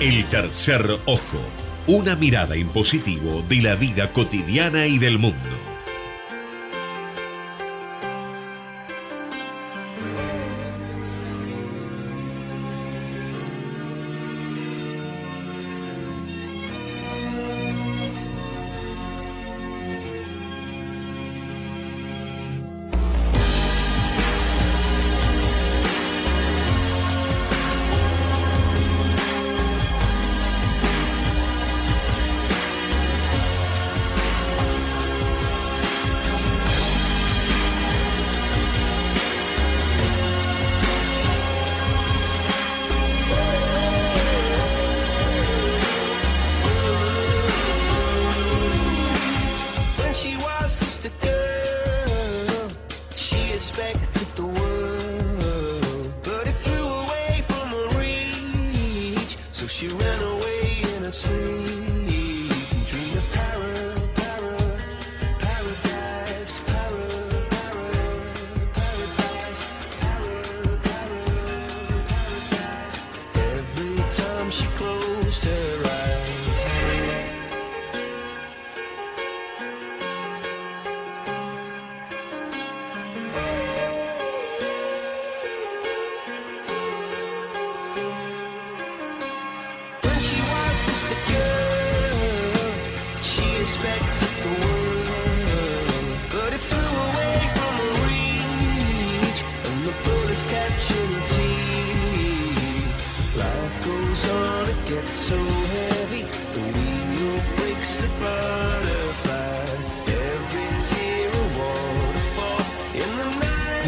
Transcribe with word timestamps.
El 0.00 0.26
tercer 0.26 0.88
ojo, 1.06 1.40
una 1.88 2.14
mirada 2.14 2.56
impositivo 2.56 3.42
de 3.48 3.62
la 3.62 3.74
vida 3.74 4.12
cotidiana 4.12 4.86
y 4.86 4.96
del 4.98 5.18
mundo. 5.18 5.57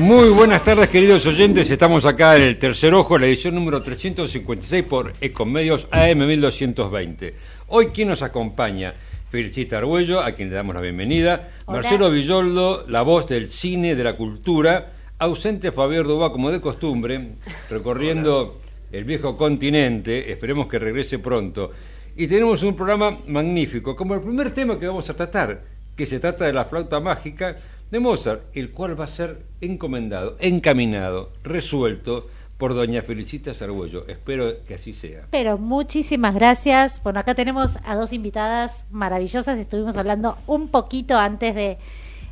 Muy 0.00 0.30
buenas 0.30 0.64
tardes, 0.64 0.89
queridos 0.89 1.27
oyentes. 1.27 1.70
Estamos 1.70 2.06
acá 2.06 2.36
en 2.36 2.42
el 2.42 2.58
tercer 2.58 2.94
ojo, 2.94 3.19
la 3.19 3.27
edición 3.27 3.55
número 3.55 3.83
356 3.83 4.84
por 4.84 5.12
Ecomedios 5.20 5.89
AM 5.91 6.27
1220. 6.27 7.34
Hoy, 7.69 7.89
¿quién 7.89 8.08
nos 8.08 8.22
acompaña? 8.22 8.95
Felicita 9.30 9.78
Arguello, 9.78 10.20
a 10.20 10.33
quien 10.33 10.48
le 10.48 10.55
damos 10.55 10.74
la 10.74 10.80
bienvenida. 10.80 11.51
Marcelo 11.67 12.11
Villoldo, 12.11 12.85
la 12.89 13.02
voz 13.02 13.27
del 13.29 13.48
cine, 13.48 13.95
de 13.95 14.05
la 14.05 14.17
cultura. 14.17 14.92
Ausente 15.18 15.70
Fabián 15.70 16.05
Dubá, 16.05 16.33
como 16.33 16.51
de 16.51 16.62
costumbre, 16.62 17.33
recorriendo 17.68 18.60
el 18.92 19.05
viejo 19.05 19.36
continente. 19.36 20.30
Esperemos 20.30 20.67
que 20.67 20.78
regrese 20.78 21.18
pronto. 21.18 21.70
Y 22.17 22.27
tenemos 22.27 22.62
un 22.62 22.74
programa 22.74 23.18
magnífico, 23.27 23.95
como 23.96 24.14
el 24.14 24.20
primer 24.20 24.52
tema 24.52 24.78
que 24.78 24.86
vamos 24.86 25.08
a 25.08 25.14
tratar, 25.14 25.62
que 25.96 26.06
se 26.06 26.18
trata 26.18 26.45
de 26.45 26.52
la 26.52 26.64
flauta 26.64 27.00
mágica 27.00 27.56
de 27.90 28.00
Mozart, 28.00 28.42
el 28.55 28.70
cual 28.70 28.98
va 28.98 29.05
a 29.05 29.08
ser 29.08 29.39
encomendado, 29.61 30.36
encaminado, 30.39 31.30
resuelto 31.42 32.29
por 32.58 32.74
doña 32.74 33.02
Felicita 33.02 33.55
Sargüello. 33.55 34.06
Espero 34.06 34.52
que 34.68 34.74
así 34.74 34.92
sea. 34.92 35.23
Pero 35.30 35.56
muchísimas 35.56 36.34
gracias. 36.34 37.02
Bueno, 37.02 37.20
acá 37.20 37.34
tenemos 37.34 37.79
a 37.84 37.96
dos 37.96 38.12
invitadas 38.12 38.86
maravillosas. 38.90 39.58
Estuvimos 39.58 39.96
hablando 39.96 40.36
un 40.46 40.68
poquito 40.68 41.17
antes 41.17 41.55
de 41.55 41.79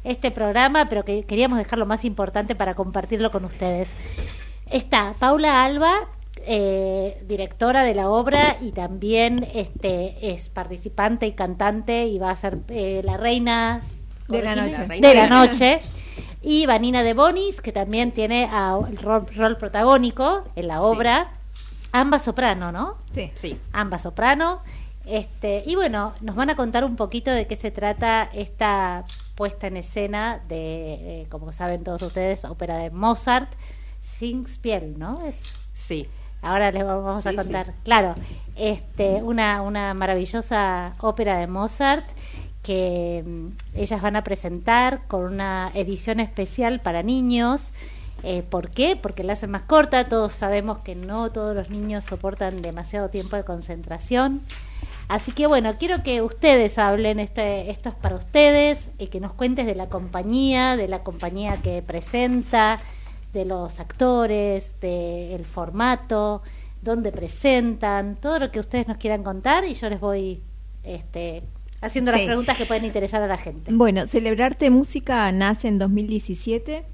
este 0.04 0.30
programa, 0.30 0.88
pero 0.88 1.04
que 1.04 1.24
queríamos 1.24 1.58
dejar 1.58 1.78
lo 1.78 1.86
más 1.86 2.04
importante 2.04 2.54
para 2.54 2.74
compartirlo 2.74 3.30
con 3.30 3.46
ustedes. 3.46 3.88
Está 4.70 5.14
Paula 5.18 5.64
Alba, 5.64 6.08
eh, 6.46 7.22
directora 7.26 7.82
de 7.82 7.94
la 7.94 8.10
obra 8.10 8.56
y 8.60 8.72
también 8.72 9.48
este, 9.54 10.16
es 10.32 10.48
participante 10.48 11.26
y 11.26 11.32
cantante 11.32 12.06
y 12.06 12.18
va 12.18 12.30
a 12.30 12.36
ser 12.36 12.58
eh, 12.68 13.02
la 13.04 13.16
reina 13.16 13.82
de 14.28 14.42
la 14.42 14.56
noche. 14.56 14.86
De 14.86 15.14
la 15.14 15.26
noche. 15.26 15.80
Y 16.42 16.66
Vanina 16.66 17.02
de 17.02 17.14
Bonis, 17.14 17.60
que 17.60 17.72
también 17.72 18.12
tiene 18.12 18.48
el 18.88 18.96
rol, 18.98 19.56
protagónico 19.56 20.44
en 20.54 20.68
la 20.68 20.80
obra. 20.80 21.32
Ambas 21.92 22.22
soprano, 22.22 22.70
¿no? 22.70 22.96
Sí. 23.12 23.30
sí. 23.34 23.58
Ambas 23.72 24.02
soprano. 24.02 24.60
Este, 25.08 25.62
y 25.66 25.74
bueno, 25.74 26.12
nos 26.20 26.36
van 26.36 26.50
a 26.50 26.54
contar 26.54 26.84
un 26.84 26.94
poquito 26.94 27.30
de 27.30 27.46
qué 27.46 27.56
se 27.56 27.70
trata 27.70 28.28
esta 28.34 29.06
puesta 29.36 29.66
en 29.66 29.78
escena 29.78 30.42
de, 30.48 31.22
eh, 31.22 31.26
como 31.30 31.52
saben 31.52 31.82
todos 31.82 32.02
ustedes, 32.02 32.44
ópera 32.44 32.76
de 32.76 32.90
Mozart, 32.90 33.50
Singspiel, 34.02 34.98
¿no? 34.98 35.18
Es, 35.24 35.44
sí. 35.72 36.06
Ahora 36.42 36.70
les 36.70 36.84
vamos 36.84 37.26
a 37.26 37.32
contar. 37.32 37.74
Claro, 37.84 38.14
este, 38.56 39.22
una, 39.22 39.62
una 39.62 39.94
maravillosa 39.94 40.94
ópera 41.00 41.38
de 41.38 41.46
Mozart 41.46 42.06
que 42.62 43.24
mm, 43.26 43.48
ellas 43.74 44.02
van 44.02 44.16
a 44.16 44.24
presentar 44.24 45.06
con 45.08 45.24
una 45.24 45.70
edición 45.74 46.20
especial 46.20 46.80
para 46.80 47.02
niños. 47.02 47.72
Eh, 48.24 48.42
¿Por 48.42 48.70
qué? 48.70 48.96
Porque 48.96 49.24
la 49.24 49.34
hacen 49.34 49.50
más 49.50 49.62
corta. 49.62 50.08
Todos 50.08 50.34
sabemos 50.34 50.78
que 50.78 50.94
no 50.94 51.30
todos 51.30 51.54
los 51.54 51.70
niños 51.70 52.04
soportan 52.04 52.62
demasiado 52.62 53.08
tiempo 53.08 53.36
de 53.36 53.44
concentración. 53.44 54.42
Así 55.08 55.32
que 55.32 55.46
bueno, 55.46 55.76
quiero 55.78 56.02
que 56.02 56.20
ustedes 56.20 56.76
hablen, 56.76 57.18
este, 57.18 57.70
esto 57.70 57.88
es 57.88 57.94
para 57.94 58.16
ustedes, 58.16 58.88
y 58.98 59.06
que 59.06 59.20
nos 59.20 59.32
cuentes 59.32 59.64
de 59.64 59.74
la 59.74 59.88
compañía, 59.88 60.76
de 60.76 60.86
la 60.86 61.02
compañía 61.02 61.56
que 61.62 61.80
presenta, 61.80 62.82
de 63.32 63.44
los 63.44 63.80
actores, 63.80 64.72
del 64.80 65.44
formato, 65.44 66.42
dónde 66.82 67.12
presentan, 67.12 68.16
todo 68.16 68.38
lo 68.38 68.50
que 68.50 68.60
ustedes 68.60 68.88
nos 68.88 68.96
quieran 68.96 69.22
contar 69.22 69.64
y 69.64 69.74
yo 69.74 69.88
les 69.90 70.00
voy 70.00 70.40
este, 70.82 71.42
haciendo 71.80 72.12
las 72.12 72.22
preguntas 72.22 72.56
que 72.56 72.66
pueden 72.66 72.84
interesar 72.84 73.22
a 73.22 73.26
la 73.26 73.36
gente. 73.36 73.72
Bueno, 73.72 74.06
Celebrarte 74.06 74.70
Música 74.70 75.30
nace 75.32 75.68
en 75.68 75.78
2017. 75.78 76.84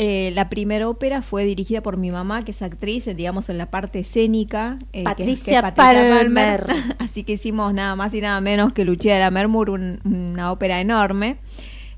Eh, 0.00 0.30
la 0.32 0.48
primera 0.48 0.88
ópera 0.88 1.22
fue 1.22 1.44
dirigida 1.44 1.82
por 1.82 1.96
mi 1.96 2.12
mamá, 2.12 2.44
que 2.44 2.52
es 2.52 2.62
actriz, 2.62 3.04
digamos, 3.16 3.48
en 3.48 3.58
la 3.58 3.66
parte 3.66 3.98
escénica. 3.98 4.78
Eh, 4.92 5.02
Patricia, 5.02 5.74
Palmer. 5.74 6.66
Así 7.00 7.24
que 7.24 7.32
hicimos 7.32 7.74
nada 7.74 7.96
más 7.96 8.14
y 8.14 8.20
nada 8.20 8.40
menos 8.40 8.72
que 8.72 8.84
Lucia 8.84 9.14
de 9.14 9.20
la 9.20 9.32
Mermur, 9.32 9.70
una 9.70 10.52
ópera 10.52 10.80
enorme. 10.80 11.38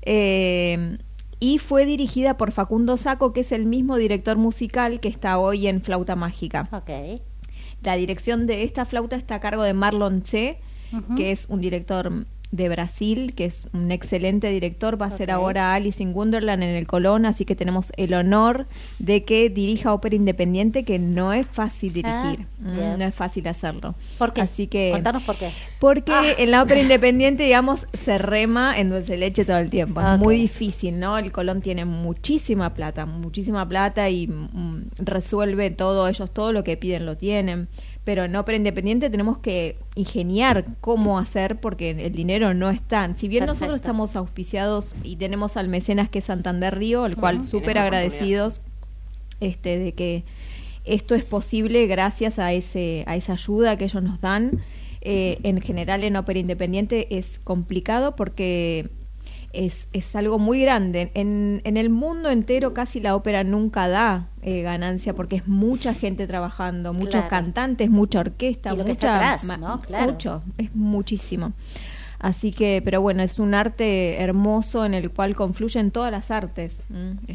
Eh, 0.01 0.97
y 1.41 1.57
fue 1.57 1.87
dirigida 1.87 2.37
por 2.37 2.51
Facundo 2.51 2.97
Saco, 2.97 3.33
que 3.33 3.39
es 3.41 3.51
el 3.51 3.65
mismo 3.65 3.97
director 3.97 4.37
musical 4.37 4.99
que 4.99 5.09
está 5.09 5.39
hoy 5.39 5.65
en 5.67 5.81
Flauta 5.81 6.15
Mágica. 6.15 6.69
Okay. 6.71 7.23
La 7.81 7.95
dirección 7.95 8.45
de 8.45 8.63
esta 8.63 8.85
flauta 8.85 9.15
está 9.15 9.35
a 9.35 9.39
cargo 9.39 9.63
de 9.63 9.73
Marlon 9.73 10.21
Che, 10.21 10.59
que 11.17 11.31
es 11.31 11.47
un 11.49 11.59
director 11.59 12.27
de 12.51 12.67
Brasil, 12.67 13.33
que 13.33 13.45
es 13.45 13.67
un 13.73 13.91
excelente 13.91 14.49
director, 14.49 15.01
va 15.01 15.05
a 15.05 15.11
ser 15.11 15.31
ahora 15.31 15.73
Alice 15.73 16.03
in 16.03 16.13
Wonderland 16.13 16.63
en 16.63 16.75
el 16.75 16.85
Colón, 16.85 17.25
así 17.25 17.45
que 17.45 17.55
tenemos 17.55 17.93
el 17.95 18.13
honor 18.13 18.67
de 18.99 19.23
que 19.23 19.49
dirija 19.49 19.93
ópera 19.93 20.15
independiente, 20.15 20.83
que 20.83 20.99
no 20.99 21.31
es 21.31 21.47
fácil 21.47 21.93
dirigir, 21.93 22.45
ah, 22.65 22.95
mm, 22.95 22.99
no 22.99 23.05
es 23.05 23.15
fácil 23.15 23.47
hacerlo. 23.47 23.95
¿Por 24.17 24.33
qué? 24.33 24.41
Así 24.41 24.67
que, 24.67 24.91
Contanos 24.91 25.23
por 25.23 25.37
qué. 25.37 25.51
Porque 25.79 26.11
ah. 26.11 26.23
en 26.37 26.51
la 26.51 26.61
ópera 26.61 26.81
independiente, 26.81 27.43
digamos, 27.43 27.87
se 27.93 28.17
rema 28.17 28.77
en 28.77 28.89
dulce 28.89 29.15
leche 29.15 29.45
todo 29.45 29.57
el 29.57 29.69
tiempo, 29.69 30.01
es 30.01 30.19
muy 30.19 30.35
difícil, 30.35 30.99
¿no? 30.99 31.17
El 31.17 31.31
Colón 31.31 31.61
tiene 31.61 31.85
muchísima 31.85 32.73
plata, 32.73 33.05
muchísima 33.05 33.67
plata 33.67 34.09
y 34.09 34.27
mm, 34.27 34.89
resuelve 34.97 35.71
todo, 35.71 36.07
ellos 36.07 36.29
todo 36.31 36.51
lo 36.51 36.63
que 36.65 36.75
piden 36.75 37.05
lo 37.05 37.15
tienen 37.15 37.69
pero 38.03 38.27
no 38.27 38.39
ópera 38.39 38.55
independiente 38.55 39.09
tenemos 39.09 39.37
que 39.37 39.77
ingeniar 39.95 40.65
cómo 40.81 41.19
hacer 41.19 41.59
porque 41.59 41.91
el 41.91 42.13
dinero 42.13 42.53
no 42.53 42.69
está. 42.71 43.15
Si 43.15 43.27
bien 43.27 43.45
nosotros 43.45 43.75
estamos 43.75 44.15
auspiciados 44.15 44.95
y 45.03 45.17
tenemos 45.17 45.55
al 45.55 45.67
mecenas 45.67 46.09
que 46.09 46.19
es 46.19 46.25
Santander 46.25 46.77
Río, 46.77 47.03
al 47.03 47.15
cual 47.15 47.43
súper 47.43 47.77
agradecidos 47.77 48.61
este, 49.39 49.77
de 49.77 49.93
que 49.93 50.23
esto 50.83 51.13
es 51.13 51.23
posible 51.23 51.85
gracias 51.85 52.39
a, 52.39 52.53
ese, 52.53 53.03
a 53.05 53.15
esa 53.15 53.33
ayuda 53.33 53.77
que 53.77 53.85
ellos 53.85 54.01
nos 54.01 54.19
dan. 54.19 54.63
Eh, 55.03 55.39
en 55.41 55.61
general 55.61 56.03
en 56.03 56.15
ópera 56.15 56.39
independiente 56.39 57.17
es 57.17 57.39
complicado 57.43 58.15
porque 58.15 58.89
es, 59.53 59.87
es 59.93 60.15
algo 60.15 60.39
muy 60.39 60.61
grande. 60.61 61.11
En, 61.13 61.61
en, 61.63 61.77
el 61.77 61.89
mundo 61.89 62.29
entero 62.29 62.73
casi 62.73 62.99
la 62.99 63.15
ópera 63.15 63.43
nunca 63.43 63.87
da 63.87 64.27
eh, 64.41 64.61
ganancia 64.61 65.13
porque 65.13 65.37
es 65.37 65.47
mucha 65.47 65.93
gente 65.93 66.27
trabajando, 66.27 66.93
muchos 66.93 67.25
cantantes, 67.25 67.89
mucha 67.89 68.19
orquesta, 68.19 68.73
mucha, 68.75 69.37
mucho, 70.05 70.43
es 70.57 70.75
muchísimo. 70.75 71.53
Así 72.21 72.51
que, 72.51 72.83
pero 72.85 73.01
bueno, 73.01 73.23
es 73.23 73.39
un 73.39 73.55
arte 73.55 74.21
hermoso 74.21 74.85
en 74.85 74.93
el 74.93 75.09
cual 75.09 75.35
confluyen 75.35 75.89
todas 75.89 76.11
las 76.11 76.29
artes. 76.29 76.75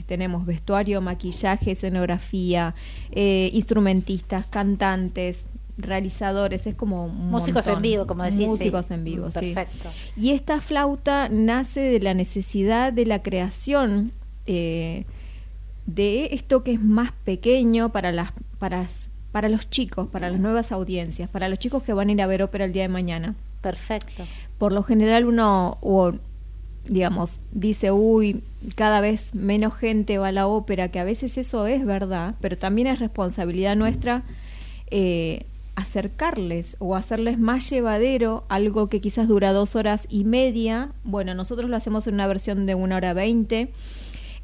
Tenemos 0.07 0.47
vestuario, 0.47 1.01
maquillaje, 1.01 1.73
escenografía, 1.73 2.75
eh, 3.11 3.51
instrumentistas, 3.53 4.47
cantantes, 4.47 5.45
realizadores, 5.79 6.67
es 6.67 6.75
como 6.75 7.09
músicos 7.09 7.67
en 7.67 7.83
vivo, 7.83 8.07
como 8.07 8.25
decís. 8.25 8.47
Músicos 8.47 8.91
en 8.91 9.05
vivo, 9.05 9.29
Perfecto. 9.31 9.91
Y 10.17 10.31
esta 10.31 10.61
flauta 10.61 11.29
nace 11.29 11.81
de 11.81 12.01
la 12.01 12.15
necesidad 12.15 12.93
de 12.93 13.07
la 13.07 13.23
creación 13.23 14.13
eh, 14.47 15.05
de 15.87 16.31
esto 16.33 16.63
que 16.63 16.73
es 16.73 16.81
más 16.81 17.13
pequeño 17.13 17.91
para 17.91 18.13
las 18.13 18.33
para 18.59 18.87
para 19.33 19.49
los 19.51 19.69
chicos, 19.69 20.09
para 20.09 20.31
las 20.31 20.41
nuevas 20.41 20.73
audiencias, 20.73 21.29
para 21.29 21.49
los 21.51 21.59
chicos 21.59 21.83
que 21.83 21.93
van 21.93 22.09
a 22.09 22.13
ir 22.13 22.23
a 22.23 22.27
ver 22.27 22.43
ópera 22.43 22.65
el 22.65 22.73
día 22.73 22.83
de 22.83 22.89
mañana. 22.89 23.35
Perfecto. 23.61 24.25
Por 24.57 24.73
lo 24.73 24.83
general 24.83 25.27
uno 25.27 25.77
o 25.83 26.13
digamos, 26.89 27.41
dice, 27.51 27.91
uy, 27.91 28.43
cada 28.77 29.01
vez 29.01 29.35
menos 29.35 29.75
gente 29.75 30.19
va 30.19 30.29
a 30.29 30.33
la 30.33 30.47
ópera, 30.47 30.91
que 30.91 31.01
a 31.01 31.05
veces 31.05 31.37
eso 31.37 31.67
es 31.67 31.85
verdad, 31.85 32.37
pero 32.41 32.57
también 32.57 32.87
es 32.87 32.99
responsabilidad 32.99 33.77
nuestra 33.77 34.23
eh, 34.91 35.47
acercarles 35.77 36.77
o 36.79 36.97
hacerles 36.97 37.39
más 37.39 37.69
llevadero 37.71 38.45
algo 38.49 38.89
que 38.89 39.01
quizás 39.01 39.29
dura 39.29 39.53
dos 39.53 39.77
horas 39.77 40.07
y 40.11 40.25
media. 40.25 40.91
Bueno, 41.05 41.35
nosotros 41.35 41.71
lo 41.71 41.77
hacemos 41.77 42.07
en 42.07 42.15
una 42.15 42.27
versión 42.27 42.67
de 42.67 42.75
una 42.75 42.97
hora 42.97 43.13
veinte. 43.13 43.71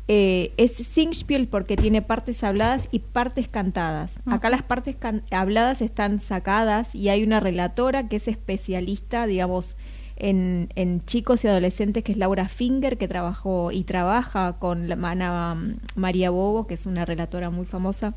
Eh, 0.08 0.52
es 0.58 0.73
Singspiel 0.73 1.49
porque 1.49 1.76
tiene 1.76 2.02
partes 2.02 2.44
habladas 2.44 2.88
y 2.93 2.99
partes 2.99 3.49
cantadas. 3.49 4.20
Acá 4.26 4.50
las 4.50 4.62
partes 4.62 4.96
habladas 5.31 5.81
están 5.81 6.20
sacadas 6.20 6.94
y 6.94 7.08
hay 7.08 7.25
una 7.25 7.40
relatora 7.40 8.08
que 8.08 8.17
es 8.17 8.28
especialista, 8.28 9.26
digamos, 9.26 9.76
en, 10.17 10.69
en, 10.75 11.05
chicos 11.06 11.44
y 11.44 11.49
adolescentes, 11.49 12.05
que 12.05 12.12
es 12.12 12.19
Laura 12.19 12.49
Finger, 12.49 12.99
que 12.99 13.08
trabajó 13.08 13.73
y 13.73 13.85
trabaja 13.85 14.56
con 14.58 14.88
la 14.88 14.96
Ana 15.02 15.56
María 15.94 16.31
Bobo, 16.31 16.67
que 16.67 16.75
es 16.75 16.85
una 16.85 17.06
relatora 17.06 17.49
muy 17.49 17.64
famosa 17.64 18.14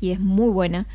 y 0.00 0.12
es 0.12 0.20
muy 0.20 0.50
buena 0.50 0.86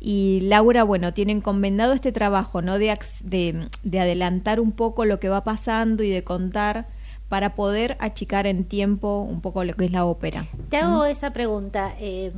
y 0.00 0.40
Laura, 0.42 0.84
bueno, 0.84 1.12
tiene 1.12 1.32
encomendado 1.32 1.92
este 1.92 2.12
trabajo, 2.12 2.62
¿no? 2.62 2.78
De, 2.78 2.96
de, 3.24 4.00
adelantar 4.00 4.60
un 4.60 4.72
poco 4.72 5.04
lo 5.04 5.18
que 5.18 5.28
va 5.28 5.42
pasando 5.42 6.02
y 6.02 6.10
de 6.10 6.22
contar 6.22 6.86
para 7.28 7.54
poder 7.54 7.96
achicar 8.00 8.46
en 8.46 8.64
tiempo 8.64 9.20
un 9.20 9.40
poco 9.40 9.64
lo 9.64 9.74
que 9.74 9.86
es 9.86 9.92
la 9.92 10.04
ópera. 10.04 10.46
Te 10.70 10.78
hago 10.78 11.04
esa 11.04 11.32
pregunta, 11.32 11.94
eh, 11.98 12.32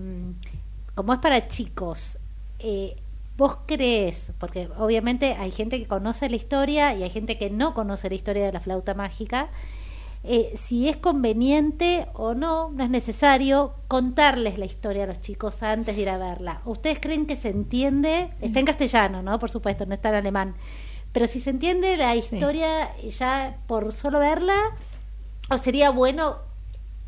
como 0.95 1.13
es 1.13 1.21
para 1.21 1.49
chicos, 1.49 2.19
eh, 2.59 2.97
¿vos 3.37 3.59
crees, 3.67 4.33
porque 4.39 4.69
obviamente 4.79 5.35
hay 5.39 5.51
gente 5.51 5.79
que 5.79 5.87
conoce 5.87 6.29
la 6.29 6.37
historia 6.37 6.95
y 6.95 7.03
hay 7.03 7.11
gente 7.11 7.39
que 7.39 7.51
no 7.51 7.75
conoce 7.75 8.09
la 8.09 8.17
historia 8.17 8.47
de 8.47 8.53
la 8.53 8.61
flauta 8.61 8.95
mágica, 8.95 9.49
eh, 10.23 10.53
si 10.55 10.89
es 10.89 10.99
conveniente 10.99 12.07
o 12.13 12.35
no, 12.35 12.71
no 12.71 12.85
es 12.85 12.91
necesario 12.91 13.75
contarles 13.89 14.59
la 14.59 14.67
historia 14.67 15.05
a 15.05 15.07
los 15.07 15.21
chicos 15.21 15.63
antes 15.63 15.97
de 15.97 16.03
ir 16.03 16.11
a 16.11 16.19
verla. 16.19 16.61
¿Ustedes 16.67 16.99
creen 17.01 17.27
que 17.27 17.37
se 17.37 17.49
entiende? 17.49 18.31
Está 18.41 18.61
en 18.61 18.67
castellano, 18.67 19.23
¿no? 19.23 19.39
Por 19.39 19.51
supuesto, 19.51 19.87
no 19.87 19.95
está 19.95 20.11
en 20.11 20.17
alemán. 20.17 20.55
Pero 21.13 21.27
si 21.27 21.41
se 21.41 21.51
entiende 21.51 21.97
la 21.97 22.15
historia 22.15 22.95
ya 22.99 23.59
por 23.67 23.93
solo 23.93 24.19
verla, 24.19 24.57
¿o 25.49 25.59
sería 25.59 25.91
bueno 25.91 26.50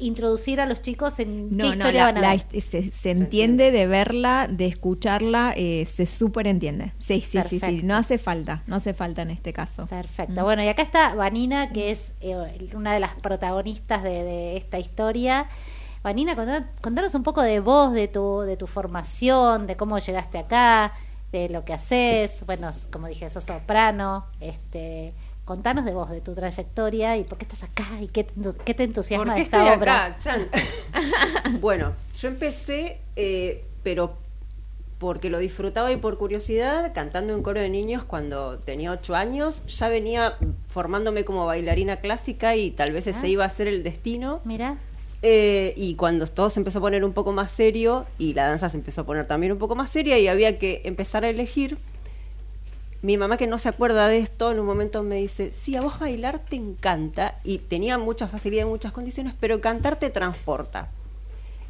introducir 0.02 0.60
a 0.60 0.66
los 0.66 0.82
chicos 0.82 1.18
en 1.18 1.56
qué 1.58 1.68
historia 1.68 2.04
van 2.04 2.18
a 2.18 2.30
ver. 2.32 2.62
se, 2.62 3.10
entiende 3.10 3.70
de 3.70 3.86
verla, 3.86 4.48
de 4.50 4.66
escucharla, 4.66 5.54
eh, 5.56 5.86
se 5.92 6.06
súper 6.06 6.46
entiende. 6.46 6.92
Sí, 6.98 7.20
sí, 7.20 7.38
sí, 7.48 7.60
sí, 7.60 7.80
no 7.82 7.96
hace 7.96 8.18
falta, 8.18 8.62
no 8.66 8.76
hace 8.76 8.94
falta 8.94 9.22
en 9.22 9.30
este 9.30 9.52
caso. 9.52 9.86
Perfecto. 9.86 10.40
Mm. 10.40 10.44
Bueno, 10.44 10.62
y 10.62 10.68
acá 10.68 10.82
está 10.82 11.14
Vanina, 11.14 11.72
que 11.72 11.90
es 11.90 12.12
eh, 12.20 12.70
una 12.74 12.92
de 12.92 13.00
las 13.00 13.14
protagonistas 13.16 14.02
de, 14.02 14.56
esta 14.56 14.78
historia. 14.78 15.48
Vanina, 16.02 16.34
contanos 16.80 17.14
un 17.14 17.22
poco 17.22 17.42
de 17.42 17.60
vos, 17.60 17.92
de 17.92 18.08
tu, 18.08 18.40
de 18.40 18.56
tu 18.56 18.66
formación, 18.66 19.66
de 19.66 19.76
cómo 19.76 19.98
llegaste 19.98 20.38
acá, 20.38 20.92
de 21.30 21.48
lo 21.48 21.64
que 21.64 21.74
haces. 21.74 22.44
Bueno, 22.44 22.70
como 22.90 23.06
dije, 23.06 23.30
sos 23.30 23.44
soprano, 23.44 24.26
este 24.40 25.14
Contanos 25.44 25.84
de 25.84 25.92
vos, 25.92 26.08
de 26.08 26.20
tu 26.20 26.34
trayectoria 26.34 27.16
y 27.16 27.24
por 27.24 27.36
qué 27.36 27.44
estás 27.44 27.64
acá 27.64 27.84
y 28.00 28.06
qué, 28.08 28.26
qué 28.64 28.74
te 28.74 28.84
entusiasma 28.84 29.34
de 29.34 29.42
esta 29.42 29.58
estoy 29.58 29.76
obra. 29.76 30.04
Acá, 30.06 30.18
Chan? 30.18 30.48
bueno, 31.60 31.94
yo 32.14 32.28
empecé, 32.28 33.00
eh, 33.16 33.64
pero 33.82 34.16
porque 35.02 35.30
lo 35.30 35.40
disfrutaba 35.40 35.90
y 35.90 35.96
por 35.96 36.16
curiosidad, 36.16 36.92
cantando 36.94 37.34
en 37.34 37.42
coro 37.42 37.60
de 37.60 37.68
niños 37.68 38.04
cuando 38.04 38.60
tenía 38.60 38.92
ocho 38.92 39.16
años. 39.16 39.66
Ya 39.66 39.88
venía 39.88 40.36
formándome 40.68 41.24
como 41.24 41.44
bailarina 41.44 41.96
clásica 41.96 42.54
y 42.54 42.70
tal 42.70 42.92
vez 42.92 43.08
ese 43.08 43.26
ah. 43.26 43.28
iba 43.28 43.44
a 43.44 43.50
ser 43.50 43.66
el 43.66 43.82
destino. 43.82 44.40
Mira. 44.44 44.78
Eh, 45.22 45.74
y 45.76 45.96
cuando 45.96 46.24
todo 46.28 46.50
se 46.50 46.60
empezó 46.60 46.78
a 46.78 46.82
poner 46.82 47.04
un 47.04 47.12
poco 47.12 47.32
más 47.32 47.50
serio 47.50 48.06
y 48.16 48.34
la 48.34 48.46
danza 48.46 48.68
se 48.68 48.76
empezó 48.76 49.00
a 49.00 49.04
poner 49.04 49.26
también 49.26 49.50
un 49.50 49.58
poco 49.58 49.74
más 49.74 49.90
seria 49.90 50.20
y 50.20 50.28
había 50.28 50.60
que 50.60 50.82
empezar 50.84 51.24
a 51.24 51.30
elegir, 51.30 51.78
mi 53.02 53.18
mamá 53.18 53.36
que 53.36 53.48
no 53.48 53.58
se 53.58 53.68
acuerda 53.68 54.06
de 54.06 54.18
esto 54.18 54.52
en 54.52 54.60
un 54.60 54.66
momento 54.66 55.02
me 55.02 55.16
dice, 55.16 55.50
sí, 55.50 55.74
a 55.74 55.82
vos 55.82 55.98
bailar 55.98 56.38
te 56.38 56.54
encanta 56.54 57.34
y 57.42 57.58
tenía 57.58 57.98
mucha 57.98 58.28
facilidad 58.28 58.62
en 58.62 58.68
muchas 58.68 58.92
condiciones, 58.92 59.34
pero 59.38 59.60
cantar 59.60 59.96
te 59.96 60.08
transporta. 60.08 60.88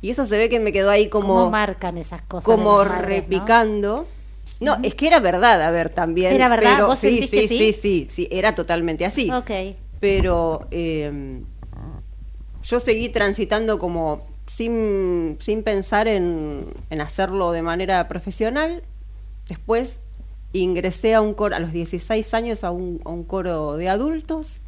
Y 0.03 0.11
eso 0.11 0.27
se 0.27 0.37
ve 0.37 0.51
que 0.51 0.61
me 0.61 0.73
quedó 0.73 0.91
ahí 0.91 1.09
como... 1.09 1.35
¿Cómo 1.35 1.51
marcan 1.51 1.97
esas 1.97 2.21
cosas? 2.23 2.45
Como 2.45 2.85
repicando. 2.85 4.07
¿no? 4.61 4.77
es 4.83 4.95
que 4.95 5.07
era 5.07 5.21
verdad, 5.21 5.63
a 5.63 5.71
ver, 5.71 5.91
también. 5.91 6.35
¿Era 6.35 6.49
verdad? 6.49 6.87
¿Vos 6.87 6.99
sí, 6.99 7.27
sí, 7.27 7.49
sí, 7.49 7.73
sí, 7.73 8.07
sí, 8.11 8.29
era 8.31 8.55
totalmente 8.55 9.07
así. 9.07 9.31
Ok. 9.31 9.51
Pero 10.01 10.67
em, 10.71 11.45
yo 12.63 12.79
seguí 12.79 13.09
transitando 13.09 13.79
como 13.79 14.27
sin, 14.47 15.37
sin 15.41 15.63
pensar 15.63 16.09
en, 16.09 16.67
en 16.91 17.01
hacerlo 17.01 17.53
de 17.53 17.63
manera 17.63 18.07
profesional. 18.07 18.83
Después 19.49 20.01
ingresé 20.53 21.15
a 21.15 21.21
un 21.21 21.35
coro, 21.35 21.57
a 21.57 21.59
los 21.59 21.73
16 21.73 22.35
años 22.35 22.65
a 22.65 22.71
un, 22.71 22.99
coro 23.27 23.77
de 23.77 23.89
adultos, 23.89 24.61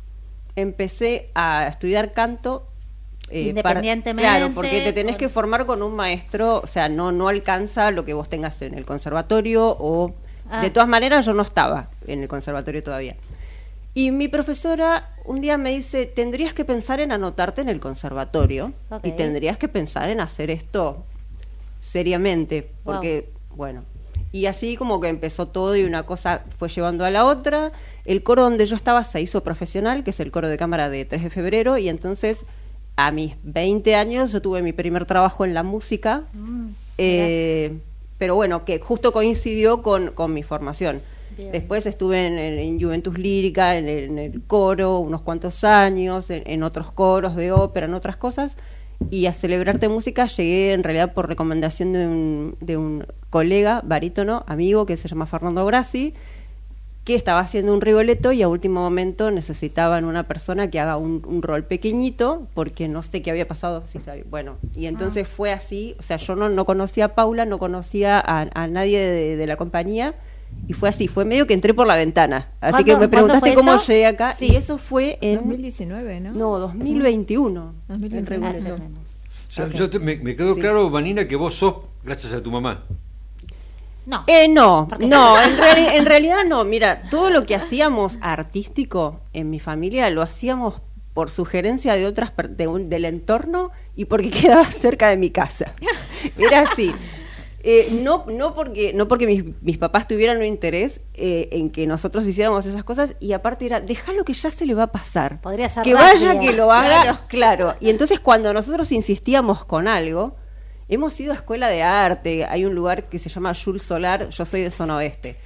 empecé 0.57 1.31
a 1.35 1.67
estudiar 1.67 2.13
canto. 2.13 2.67
Eh, 3.31 3.49
Independientemente. 3.49 4.23
claro, 4.23 4.53
porque 4.55 4.83
te 4.83 4.93
tenés 4.93 5.17
que 5.17 5.29
formar 5.29 5.67
con 5.67 5.83
un 5.83 5.95
maestro, 5.95 6.61
o 6.61 6.67
sea, 6.67 6.89
no, 6.89 7.11
no 7.11 7.29
alcanza 7.29 7.91
lo 7.91 8.05
que 8.05 8.13
vos 8.13 8.29
tengas 8.29 8.61
en 8.63 8.75
el 8.75 8.85
conservatorio 8.85 9.77
o... 9.79 10.15
Ah. 10.51 10.61
De 10.61 10.69
todas 10.69 10.87
maneras, 10.87 11.25
yo 11.25 11.33
no 11.33 11.43
estaba 11.43 11.89
en 12.07 12.21
el 12.21 12.29
conservatorio 12.29 12.83
todavía. 12.83 13.17
Y 13.95 14.11
mi 14.11 14.29
profesora 14.29 15.15
un 15.25 15.41
día 15.41 15.57
me 15.57 15.71
dice, 15.71 16.05
tendrías 16.05 16.53
que 16.53 16.65
pensar 16.65 17.01
en 17.01 17.13
anotarte 17.13 17.63
en 17.63 17.69
el 17.69 17.81
conservatorio 17.81 18.73
y 19.03 19.13
tendrías 19.13 19.57
que 19.57 19.69
pensar 19.69 20.11
en 20.11 20.21
hacer 20.21 20.51
esto 20.51 21.05
seriamente, 21.81 22.71
porque, 22.83 23.31
bueno, 23.55 23.85
y 24.35 24.47
así 24.47 24.75
como 24.75 25.01
que 25.01 25.07
empezó 25.07 25.47
todo 25.47 25.77
y 25.77 25.85
una 25.85 26.03
cosa 26.03 26.43
fue 26.59 26.69
llevando 26.69 27.05
a 27.05 27.11
la 27.13 27.25
otra. 27.25 27.71
El 28.05 28.25
coro 28.25 28.43
donde 28.43 28.67
yo 28.67 28.75
estaba 28.75 29.05
se 29.05 29.21
hizo 29.21 29.45
profesional, 29.45 30.03
que 30.03 30.11
es 30.11 30.19
el 30.19 30.33
coro 30.33 30.49
de 30.49 30.57
cámara 30.57 30.91
de 30.91 31.05
3 31.05 31.23
de 31.23 31.31
febrero, 31.31 31.79
y 31.79 31.89
entonces 31.89 32.45
a 32.97 33.13
mis 33.13 33.37
20 33.45 33.95
años 33.95 34.33
yo 34.33 34.43
tuve 34.43 34.61
mi 34.61 34.73
primer 34.73 35.05
trabajo 35.07 35.45
en 35.45 35.55
la 35.55 35.63
música, 35.63 36.25
mm, 36.33 36.67
eh, 36.99 37.79
pero 38.19 38.35
bueno, 38.35 38.65
que 38.65 38.81
justo 38.81 39.13
coincidió 39.13 39.83
con, 39.83 40.11
con 40.11 40.35
mi 40.35 40.43
formación. 40.43 41.01
Después 41.37 41.87
estuve 41.87 42.27
en, 42.27 42.81
Juventus 42.81 43.17
Lírica, 43.17 43.77
en 43.77 44.19
el, 44.19 44.43
coro, 44.49 44.99
unos 44.99 45.21
cuantos 45.21 45.63
años, 45.63 46.29
en, 46.31 46.43
en, 46.47 46.65
otros 46.65 46.91
coros 46.91 47.37
de 47.37 47.53
ópera, 47.53 47.87
en 47.87 47.95
otras 47.95 48.17
cosas. 48.17 48.57
Y 49.11 49.27
a 49.27 49.33
celebrarte 49.33 49.89
música 49.89 50.27
llegué 50.27 50.73
en 50.73 50.83
realidad 50.83 51.13
por 51.13 51.29
recomendación 51.29 51.93
de 51.93 52.07
un, 52.07 52.57
de 52.61 52.77
un 52.77 53.07
colega, 53.35 53.83
barítono, 53.85 54.45
amigo, 54.47 54.87
que 54.87 54.97
se 54.97 55.09
llama 55.09 55.27
Fernando 55.27 55.67
Grassi, 55.67 56.15
que 57.03 57.17
estaba 57.17 57.41
haciendo 57.41 57.75
un 57.75 57.81
rigoletto 57.81 58.31
y 58.31 58.43
a 58.43 58.49
último 58.49 58.81
momento 58.81 59.33
necesitaban 59.33 60.05
una 60.05 60.29
persona 60.29 60.71
que 60.71 60.79
haga 60.79 60.97
un, 60.97 61.43
rol 61.43 61.65
pequeñito 61.65 62.47
porque 62.55 62.87
no 62.87 63.03
sé 63.03 63.23
qué 63.23 63.33
había 63.33 63.49
pasado. 63.49 63.83
Si 63.89 63.99
bueno, 64.31 64.59
y 64.77 64.87
entonces 64.87 65.27
ah. 65.29 65.35
fue 65.35 65.51
así, 65.51 65.97
o 65.99 66.05
sea, 66.05 66.17
yo 66.17 66.37
no, 66.37 66.49
no 66.49 66.65
conocía 66.65 67.07
a 67.07 67.09
Paula, 67.17 67.45
no 67.45 67.59
conocía 67.59 68.23
a, 68.25 68.69
nadie 68.69 69.01
de, 69.01 69.47
la 69.49 69.57
compañía 69.57 70.15
y 70.69 70.73
fue 70.75 70.89
así, 70.89 71.09
fue 71.09 71.25
medio 71.25 71.49
que 71.49 71.55
entré 71.55 71.75
por 71.75 71.89
la 71.89 71.97
ventana. 71.97 72.51
Así 72.61 72.85
que 72.85 72.97
me 72.97 73.09
preguntaste 73.09 73.53
cómo 73.55 73.77
llegué 73.79 74.07
acá 74.07 74.37
y 74.39 74.55
eso 74.55 74.79
fue 74.79 75.19
en... 75.21 75.39
2019, 75.39 76.21
¿no? 76.21 76.33
No, 76.35 76.59
2021. 76.61 77.75
2021. 77.89 78.79
yo 79.73 80.01
me, 80.01 80.37
quedó 80.37 80.55
claro, 80.55 80.89
Vanina, 80.89 81.27
que 81.27 81.35
vos 81.35 81.55
sos 81.55 81.75
Gracias 82.05 82.35
a 82.35 82.43
tu 82.43 82.51
mamá. 82.51 82.85
No. 84.07 84.25
Eh, 84.27 84.49
no, 84.49 84.89
no, 84.99 85.43
en, 85.43 85.53
en, 85.53 86.07
realidad 86.07 86.45
no. 86.47 86.65
Mira, 86.65 87.03
todo 87.11 87.31
lo 87.31 87.47
que 87.47 87.55
hacíamos 87.55 88.19
artístico 88.21 89.21
en 89.33 89.51
mi 89.51 89.61
familia 89.61 90.11
lo 90.11 90.21
hacíamos 90.21 90.83
por 91.15 91.31
sugerencia 91.31 91.95
de 91.95 92.07
otras 92.07 92.33
del 92.51 93.05
entorno 93.05 93.71
y 93.95 94.05
porque 94.05 94.31
quedaba 94.43 94.71
cerca 94.71 95.09
de 95.09 95.17
mi 95.17 95.31
casa. 95.31 95.75
Era 96.37 96.63
así. 96.63 96.93
Eh, 97.67 97.99
no, 98.03 98.27
no 98.29 98.53
porque, 98.53 98.93
no 98.93 99.09
porque 99.09 99.55
mis, 99.63 99.79
papás 99.79 100.07
tuvieran 100.07 100.37
un 100.37 100.45
interés 100.45 101.01
eh, 101.15 101.49
en 101.53 101.71
que 101.71 101.87
nosotros 101.87 102.27
hiciéramos 102.27 102.67
esas 102.67 102.85
cosas 102.85 103.17
y 103.21 103.33
aparte 103.33 103.65
era, 103.65 103.81
déjalo 103.81 104.23
que 104.27 104.35
ya 104.35 104.51
se 104.51 104.67
le 104.67 104.75
va 104.75 104.83
a 104.83 104.93
pasar. 104.93 105.41
Podría 105.41 105.71
ser 105.71 105.83
que 105.83 105.95
vaya, 105.95 106.39
que 106.39 106.53
lo 106.53 106.71
haga, 106.71 107.25
claro. 107.27 107.75
Y 107.81 107.89
entonces 107.89 108.21
cuando 108.21 108.53
nosotros 108.53 108.93
insistíamos 108.93 109.65
con 109.65 109.89
algo, 109.89 110.37
hemos 110.89 111.19
ido 111.21 111.33
a 111.33 111.37
escuela 111.37 111.69
de 111.69 111.83
arte, 111.83 112.45
hay 112.45 112.65
un 112.65 112.75
lugar 112.75 113.09
que 113.09 113.19
se 113.19 113.29
llama 113.29 113.53
Jules 113.55 113.83
Solar, 113.83 114.29
yo 114.29 114.45
soy 114.45 114.63
de 114.63 114.71
zona 114.71 114.97
oeste 114.97 115.37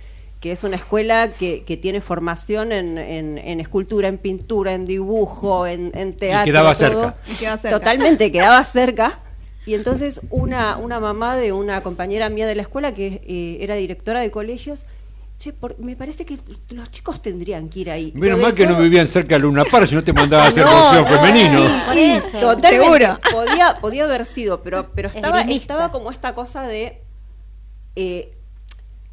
que 0.41 0.53
es 0.53 0.63
una 0.63 0.77
escuela 0.77 1.31
que, 1.31 1.65
que 1.65 1.77
tiene 1.77 2.01
formación 2.01 2.71
en, 2.73 2.97
en, 2.99 3.61
escultura, 3.61 4.09
en 4.09 4.19
pintura, 4.19 4.73
en 4.73 4.85
dibujo, 4.85 5.67
en, 5.67 5.91
teatro. 6.17 6.49
Y 6.49 6.53
quedaba, 6.53 6.75
cerca. 6.75 7.17
Totalmente, 7.69 8.31
quedaba 8.31 8.63
cerca. 8.65 9.17
Y 9.67 9.75
entonces 9.75 10.21
una, 10.31 10.77
una 10.77 11.01
mamá 11.01 11.37
de 11.37 11.53
una 11.53 11.83
compañera 11.83 12.31
mía 12.31 12.47
de 12.47 12.55
la 12.55 12.63
escuela, 12.63 12.95
que 12.95 13.21
eh, 13.27 13.59
era 13.61 13.75
directora 13.75 14.21
de 14.21 14.31
colegios, 14.31 14.87
Che, 15.39 15.55
me 15.79 15.95
parece 15.95 16.27
que 16.27 16.37
los 16.71 16.91
chicos 16.91 17.23
tendrían 17.23 17.69
que 17.69 17.81
ir 17.81 17.91
ahí. 17.93 18.13
Menos 18.17 18.41
mal 18.41 18.55
que 18.55 18.67
no 18.67 18.77
vivían 18.77 19.07
cerca 19.07 19.37
de 19.37 19.39
Luna 19.39 19.65
Par, 19.65 19.87
si 19.87 19.95
no 19.95 20.03
te 20.03 20.13
mandaba 20.13 20.47
a 20.47 20.49
hacer 20.49 20.65
no, 20.67 21.07
femenino. 21.07 21.61
Totalmente. 22.41 23.09
Podía, 23.33 23.79
podía 23.81 24.05
haber 24.05 24.27
sido, 24.27 24.63
pero, 24.63 24.91
pero 24.93 25.09
estaba, 25.09 25.43
estaba 25.43 25.93
como 25.93 26.11
esta 26.11 26.35
cosa 26.35 26.67
de 26.67 27.03
eh, 27.95 28.37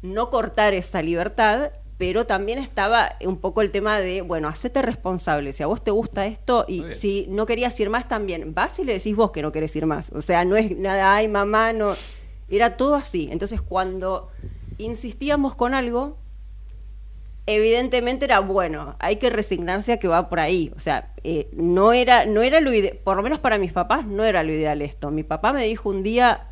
no 0.02 0.28
cortar 0.30 0.74
esa 0.74 1.00
libertad, 1.00 1.70
pero 1.96 2.26
también 2.26 2.58
estaba 2.58 3.14
un 3.24 3.38
poco 3.38 3.62
el 3.62 3.70
tema 3.70 4.00
de, 4.00 4.22
bueno, 4.22 4.48
hacete 4.48 4.82
responsable, 4.82 5.52
si 5.52 5.62
a 5.62 5.68
vos 5.68 5.84
te 5.84 5.92
gusta 5.92 6.26
esto 6.26 6.64
y 6.66 6.86
si 6.90 7.26
no 7.28 7.46
querías 7.46 7.78
ir 7.78 7.88
más 7.88 8.08
también, 8.08 8.52
vas 8.52 8.76
y 8.80 8.84
le 8.84 8.94
decís 8.94 9.14
vos 9.14 9.30
que 9.30 9.42
no 9.42 9.52
querés 9.52 9.76
ir 9.76 9.86
más. 9.86 10.10
O 10.12 10.22
sea, 10.22 10.44
no 10.44 10.56
es 10.56 10.76
nada, 10.76 11.14
ay 11.14 11.28
mamá, 11.28 11.72
no. 11.72 11.94
Era 12.48 12.76
todo 12.76 12.96
así. 12.96 13.28
Entonces 13.30 13.60
cuando 13.60 14.30
insistíamos 14.78 15.54
con 15.54 15.74
algo, 15.74 16.18
evidentemente 17.46 18.24
era 18.24 18.40
bueno, 18.40 18.96
hay 18.98 19.16
que 19.16 19.30
resignarse 19.30 19.92
a 19.92 19.98
que 19.98 20.08
va 20.08 20.28
por 20.28 20.40
ahí. 20.40 20.72
O 20.76 20.80
sea, 20.80 21.12
eh, 21.24 21.48
no 21.52 21.92
era, 21.92 22.26
no 22.26 22.42
era 22.42 22.60
lo 22.60 22.72
ideal, 22.72 22.98
por 23.04 23.16
lo 23.16 23.22
menos 23.22 23.38
para 23.38 23.58
mis 23.58 23.72
papás 23.72 24.06
no 24.06 24.24
era 24.24 24.42
lo 24.42 24.52
ideal 24.52 24.82
esto. 24.82 25.10
Mi 25.10 25.22
papá 25.22 25.52
me 25.52 25.64
dijo 25.64 25.88
un 25.88 26.02
día, 26.02 26.48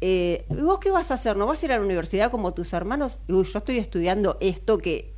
eh, 0.00 0.44
¿vos 0.48 0.80
qué 0.80 0.90
vas 0.90 1.10
a 1.10 1.14
hacer? 1.14 1.36
¿No 1.36 1.46
vas 1.46 1.62
a 1.62 1.66
ir 1.66 1.72
a 1.72 1.76
la 1.76 1.84
universidad 1.84 2.30
como 2.30 2.52
tus 2.52 2.72
hermanos? 2.72 3.18
Yo 3.28 3.42
estoy 3.42 3.78
estudiando 3.78 4.36
esto 4.40 4.78
que 4.78 5.14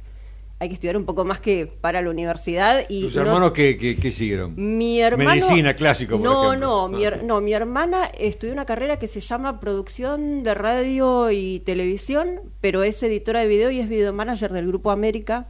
hay 0.59 0.69
que 0.69 0.75
estudiar 0.75 0.97
un 0.97 1.05
poco 1.05 1.25
más 1.25 1.41
que 1.41 1.67
para 1.67 2.01
la 2.01 2.11
universidad. 2.11 2.85
Y 2.89 3.05
¿Tus 3.05 3.17
hermanos 3.17 3.53
qué, 3.53 3.77
qué, 3.77 4.11
siguieron? 4.11 4.55
Mi 4.57 5.01
hermano... 5.01 5.31
Medicina, 5.31 5.75
clásico, 5.75 6.17
por 6.17 6.25
no, 6.25 6.45
ejemplo. 6.45 6.69
No, 6.69 6.89
mi, 6.89 7.05
no, 7.25 7.41
mi 7.41 7.53
hermana 7.53 8.07
estudió 8.07 8.53
una 8.53 8.65
carrera 8.65 8.99
que 8.99 9.07
se 9.07 9.21
llama 9.21 9.61
Producción 9.61 10.43
de 10.43 10.55
Radio 10.55 11.31
y 11.31 11.61
Televisión, 11.61 12.41
pero 12.61 12.83
es 12.83 13.03
editora 13.03 13.41
de 13.41 13.47
video 13.47 13.71
y 13.71 13.81
es 13.81 13.89
video 13.89 14.13
manager 14.13 14.53
del 14.53 14.69
Grupo 14.69 14.91
América. 14.91 15.47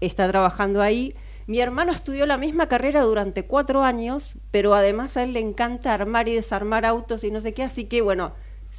Está 0.00 0.28
trabajando 0.28 0.82
ahí. 0.82 1.14
Mi 1.46 1.60
hermano 1.60 1.92
estudió 1.92 2.26
la 2.26 2.36
misma 2.36 2.68
carrera 2.68 3.02
durante 3.02 3.44
cuatro 3.44 3.82
años, 3.82 4.36
pero 4.50 4.74
además 4.74 5.16
a 5.16 5.22
él 5.24 5.32
le 5.32 5.40
encanta 5.40 5.94
armar 5.94 6.28
y 6.28 6.34
desarmar 6.34 6.84
autos 6.84 7.24
y 7.24 7.30
no 7.30 7.40
sé 7.40 7.54
qué, 7.54 7.62
así 7.62 7.84
que 7.84 8.02
bueno 8.02 8.34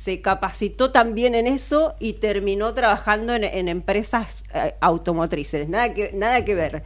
se 0.09 0.21
capacitó 0.21 0.91
también 0.91 1.35
en 1.35 1.45
eso 1.45 1.93
y 1.99 2.13
terminó 2.13 2.73
trabajando 2.73 3.35
en, 3.35 3.67
empresas 3.67 4.43
eh, 4.55 4.73
automotrices, 4.81 5.69
nada 5.69 5.93
que, 5.93 6.11
nada 6.13 6.43
que 6.43 6.55
ver. 6.55 6.83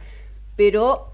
Pero 0.56 1.10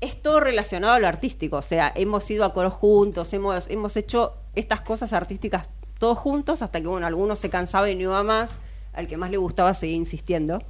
es 0.00 0.22
todo 0.22 0.40
relacionado 0.40 0.94
a 0.94 0.98
lo 0.98 1.06
artístico, 1.06 1.58
o 1.58 1.62
sea, 1.62 1.92
hemos 1.94 2.30
ido 2.30 2.46
a 2.46 2.54
coro 2.54 2.70
juntos, 2.70 3.34
hemos, 3.34 3.68
hemos 3.68 3.94
hecho 3.98 4.32
estas 4.54 4.80
cosas 4.80 5.12
artísticas 5.12 5.68
todos 5.98 6.16
juntos 6.16 6.62
hasta 6.62 6.80
que, 6.80 6.88
bueno, 6.88 7.06
alguno 7.06 7.36
se 7.36 7.50
cansaba 7.50 7.90
y 7.90 7.94
no 7.94 8.04
iba 8.04 8.22
más, 8.22 8.56
al 8.94 9.06
que 9.06 9.18
más 9.18 9.30
le 9.30 9.36
gustaba 9.36 9.74
seguir 9.74 9.96
insistiendo. 9.96 10.62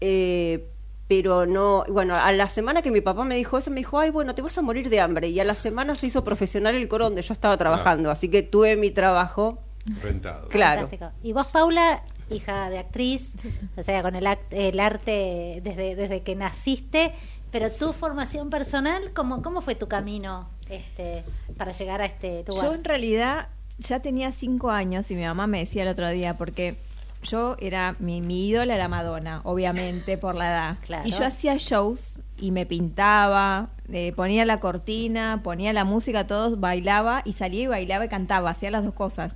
Eh, 0.00 0.68
pero 1.06 1.46
no, 1.46 1.84
bueno, 1.88 2.16
a 2.16 2.32
la 2.32 2.48
semana 2.48 2.82
que 2.82 2.90
mi 2.90 3.02
papá 3.02 3.22
me 3.22 3.36
dijo 3.36 3.56
eso, 3.56 3.70
me 3.70 3.76
dijo, 3.76 4.00
ay, 4.00 4.10
bueno, 4.10 4.34
te 4.34 4.42
vas 4.42 4.58
a 4.58 4.62
morir 4.62 4.88
de 4.90 4.98
hambre. 4.98 5.28
Y 5.28 5.38
a 5.38 5.44
la 5.44 5.54
semana 5.54 5.94
se 5.94 6.08
hizo 6.08 6.24
profesional 6.24 6.74
el 6.74 6.88
coro 6.88 7.04
donde 7.04 7.22
yo 7.22 7.32
estaba 7.32 7.56
trabajando, 7.56 8.10
así 8.10 8.28
que 8.28 8.42
tuve 8.42 8.74
mi 8.74 8.90
trabajo 8.90 9.60
Rentado. 10.02 10.48
Claro. 10.48 10.88
Y 11.22 11.32
vos, 11.32 11.46
Paula, 11.46 12.02
hija 12.30 12.70
de 12.70 12.78
actriz, 12.78 13.34
o 13.76 13.82
sea, 13.82 14.02
con 14.02 14.14
el, 14.16 14.26
el 14.50 14.80
arte 14.80 15.60
desde, 15.62 15.94
desde 15.96 16.22
que 16.22 16.36
naciste, 16.36 17.12
pero 17.50 17.70
tu 17.70 17.92
formación 17.92 18.50
personal, 18.50 19.12
¿cómo, 19.14 19.42
cómo 19.42 19.60
fue 19.60 19.74
tu 19.74 19.88
camino 19.88 20.50
este, 20.68 21.24
para 21.56 21.72
llegar 21.72 22.00
a 22.02 22.06
este 22.06 22.44
lugar? 22.46 22.66
Yo 22.66 22.74
en 22.74 22.84
realidad 22.84 23.48
ya 23.78 24.00
tenía 24.00 24.32
cinco 24.32 24.70
años 24.70 25.10
y 25.10 25.14
mi 25.14 25.24
mamá 25.24 25.46
me 25.46 25.60
decía 25.60 25.82
el 25.82 25.88
otro 25.88 26.08
día, 26.10 26.36
porque 26.36 26.76
yo 27.22 27.56
era, 27.58 27.96
mi, 27.98 28.20
mi 28.20 28.48
ídola 28.48 28.74
era 28.74 28.88
Madonna, 28.88 29.40
obviamente, 29.44 30.18
por 30.18 30.34
la 30.34 30.48
edad. 30.48 31.04
Y 31.04 31.12
yo 31.12 31.24
hacía 31.24 31.56
shows 31.56 32.16
y 32.36 32.50
me 32.50 32.66
pintaba, 32.66 33.70
eh, 33.90 34.12
ponía 34.14 34.44
la 34.44 34.60
cortina, 34.60 35.40
ponía 35.42 35.72
la 35.72 35.84
música, 35.84 36.26
todos 36.26 36.60
bailaba 36.60 37.22
y 37.24 37.32
salía 37.32 37.62
y 37.62 37.66
bailaba 37.66 38.04
y 38.04 38.08
cantaba, 38.08 38.50
hacía 38.50 38.70
las 38.70 38.84
dos 38.84 38.94
cosas. 38.94 39.34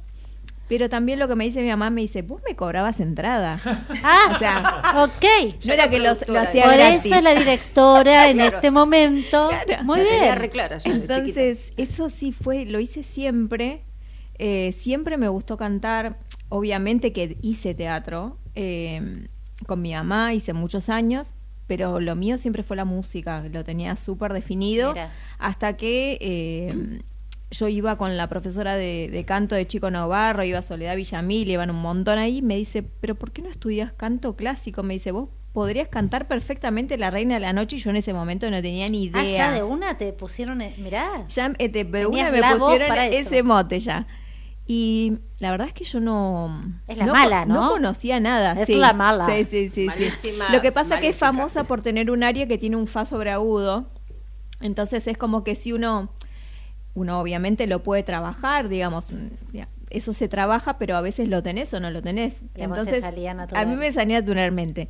Pero 0.73 0.89
también 0.89 1.19
lo 1.19 1.29
que 1.29 1.37
me 1.37 1.45
dice 1.45 1.61
mi 1.61 1.69
mamá, 1.69 1.91
me 1.91 2.01
dice, 2.01 2.23
vos 2.23 2.41
me 2.49 2.57
cobrabas 2.57 2.99
entrada. 2.99 3.61
ah, 4.03 4.33
o 4.35 4.39
sea, 4.39 5.03
ok. 5.05 5.57
No 5.67 5.75
era 5.75 5.91
que 5.91 5.99
lo, 5.99 6.13
hacía 6.13 6.65
Por 6.65 6.81
eso 6.81 7.15
es 7.15 7.23
la 7.23 7.35
directora 7.35 8.31
en 8.31 8.41
este 8.41 8.71
momento. 8.71 9.51
Muy 9.85 10.01
bien. 10.01 10.51
Entonces, 10.87 11.73
eso 11.77 12.09
sí 12.09 12.33
fue, 12.33 12.65
lo 12.65 12.81
hice 12.81 13.03
siempre. 13.03 13.85
Eh, 14.39 14.73
siempre 14.73 15.19
me 15.19 15.29
gustó 15.29 15.59
cantar. 15.59 16.17
Obviamente 16.49 17.13
que 17.13 17.37
hice 17.43 17.75
teatro 17.75 18.39
eh, 18.55 19.29
con 19.67 19.83
mi 19.83 19.93
mamá, 19.93 20.33
hice 20.33 20.55
muchos 20.55 20.89
años, 20.89 21.35
pero 21.67 22.01
lo 22.01 22.17
mío 22.17 22.39
siempre 22.39 22.63
fue 22.63 22.79
la 22.79 22.87
música, 22.87 23.45
lo 23.53 23.63
tenía 23.63 23.95
súper 23.97 24.33
definido, 24.33 24.95
hasta 25.39 25.77
que 25.77 26.17
eh, 26.23 27.03
yo 27.53 27.69
iba 27.69 27.97
con 27.97 28.17
la 28.17 28.29
profesora 28.29 28.77
de, 28.77 29.25
canto 29.27 29.55
de 29.55 29.67
Chico 29.67 29.91
Navarro, 29.91 30.43
iba 30.43 30.59
a 30.59 30.63
Soledad 30.63 30.97
Villamil, 30.97 31.51
iban 31.51 31.71
un 31.71 31.81
montón 31.81 32.19
ahí, 32.19 32.43
me 32.43 32.57
dice, 32.57 32.83
pero 32.83 33.15
¿por 33.15 33.31
qué 33.31 33.43
no 33.43 33.49
estudias 33.49 33.93
canto 33.93 34.35
clásico? 34.35 34.83
Me 34.83 34.95
dice, 34.95 35.13
vos 35.13 35.29
podrías 35.53 35.89
cantar 35.89 36.27
perfectamente 36.29 36.97
La 36.97 37.11
Reina 37.11 37.35
de 37.35 37.41
la 37.41 37.53
Noche 37.53 37.77
y 37.77 37.79
yo 37.79 37.91
en 37.91 37.97
ese 37.97 38.15
momento 38.15 38.51
no 38.51 38.63
tenía 38.63 38.89
ni 38.89 39.05
idea. 39.05 39.21
Ah, 39.21 39.25
ya 39.25 39.53
de 39.53 39.63
una 39.63 39.99
te 39.99 40.13
pusieron, 40.13 40.63
mirá. 40.79 41.27
Ya 41.29 41.53
eh, 41.59 41.69
de 41.69 42.07
una 42.07 42.31
me 42.31 42.41
pusieron 42.59 42.99
ese 42.99 43.43
mote 43.43 43.81
ya. 43.81 44.07
Y 44.67 45.19
la 45.39 45.51
verdad 45.51 45.67
es 45.67 45.75
que 45.75 45.85
yo 45.85 46.01
no... 46.01 46.81
Es 46.87 46.97
la 46.97 47.07
mala, 47.07 47.45
¿no? 47.45 47.55
No 47.55 47.71
conocía 47.71 48.21
nada. 48.21 48.55
Es 48.55 48.69
la 48.71 48.95
mala. 48.95 49.27
Sí, 49.27 49.45
sí, 49.45 49.69
sí. 49.69 49.89
sí. 50.23 50.33
Lo 50.51 50.63
que 50.63 50.73
pasa 50.73 50.95
es 50.95 51.01
que 51.03 51.09
es 51.09 51.17
famosa 51.17 51.65
por 51.65 51.83
tener 51.83 52.11
un 52.11 52.23
área 52.23 52.47
que 52.47 52.57
tiene 52.57 52.77
un 52.77 52.87
fa 52.87 53.05
sobreagudo. 53.05 53.91
Entonces 54.61 55.07
es 55.09 55.19
como 55.19 55.43
que 55.45 55.57
si 55.57 55.73
uno 55.73 56.11
uno 56.95 57.21
obviamente 57.21 57.67
lo 57.67 57.83
puede 57.83 58.03
trabajar, 58.03 58.69
digamos, 58.69 59.13
eso 59.91 60.13
se 60.13 60.29
trabaja, 60.29 60.79
pero 60.79 60.97
a 60.97 61.01
veces 61.01 61.29
lo 61.29 61.43
tenés 61.43 61.73
o 61.75 61.81
no 61.81 61.91
lo 61.91 62.03
tenés. 62.03 62.37
Entonces, 62.55 63.03
a 63.05 63.65
mí 63.65 63.77
me 63.77 63.93
salía 63.93 64.21
naturalmente. 64.21 64.89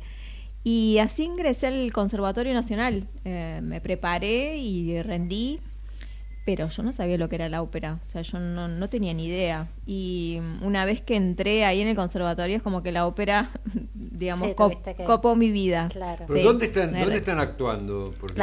Y 0.63 0.99
así 0.99 1.23
ingresé 1.23 1.67
al 1.67 1.91
Conservatorio 1.91 2.53
Nacional. 2.53 3.07
Eh, 3.25 3.59
me 3.61 3.81
preparé 3.81 4.57
y 4.57 5.01
rendí 5.01 5.59
pero 6.45 6.67
yo 6.67 6.83
no 6.83 6.91
sabía 6.91 7.17
lo 7.17 7.29
que 7.29 7.35
era 7.35 7.47
la 7.47 7.61
ópera, 7.61 7.99
o 8.01 8.05
sea, 8.05 8.21
yo 8.21 8.39
no, 8.39 8.67
no, 8.67 8.89
tenía 8.89 9.13
ni 9.13 9.27
idea. 9.27 9.69
Y 9.85 10.39
una 10.61 10.83
vez 10.85 11.01
que 11.01 11.15
entré 11.15 11.63
ahí 11.63 11.81
en 11.81 11.87
el 11.87 11.95
conservatorio 11.95 12.57
es 12.57 12.63
como 12.63 12.83
que 12.83 12.91
la 12.91 13.07
ópera, 13.07 13.51
digamos, 14.23 14.53
copó 15.05 15.35
mi 15.35 15.51
vida. 15.51 15.89
Claro. 15.91 16.25
¿Pero 16.27 16.43
dónde, 16.43 16.65
están, 16.67 16.93
¿dónde 16.93 17.17
están 17.17 17.39
actuando? 17.39 18.13
Porque 18.19 18.41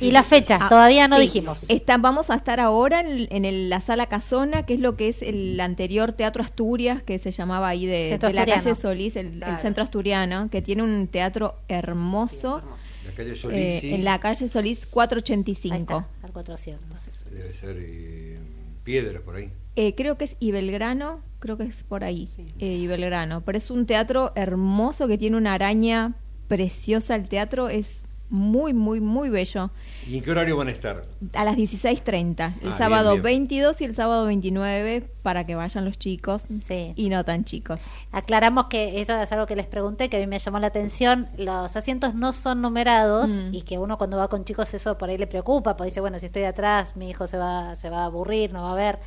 y 0.00 0.10
la 0.10 0.22
fecha, 0.22 0.58
ah, 0.60 0.68
todavía 0.68 1.08
no 1.08 1.18
dijimos. 1.18 1.64
Están, 1.68 2.02
vamos 2.02 2.30
a 2.30 2.34
estar 2.34 2.60
ahora 2.60 3.00
en, 3.00 3.68
la 3.68 3.80
Sala 3.80 4.06
Casona, 4.06 4.64
que 4.64 4.74
es 4.74 4.80
lo 4.80 4.96
que 4.96 5.08
es 5.08 5.22
el 5.22 5.58
anterior 5.60 6.12
Teatro 6.12 6.42
Asturias, 6.42 7.02
que 7.02 7.18
se 7.18 7.32
llamaba 7.32 7.68
ahí 7.68 7.86
de, 7.86 8.18
la 8.32 8.46
calle 8.46 8.74
Solís, 8.74 9.16
el, 9.16 9.42
Centro 9.60 9.82
Asturiano, 9.82 10.48
que 10.50 10.62
tiene 10.62 10.82
un 10.82 11.08
teatro 11.08 11.56
hermoso. 11.68 12.62
La 13.04 13.12
calle 13.12 13.34
Solís, 13.34 13.84
eh, 13.84 13.94
En 13.94 14.04
la 14.04 14.20
calle 14.20 14.46
Solís 14.46 14.86
485. 14.86 15.74
Ahí 15.74 15.80
está, 15.80 16.08
al 16.22 16.32
400 16.32 17.12
debe 17.32 17.54
ser 17.54 17.76
eh, 17.78 18.38
Piedra 18.84 19.20
por 19.20 19.36
ahí. 19.36 19.50
Eh, 19.76 19.94
creo 19.94 20.18
que 20.18 20.24
es 20.24 20.36
Ibelgrano, 20.40 21.20
creo 21.42 21.58
que 21.58 21.64
es 21.64 21.82
por 21.82 22.04
ahí, 22.04 22.26
eh, 22.58 22.66
Ibelgrano. 22.76 23.42
Pero 23.42 23.58
es 23.58 23.70
un 23.70 23.84
teatro 23.84 24.32
hermoso 24.36 25.06
que 25.08 25.18
tiene 25.18 25.36
una 25.36 25.52
araña 25.54 26.14
preciosa. 26.48 27.16
El 27.16 27.28
teatro 27.28 27.68
es 27.68 28.00
muy, 28.30 28.72
muy, 28.72 28.98
muy 29.00 29.28
bello. 29.28 29.70
¿Y 30.08 30.16
en 30.16 30.22
qué 30.24 30.30
horario 30.30 30.56
van 30.56 30.68
a 30.68 30.70
estar? 30.70 31.02
A 31.34 31.44
las 31.44 31.54
16.30, 31.54 32.54
el 32.62 32.70
Ah, 32.72 32.78
sábado 32.78 33.10
bien, 33.10 33.22
bien. 33.22 33.34
22 33.40 33.80
y 33.82 33.84
el 33.84 33.94
sábado 33.94 34.24
29 34.24 35.06
para 35.22 35.44
que 35.44 35.54
vayan 35.54 35.84
los 35.84 35.98
chicos 35.98 36.40
Sí. 36.40 36.94
y 36.96 37.10
no 37.10 37.24
tan 37.26 37.44
chicos. 37.44 37.80
Aclaramos 38.10 38.68
que 38.68 39.02
eso 39.02 39.14
es 39.20 39.30
algo 39.32 39.44
que 39.44 39.54
les 39.54 39.66
pregunté, 39.66 40.08
que 40.08 40.16
a 40.16 40.20
mí 40.20 40.26
me 40.26 40.38
llamó 40.38 40.58
la 40.60 40.68
atención. 40.68 41.28
Los 41.36 41.76
asientos 41.76 42.14
no 42.14 42.32
son 42.32 42.62
numerados 42.62 43.28
Mm. 43.28 43.52
y 43.54 43.62
que 43.62 43.76
uno 43.76 43.98
cuando 43.98 44.16
va 44.16 44.28
con 44.28 44.46
chicos 44.46 44.72
eso 44.72 44.96
por 44.96 45.10
ahí 45.10 45.18
le 45.18 45.26
preocupa, 45.26 45.76
porque 45.76 45.88
dice, 45.90 46.00
bueno, 46.00 46.18
si 46.18 46.24
estoy 46.24 46.44
atrás, 46.44 46.96
mi 46.96 47.10
hijo 47.10 47.26
se 47.26 47.36
va, 47.36 47.74
se 47.76 47.90
va 47.90 47.98
a 47.98 48.04
aburrir, 48.06 48.50
no 48.54 48.62
va 48.62 48.72
a 48.72 48.76
ver. 48.76 48.98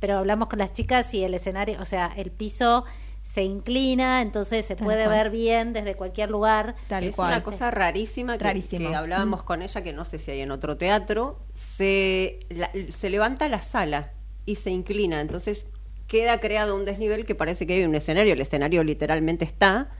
Pero 0.00 0.16
hablamos 0.18 0.48
con 0.48 0.58
las 0.58 0.72
chicas 0.72 1.12
y 1.14 1.22
el 1.22 1.34
escenario, 1.34 1.80
o 1.80 1.84
sea, 1.84 2.12
el 2.16 2.30
piso 2.30 2.84
se 3.22 3.42
inclina, 3.44 4.22
entonces 4.22 4.64
se 4.64 4.74
Tal 4.74 4.84
puede 4.84 5.04
cual. 5.04 5.16
ver 5.18 5.30
bien 5.30 5.72
desde 5.74 5.94
cualquier 5.94 6.30
lugar. 6.30 6.74
Tal 6.88 7.04
es 7.04 7.14
cual. 7.14 7.28
una 7.28 7.42
cosa 7.42 7.70
rarísima 7.70 8.38
que, 8.38 8.94
hablábamos 8.94 9.42
con 9.42 9.60
ella, 9.62 9.82
que 9.82 9.92
no 9.92 10.04
sé 10.06 10.18
si 10.18 10.30
hay 10.30 10.40
en 10.40 10.50
otro 10.50 10.76
teatro. 10.78 11.38
Se, 11.52 12.40
la- 12.48 12.70
se 12.90 13.10
levanta 13.10 13.48
la 13.48 13.60
sala 13.60 14.10
y 14.46 14.56
se 14.56 14.70
inclina, 14.70 15.20
entonces 15.20 15.66
queda 16.06 16.40
creado 16.40 16.74
un 16.74 16.84
desnivel 16.86 17.24
que 17.26 17.34
parece 17.36 17.66
que 17.66 17.74
hay 17.74 17.84
un 17.84 17.94
escenario. 17.94 18.32
El 18.32 18.40
escenario 18.40 18.82
literalmente 18.82 19.44
está, 19.44 19.90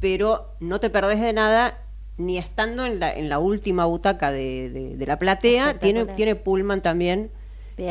pero 0.00 0.54
no 0.60 0.80
te 0.80 0.90
perdés 0.90 1.20
de 1.20 1.32
nada. 1.32 1.82
Ni 2.18 2.38
estando 2.38 2.84
en 2.86 2.98
la, 2.98 3.12
en 3.14 3.28
la 3.28 3.38
última 3.38 3.84
butaca 3.84 4.32
de, 4.32 4.70
de- 4.70 4.96
de 4.96 5.06
la 5.06 5.18
platea, 5.18 5.78
tiene, 5.78 6.06
tiene 6.06 6.34
Pullman 6.34 6.80
también, 6.82 7.30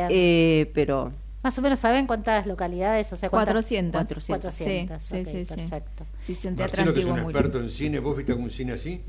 eh, 0.10 0.72
pero 0.74 1.14
Más 1.46 1.60
o 1.60 1.62
menos 1.62 1.78
saben 1.78 2.08
cuántas 2.08 2.48
localidades, 2.48 3.14
o 3.14 3.18
sea, 3.18 3.30
cuántas 3.30 3.54
400. 3.54 4.02
400. 4.02 4.52
400, 4.52 5.04
Sí, 5.04 5.10
sí, 5.10 5.22
ok, 5.22 5.28
sí, 5.28 5.46
sí. 5.46 5.56
perfecto. 5.56 6.06
Sí, 6.20 6.34
sí, 6.34 6.50
Marcelo, 6.50 6.92
que 6.92 7.00
es 7.02 7.06
un 7.06 7.12
muy 7.22 7.32
experto 7.32 7.60
en 7.60 7.70
cine, 7.70 8.00
¿vos 8.00 8.18
viste 8.18 8.32
algún 8.32 8.50
cine 8.50 8.74
así? 8.74 9.00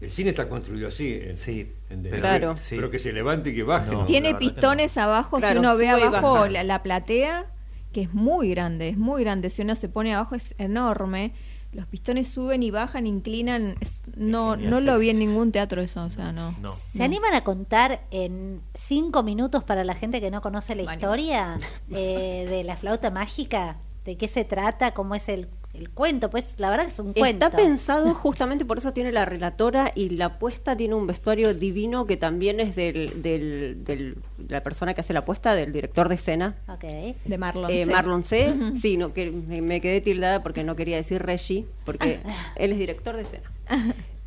El 0.00 0.10
cine 0.10 0.30
está 0.30 0.48
construido 0.48 0.88
así. 0.88 1.12
En, 1.22 1.36
Sí, 1.36 1.72
en 1.88 2.02
pero- 2.02 2.16
Claro. 2.18 2.56
sí. 2.58 2.74
Pero 2.74 2.90
que 2.90 2.98
se 2.98 3.12
levante 3.12 3.50
y 3.50 3.54
que 3.54 3.62
baje. 3.62 3.92
No. 3.92 3.98
¿no? 4.00 4.04
Tiene 4.06 4.34
pistones 4.34 4.98
abajo, 4.98 5.36
Claro, 5.36 5.54
si 5.54 5.58
uno 5.60 5.76
ve 5.76 5.88
abajo 5.88 6.48
la, 6.48 6.64
la 6.64 6.82
platea, 6.82 7.46
que 7.92 8.02
es 8.02 8.12
muy 8.12 8.50
grande, 8.50 8.88
es 8.88 8.98
muy 8.98 9.22
grande. 9.22 9.48
Si 9.48 9.62
uno 9.62 9.76
se 9.76 9.88
pone 9.88 10.12
abajo 10.12 10.34
es 10.34 10.56
enorme. 10.58 11.34
Los 11.76 11.86
pistones 11.86 12.28
suben 12.28 12.62
y 12.62 12.70
bajan, 12.70 13.06
inclinan. 13.06 13.76
es- 13.80 14.02
no, 14.16 14.52
genial, 14.52 14.70
no 14.70 14.80
lo 14.80 14.98
vi 14.98 15.10
en 15.10 15.18
ningún 15.18 15.52
teatro 15.52 15.82
eso, 15.82 16.02
o 16.04 16.10
sea, 16.10 16.32
no. 16.32 16.52
No. 16.60 16.72
¿Se 16.72 17.02
animan 17.04 17.34
a 17.34 17.42
contar 17.44 18.00
en 18.10 18.62
cinco 18.74 19.22
minutos 19.22 19.62
para 19.62 19.84
la 19.84 19.94
gente 19.94 20.20
que 20.20 20.30
no 20.30 20.40
conoce 20.40 20.74
la 20.74 20.84
Vale. 20.84 20.96
historia 20.96 21.58
eh, 21.90 22.46
de 22.48 22.64
la 22.64 22.76
flauta 22.76 23.10
mágica? 23.10 23.76
¿De 24.06 24.16
qué 24.16 24.26
se 24.26 24.44
trata? 24.44 24.92
¿Cómo 24.94 25.14
es 25.14 25.28
el, 25.28 25.48
el 25.76 25.90
cuento? 25.90 26.30
Pues 26.30 26.54
la 26.58 26.70
verdad 26.70 26.84
que 26.84 26.90
es 26.90 26.98
un 26.98 27.12
cuento. 27.12 27.46
Está 27.46 27.56
pensado 27.56 28.14
justamente 28.14 28.64
por 28.64 28.78
eso 28.78 28.92
tiene 28.92 29.12
la 29.12 29.24
relatora 29.24 29.92
y 29.94 30.10
la 30.10 30.38
puesta 30.38 30.76
tiene 30.76 30.94
un 30.94 31.06
vestuario 31.06 31.54
divino 31.54 32.06
que 32.06 32.16
también 32.16 32.60
es 32.60 32.74
del, 32.76 33.22
del, 33.22 33.84
del- 33.84 34.14
de 34.38 34.54
la 34.54 34.62
persona 34.62 34.94
que 34.94 35.00
hace 35.00 35.12
la 35.12 35.24
puesta, 35.24 35.54
del 35.54 35.72
director 35.72 36.08
de 36.08 36.14
escena, 36.16 36.56
Ok. 36.68 36.84
De 37.24 37.38
Marlon. 37.38 37.70
eh, 37.70 37.84
sí. 37.84 37.90
Marlon 37.90 38.22
C. 38.24 38.54
Sí, 38.76 38.96
no, 38.96 39.12
que 39.12 39.30
me, 39.30 39.60
me 39.62 39.80
quedé 39.80 40.00
tildada 40.00 40.42
porque 40.42 40.64
no 40.64 40.76
quería 40.76 40.96
decir 40.96 41.22
Reggie, 41.22 41.66
porque 41.84 42.20
él 42.56 42.72
es 42.72 42.78
director 42.78 43.16
de 43.16 43.22
escena. 43.22 43.50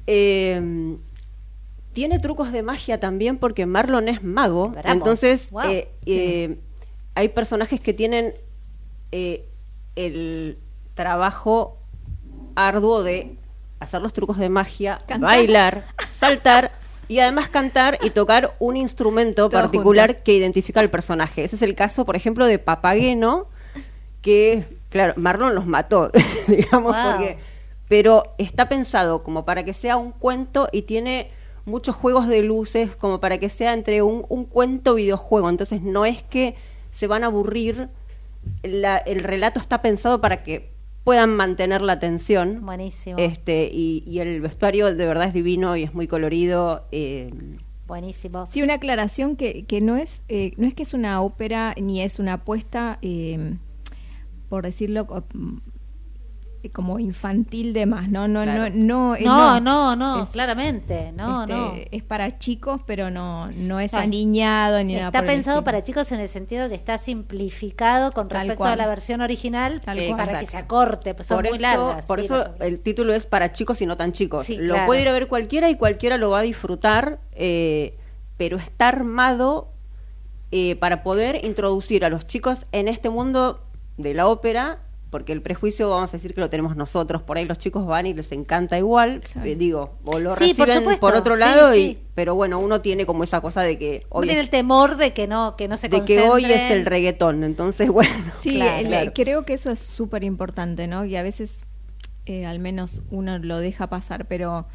Eh, 0.08 0.96
tiene 1.94 2.20
trucos 2.20 2.52
de 2.52 2.62
magia 2.64 3.00
también 3.00 3.38
porque 3.38 3.66
Marlon 3.66 4.08
es 4.10 4.24
mago, 4.24 4.70
Bravo. 4.70 4.90
entonces 4.92 5.50
Wow. 5.52 5.64
eh, 5.70 5.88
eh, 6.06 6.58
hay 7.16 7.30
personajes 7.30 7.82
que 7.82 7.94
tienen 7.94 8.34
eh, 9.12 9.46
el 9.96 10.58
trabajo 11.04 11.78
arduo 12.56 13.04
de 13.04 13.38
hacer 13.80 14.02
los 14.02 14.12
trucos 14.12 14.38
de 14.38 14.50
magia, 14.50 14.98
Cantar. 15.08 15.22
bailar, 15.30 15.84
saltar 16.10 16.72
y 17.08 17.20
además 17.20 17.48
cantar 17.50 17.98
y 18.02 18.10
tocar 18.10 18.54
un 18.60 18.76
instrumento 18.76 19.48
Todo 19.50 19.62
particular 19.62 20.10
junto. 20.10 20.24
que 20.26 20.34
identifica 20.34 20.82
al 20.82 20.90
personaje. 20.90 21.46
Ese 21.46 21.56
es 21.56 21.62
el 21.62 21.74
caso, 21.74 22.06
por 22.06 22.18
ejemplo, 22.18 22.46
de 22.46 22.60
Papageno, 22.60 23.48
que, 24.22 24.66
claro, 24.90 25.14
Marlon 25.16 25.56
los 25.56 25.66
mató, 25.66 26.12
digamos, 26.48 26.96
Wow. 26.98 27.12
porque... 27.12 27.38
Pero 27.88 28.36
está 28.38 28.70
pensado 28.70 29.24
como 29.24 29.46
para 29.46 29.64
que 29.64 29.74
sea 29.74 29.96
un 29.98 30.12
cuento 30.12 30.68
y 30.72 30.84
tiene 30.84 31.32
muchos 31.66 31.96
juegos 31.96 32.28
de 32.28 32.44
luces 32.44 32.96
como 32.96 33.20
para 33.20 33.40
que 33.40 33.50
sea 33.50 33.74
entre 33.74 34.04
un, 34.04 34.26
un 34.30 34.46
cuento 34.46 34.94
videojuego. 34.94 35.50
Entonces 35.50 35.82
no 35.82 36.06
es 36.06 36.22
que 36.22 36.56
se 36.92 37.08
van 37.08 37.24
a 37.24 37.28
aburrir. 37.28 37.90
La- 38.62 38.98
el 39.00 39.24
relato 39.24 39.60
está 39.60 39.82
pensado 39.82 40.22
para 40.22 40.44
que 40.44 40.70
puedan 41.10 41.36
mantener 41.36 41.82
la 41.82 41.94
atención. 41.94 42.64
Buenísimo. 42.64 43.18
Este, 43.18 43.68
y, 43.74 44.04
y 44.06 44.20
el 44.20 44.42
vestuario 44.42 44.94
de 44.94 45.08
verdad 45.08 45.28
es 45.28 45.34
divino 45.34 45.76
y 45.76 45.82
es 45.82 45.96
muy 45.96 46.06
colorido. 46.08 46.86
eh, 46.92 47.32
Buenísimo. 47.88 48.46
Sí, 48.52 48.62
una 48.62 48.76
aclaración 48.76 49.36
que, 49.36 49.66
que 49.66 49.82
no 49.82 49.98
es 49.98 50.22
eh, 50.30 50.54
no 50.58 50.68
es 50.68 50.76
que 50.76 50.84
es 50.84 50.94
una 50.94 51.24
ópera 51.24 51.74
ni 51.82 52.04
es 52.04 52.20
una 52.20 52.34
apuesta, 52.34 53.00
eh, 53.02 53.56
por 54.50 54.66
decirlo 54.66 55.08
como 56.74 57.00
infantil 57.00 57.72
de 57.72 57.86
más, 57.86 58.10
¿no? 58.10 58.28
No, 58.28 58.44
Claro. 58.44 58.70
no, 58.74 58.76
no, 58.76 59.16
eh, 59.16 59.24
No, 59.24 59.60
no, 59.62 59.96
no, 59.96 60.24
Es- 60.24 60.30
claramente. 60.32 61.14
No, 61.14 61.42
este, 61.44 61.54
no. 61.54 61.74
Es 61.92 62.04
para 62.04 62.38
chicos, 62.38 62.82
pero 62.86 63.10
no, 63.10 63.50
no 63.52 63.80
es 63.80 63.94
aniñado 63.94 64.84
ni 64.84 64.96
nada. 64.96 65.08
Está 65.08 65.20
por 65.20 65.30
el 65.30 65.36
pensado 65.36 65.64
para 65.64 65.82
chicos 65.84 66.12
en 66.12 66.20
el 66.20 66.28
sentido 66.28 66.68
que 66.68 66.76
está 66.76 66.98
simplificado 66.98 68.12
con 68.12 68.28
Tal 68.28 68.40
respecto 68.40 68.58
cual. 68.58 68.74
a 68.74 68.76
la 68.76 68.88
versión 68.88 69.22
original 69.22 69.80
Tal 69.80 69.98
para 69.98 70.26
cual. 70.26 70.40
que 70.40 70.46
se 70.48 70.58
acorte, 70.58 71.14
pues 71.14 71.28
son 71.28 71.38
por 71.38 71.46
muy 71.48 71.54
eso, 71.58 71.62
largas. 71.62 72.06
por 72.06 72.20
sí, 72.20 72.26
eso 72.26 72.54
el 72.60 72.82
título 72.82 73.14
es 73.14 73.26
para 73.26 73.52
chicos 73.54 73.82
y 73.82 73.86
no 73.86 73.96
tan 73.96 74.12
chicos. 74.12 74.46
Sí, 74.46 74.58
lo 74.58 74.74
claro. 74.74 74.88
puede 74.88 75.02
ir 75.04 75.10
a 75.10 75.14
ver 75.14 75.28
cualquiera 75.30 75.70
y 75.70 75.76
cualquiera 75.78 76.18
lo 76.18 76.30
va 76.30 76.40
a 76.40 76.44
disfrutar, 76.44 77.20
eh, 77.32 77.98
pero 78.38 78.58
está 78.58 78.90
armado 78.90 79.70
eh, 80.52 80.76
para 80.78 81.04
poder 81.04 81.46
introducir 81.46 82.04
a 82.04 82.10
los 82.10 82.26
chicos 82.26 82.66
en 82.72 82.88
este 82.88 83.10
mundo 83.10 83.62
de 83.98 84.14
la 84.14 84.28
ópera, 84.28 84.80
porque 85.10 85.32
el 85.34 85.42
prejuicio 85.42 85.90
vamos 85.90 86.10
a 86.14 86.18
decir 86.18 86.34
que 86.34 86.42
lo 86.42 86.50
tenemos 86.50 86.76
nosotros, 86.76 87.22
por 87.24 87.38
ahí 87.38 87.46
los 87.46 87.58
chicos 87.58 87.86
van 87.88 88.06
y 88.06 88.14
les 88.14 88.32
encanta 88.32 88.78
igual, 88.78 89.22
Claro. 89.22 89.50
eh, 89.50 89.56
digo, 89.56 89.98
o 90.06 90.20
lo 90.20 90.36
Sí, 90.36 90.54
reciben 90.54 91.00
por 91.00 91.16
otro 91.16 91.34
sí, 91.36 91.40
lado, 91.40 91.74
y, 91.76 91.80
sí. 91.80 92.00
pero 92.14 92.36
bueno, 92.36 92.60
uno 92.60 92.82
tiene 92.82 93.06
como 93.06 93.24
esa 93.24 93.42
cosa 93.42 93.62
de 93.62 93.78
que 93.80 94.04
Uno 94.10 94.20
hoy, 94.22 94.28
tiene 94.28 94.42
es, 94.42 94.46
el 94.48 94.52
temor 94.52 94.98
de 94.98 95.14
que 95.14 95.26
no, 95.28 95.56
que 95.56 95.68
no 95.68 95.78
se 95.78 95.90
de 95.90 96.04
que 96.04 96.22
hoy 96.22 96.46
es 96.46 96.70
el 96.70 96.86
reggaetón, 96.86 97.44
entonces 97.44 97.90
bueno. 97.92 98.14
Sí, 98.42 98.56
Claro. 98.56 98.80
el- 98.82 98.88
Claro. 98.88 99.12
creo 99.16 99.46
que 99.46 99.54
eso 99.54 99.72
es 99.72 99.80
súper 99.80 100.24
importante, 100.24 100.86
¿no? 100.88 101.06
Y 101.06 101.16
a 101.16 101.24
veces, 101.24 101.64
eh, 102.26 102.46
al 102.46 102.60
menos 102.60 103.02
uno 103.10 103.40
lo 103.40 103.58
deja 103.60 103.88
pasar, 103.88 104.26
pero 104.28 104.68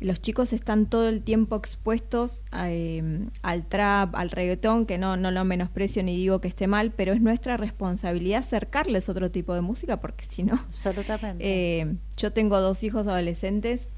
los 0.00 0.20
chicos 0.20 0.52
están 0.52 0.86
todo 0.86 1.08
el 1.08 1.22
tiempo 1.22 1.56
expuestos 1.56 2.44
a, 2.50 2.70
eh, 2.70 3.02
al 3.42 3.66
trap, 3.66 4.14
al 4.14 4.30
reggaetón, 4.30 4.86
que 4.86 4.98
no, 4.98 5.16
no 5.16 5.30
lo 5.30 5.44
menosprecio 5.44 6.02
ni 6.02 6.16
digo 6.16 6.40
que 6.40 6.48
esté 6.48 6.66
mal, 6.66 6.92
pero 6.92 7.12
es 7.12 7.20
nuestra 7.20 7.56
responsabilidad 7.56 8.40
acercarles 8.40 9.08
otro 9.08 9.30
tipo 9.30 9.54
de 9.54 9.60
música, 9.60 10.00
porque 10.00 10.24
si 10.24 10.42
no, 10.44 10.54
Absolutamente. 10.54 11.44
eh, 11.44 11.96
yo 12.16 12.32
tengo 12.32 12.60
dos 12.60 12.82
hijos 12.84 13.06
adolescentes 13.06 13.88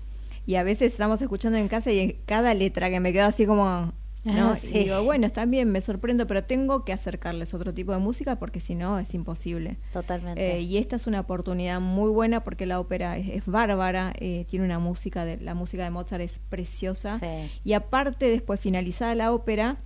y 0.47 0.55
a 0.55 0.63
veces 0.63 0.93
estamos 0.93 1.21
escuchando 1.21 1.59
en 1.59 1.69
casa 1.69 1.93
y 1.93 2.19
cada 2.27 2.55
letra 2.55 2.91
que 2.91 3.01
me 3.01 3.13
quedo 3.13 3.27
así 3.27 3.47
como... 3.47 3.93
¿no? 4.25 4.51
Ah, 4.51 4.57
sí. 4.57 4.69
Y 4.77 4.79
digo, 4.85 5.03
bueno, 5.03 5.27
está 5.27 5.45
bien, 5.47 5.71
me 5.73 5.81
sorprendo, 5.81 6.27
pero 6.27 6.45
tengo 6.45 6.85
que 6.85 6.93
acercarles 6.93 7.55
otro 7.55 7.73
tipo 7.73 7.93
de 7.93 7.99
música 7.99 8.39
porque 8.39 8.61
si 8.61 8.75
no 8.75 8.99
es 8.99 9.15
imposible. 9.15 9.79
Totalmente. 9.93 10.57
Eh, 10.57 10.61
y 10.61 10.77
esta 10.77 10.97
es 10.97 11.07
una 11.07 11.21
oportunidad 11.21 11.81
muy 11.81 12.11
buena 12.11 12.45
porque 12.45 12.67
la 12.67 12.81
ópera 12.81 13.17
es, 13.17 13.29
es 13.29 13.47
bárbara, 13.47 14.13
eh, 14.19 14.47
tiene 14.51 14.65
una 14.67 14.79
música, 14.79 15.25
de, 15.25 15.39
la 15.39 15.55
música 15.55 15.85
de 15.85 15.91
Mozart 15.91 16.23
es 16.23 16.39
preciosa. 16.51 17.19
Sí. 17.19 17.51
Y 17.65 17.73
aparte, 17.73 18.27
después 18.27 18.61
finalizada 18.61 19.15
la 19.15 19.33
ópera, 19.33 19.79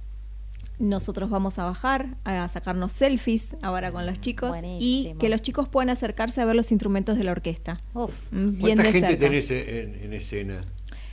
nosotros 0.80 1.30
vamos 1.30 1.60
a 1.60 1.64
bajar 1.64 2.16
a 2.24 2.48
sacarnos 2.48 2.90
selfies 2.90 3.56
ahora 3.62 3.92
con 3.92 4.06
los 4.06 4.20
chicos 4.20 4.48
y 4.48 4.50
Buenísimo. 4.50 5.18
que 5.20 5.28
los 5.28 5.40
chicos 5.40 5.68
puedan 5.68 5.88
acercarse 5.90 6.40
a 6.40 6.44
ver 6.44 6.56
los 6.56 6.72
instrumentos 6.72 7.16
de 7.16 7.22
la 7.22 7.30
orquesta. 7.30 7.76
Uf. 7.94 8.12
Mm, 8.32 8.42
Bien 8.42 8.58
¿Cuánta 8.60 8.82
de 8.82 8.92
gente 8.92 9.08
cerca. 9.10 9.20
tenés 9.24 9.50
en, 9.52 9.94
en 10.02 10.12
escena? 10.12 10.60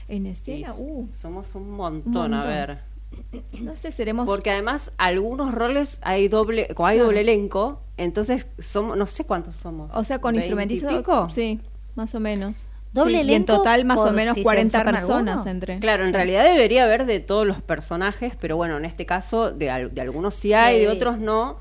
En 0.07 0.25
escena, 0.25 0.73
uh, 0.75 1.07
somos 1.13 1.53
un 1.55 1.71
montón, 1.71 2.34
a 2.34 2.38
montón. 2.38 2.51
ver. 2.51 2.79
no 3.62 3.76
sé, 3.76 3.91
seremos... 3.91 4.26
Porque 4.26 4.52
además 4.52 4.91
algunos 4.97 5.54
roles 5.54 6.00
hay 6.02 6.28
doble, 6.28 6.67
como 6.76 6.88
hay 6.88 6.97
Claro. 6.97 7.08
doble 7.08 7.21
elenco, 7.21 7.82
entonces 7.97 8.47
somos, 8.60 8.97
no 8.97 9.06
sé 9.06 9.26
cuántos 9.26 9.56
somos. 9.56 9.89
o 9.93 10.04
sea, 10.04 10.19
con 10.19 10.36
¿Veinte 10.36 10.47
y 10.47 10.78
instrumentistas... 10.78 11.34
Sí, 11.34 11.60
más 11.95 12.13
o 12.15 12.19
menos. 12.19 12.65
¿Doble 12.93 13.13
Sí, 13.13 13.17
Y 13.17 13.21
en 13.21 13.28
elenco 13.28 13.56
total 13.58 13.86
más 13.86 14.00
o 14.00 14.12
menos 14.12 14.34
si 14.34 14.41
se 14.41 14.43
40 14.43 14.78
enferma 14.80 14.97
personas 15.00 15.36
alguno? 15.38 15.52
entre... 15.52 15.80
Claro, 15.80 16.04
en 16.04 16.10
Sí. 16.10 16.13
realidad 16.15 16.43
debería 16.43 16.84
haber 16.84 17.06
de 17.06 17.19
todos 17.21 17.47
los 17.47 17.62
personajes, 17.62 18.36
pero 18.39 18.58
bueno, 18.58 18.76
en 18.78 18.84
este 18.86 19.06
caso 19.06 19.52
de, 19.52 19.69
al- 19.69 19.93
de 19.93 20.02
algunos 20.02 20.36
sí 20.36 20.54
hay, 20.54 20.80
Sí. 20.80 20.82
de 20.86 20.89
otros 20.89 21.17
no. 21.17 21.58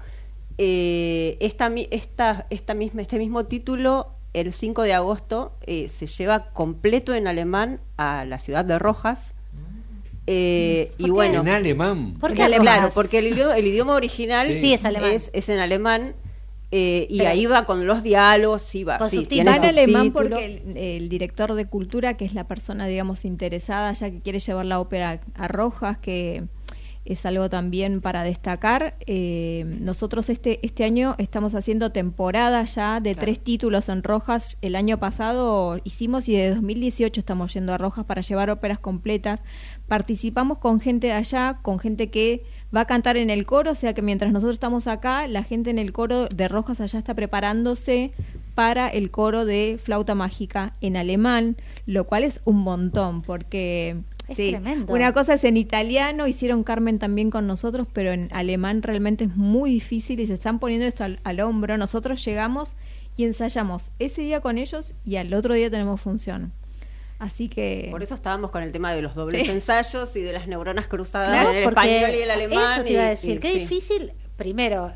Eh, 0.59 1.37
esta, 1.41 1.71
esta, 1.91 2.47
esta 2.51 2.75
misma, 2.75 3.03
este 3.03 3.19
mismo 3.19 3.45
título, 3.47 4.09
el 4.35 4.53
5 4.53 4.83
de 4.83 4.93
agosto, 4.93 5.53
eh, 5.63 5.89
se 5.89 6.07
lleva 6.07 6.51
completo 6.53 7.15
en 7.15 7.27
alemán 7.29 7.81
a 7.97 8.25
la 8.25 8.39
ciudad 8.39 8.65
de 8.65 8.79
Rojas. 8.79 9.33
Eh, 10.27 10.93
y 10.99 11.11
bueno, 11.11 11.41
en 11.41 11.49
alemán. 11.49 12.15
¿Por 12.21 12.31
qué 12.31 12.37
Claro, 12.37 12.55
alemán? 12.55 12.79
Claro, 12.79 12.93
porque 12.95 13.19
el 13.19 13.29
idioma, 13.29 13.57
el 13.57 13.67
idioma 13.67 13.95
original 13.95 14.49
Sí. 14.49 14.61
Sí, 14.61 14.75
es 14.75 14.85
alemán. 14.85 15.13
Es, 15.13 15.31
es 15.33 15.49
en 15.49 15.59
alemán 15.59 16.15
Eh, 16.73 17.09
y 17.11 17.23
ahí 17.23 17.47
va 17.47 17.65
con 17.65 17.85
los 17.85 18.05
diálogos, 18.05 18.63
sí 18.63 18.85
va. 18.85 19.09
Sí, 19.09 19.27
tiene 19.27 19.57
en 19.57 19.65
alemán 19.65 20.13
porque 20.13 20.63
el, 20.77 21.09
director 21.09 21.55
de 21.55 21.67
cultura, 21.67 22.17
que 22.17 22.25
es 22.25 22.33
la 22.33 22.45
persona, 22.45 22.87
digamos, 22.87 23.25
interesada, 23.25 23.93
ya 23.93 24.09
que 24.09 24.21
quiere 24.21 24.39
llevar 24.39 24.67
la 24.67 24.79
ópera 24.79 25.21
a 25.35 25.49
Rojas, 25.49 25.99
que 25.99 26.45
es 27.11 27.27
algo 27.27 27.51
también 27.51 28.01
para 28.01 28.23
destacar. 28.23 28.94
Eh, 29.07 29.64
nosotros 29.81 30.29
este, 30.29 30.64
este 30.64 30.85
año 30.85 31.16
estamos 31.18 31.57
haciendo 31.57 31.90
temporada 31.90 32.62
ya 32.64 33.01
de 33.01 33.16
tres 33.16 33.40
títulos 33.40 33.88
en 33.88 34.05
Rojas. 34.05 34.59
El 34.62 34.77
año 34.77 34.99
pasado 34.99 35.81
hicimos 35.83 36.29
y 36.29 36.37
de 36.37 36.51
2018 36.55 37.20
estamos 37.20 37.53
yendo 37.53 37.75
a 37.75 37.79
Rojas 37.79 38.05
para 38.05 38.23
llevar 38.23 38.49
óperas 38.49 38.79
completas. 38.79 39.40
Participamos 39.88 40.59
con 40.59 40.79
gente 40.79 41.09
de 41.09 41.14
allá, 41.14 41.59
con 41.62 41.81
gente 41.81 42.11
que 42.11 42.44
va 42.75 42.83
a 42.83 42.85
cantar 42.85 43.16
en 43.16 43.31
el 43.31 43.44
coro, 43.44 43.73
o 43.73 43.75
sea 43.75 43.92
que 43.92 44.03
mientras 44.03 44.33
nosotros 44.33 44.55
estamos 44.55 44.87
acá, 44.87 45.27
la 45.27 45.42
gente 45.42 45.70
en 45.70 45.81
el 45.81 45.92
coro 45.92 46.29
de 46.29 46.46
Rojas 46.46 46.81
allá 46.81 47.01
está 47.01 47.14
preparándose 47.14 48.12
para 48.55 48.88
el 48.88 49.11
coro 49.11 49.44
de 49.44 49.81
flauta 49.83 50.14
mágica 50.14 50.75
en 50.81 50.96
alemán, 50.96 51.57
lo 51.87 52.05
cual 52.05 52.23
es 52.23 52.40
un 52.44 52.59
montón, 52.59 53.23
porque 53.23 53.96
sí, 54.35 54.57
una 54.88 55.12
cosa 55.12 55.35
es 55.35 55.45
en 55.45 55.57
italiano, 55.57 56.27
hicieron 56.27 56.64
Carmen 56.64 56.99
también 56.99 57.31
con 57.31 57.47
nosotros, 57.47 57.87
pero 57.93 58.12
en 58.12 58.29
alemán 58.33 58.83
realmente 58.83 59.25
es 59.25 59.37
muy 59.37 59.71
difícil 59.71 60.21
y 60.21 60.27
se 60.27 60.35
están 60.35 60.59
poniendo 60.59 60.87
esto 60.87 61.05
al, 61.05 61.40
hombro. 61.40 61.77
Nosotros 61.77 62.25
llegamos 62.25 62.75
y 63.16 63.25
ensayamos 63.25 63.90
ese 63.99 64.23
día 64.23 64.40
con 64.40 64.59
ellos 64.59 64.95
y 65.05 65.16
al 65.16 65.33
otro 65.35 65.55
día 65.55 65.71
tenemos 65.71 66.01
función. 66.01 66.53
Así 67.19 67.49
que. 67.49 67.88
Por 67.90 68.03
eso 68.03 68.14
estábamos 68.14 68.51
con 68.51 68.62
el 68.62 68.73
tema 68.73 68.93
de 68.93 69.03
los 69.03 69.14
dobles 69.14 69.49
ensayos 69.49 70.16
y 70.16 70.23
de 70.23 70.33
las 70.33 70.49
neuronas 70.49 70.87
cruzadas 70.87 71.47
en 71.47 71.57
el 71.57 71.64
español 71.64 72.11
y 72.14 72.23
el 72.23 72.31
alemán. 72.31 72.81
Eso 72.81 72.93
iba 72.93 73.03
a 73.03 73.11
decir, 73.11 73.40
qué 73.40 73.53
difícil, 73.53 74.12
primero, 74.37 74.93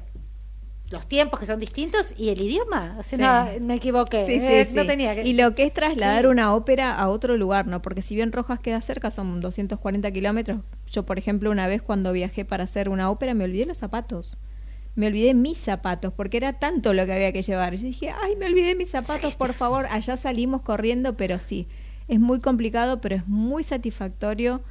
los 0.90 1.07
tiempos 1.07 1.40
que 1.40 1.47
son 1.47 1.61
distintos 1.61 2.12
y 2.16 2.29
el 2.29 2.40
idioma. 2.40 2.97
O 2.99 3.03
sea, 3.03 3.53
no, 3.59 3.66
me 3.66 3.75
equivoqué. 3.75 4.25
Eh, 4.29 4.68
no 4.73 4.87
tenía 4.87 5.20
Y 5.23 5.33
lo 5.33 5.55
que 5.55 5.64
es 5.64 5.73
trasladar 5.73 6.27
una 6.27 6.55
ópera 6.55 6.94
a 6.94 7.09
otro 7.09 7.37
lugar, 7.37 7.66
¿no? 7.66 7.83
Porque 7.83 8.03
si 8.03 8.14
bien 8.14 8.33
Rojas 8.33 8.61
queda 8.61 8.81
cerca, 8.81 9.11
son 9.11 9.40
240 9.40 10.11
kilómetros. 10.12 10.61
Yo, 10.90 11.05
por 11.05 11.18
ejemplo, 11.18 11.51
una 11.51 11.66
vez 11.66 11.83
cuando 11.83 12.12
viajé 12.12 12.44
para 12.44 12.64
hacer 12.64 12.88
una 12.88 13.11
ópera, 13.11 13.35
me 13.35 13.44
olvidé 13.44 13.66
los 13.66 13.79
zapatos. 13.79 14.37
Me 14.94 15.09
olvidé 15.09 15.35
mis 15.35 15.59
zapatos, 15.59 16.12
porque 16.12 16.37
era 16.37 16.53
tanto 16.53 16.94
lo 16.94 17.05
que 17.07 17.12
había 17.12 17.33
que 17.33 17.42
llevar. 17.42 17.75
Yo 17.75 17.83
dije, 17.83 18.11
ay, 18.23 18.37
me 18.37 18.47
olvidé 18.47 18.77
mis 18.77 18.90
zapatos, 18.90 19.35
por 19.35 19.53
favor. 19.55 19.87
Allá 19.90 20.16
salimos 20.16 20.62
corriendo, 20.62 21.16
pero 21.16 21.40
sí, 21.40 21.66
es 22.07 22.20
muy 22.20 22.38
complicado, 22.38 23.01
pero 23.01 23.16
es 23.16 23.27
muy 23.27 23.64
satisfactorio 23.64 24.62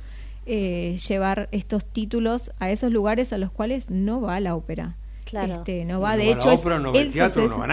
eh, 0.45 0.97
llevar 1.09 1.49
estos 1.51 1.83
títulos 1.83 2.51
a 2.59 2.69
esos 2.69 2.91
lugares 2.91 3.33
a 3.33 3.37
los 3.37 3.51
cuales 3.51 3.89
no 3.89 4.21
va 4.21 4.39
la 4.39 4.55
ópera. 4.55 4.95
Este, 5.33 5.85
no 5.85 5.99
va, 5.99 6.15
de 6.15 6.31
hecho, 6.31 6.51
es, 6.51 6.63
el 6.63 7.11
suceso, 7.31 7.63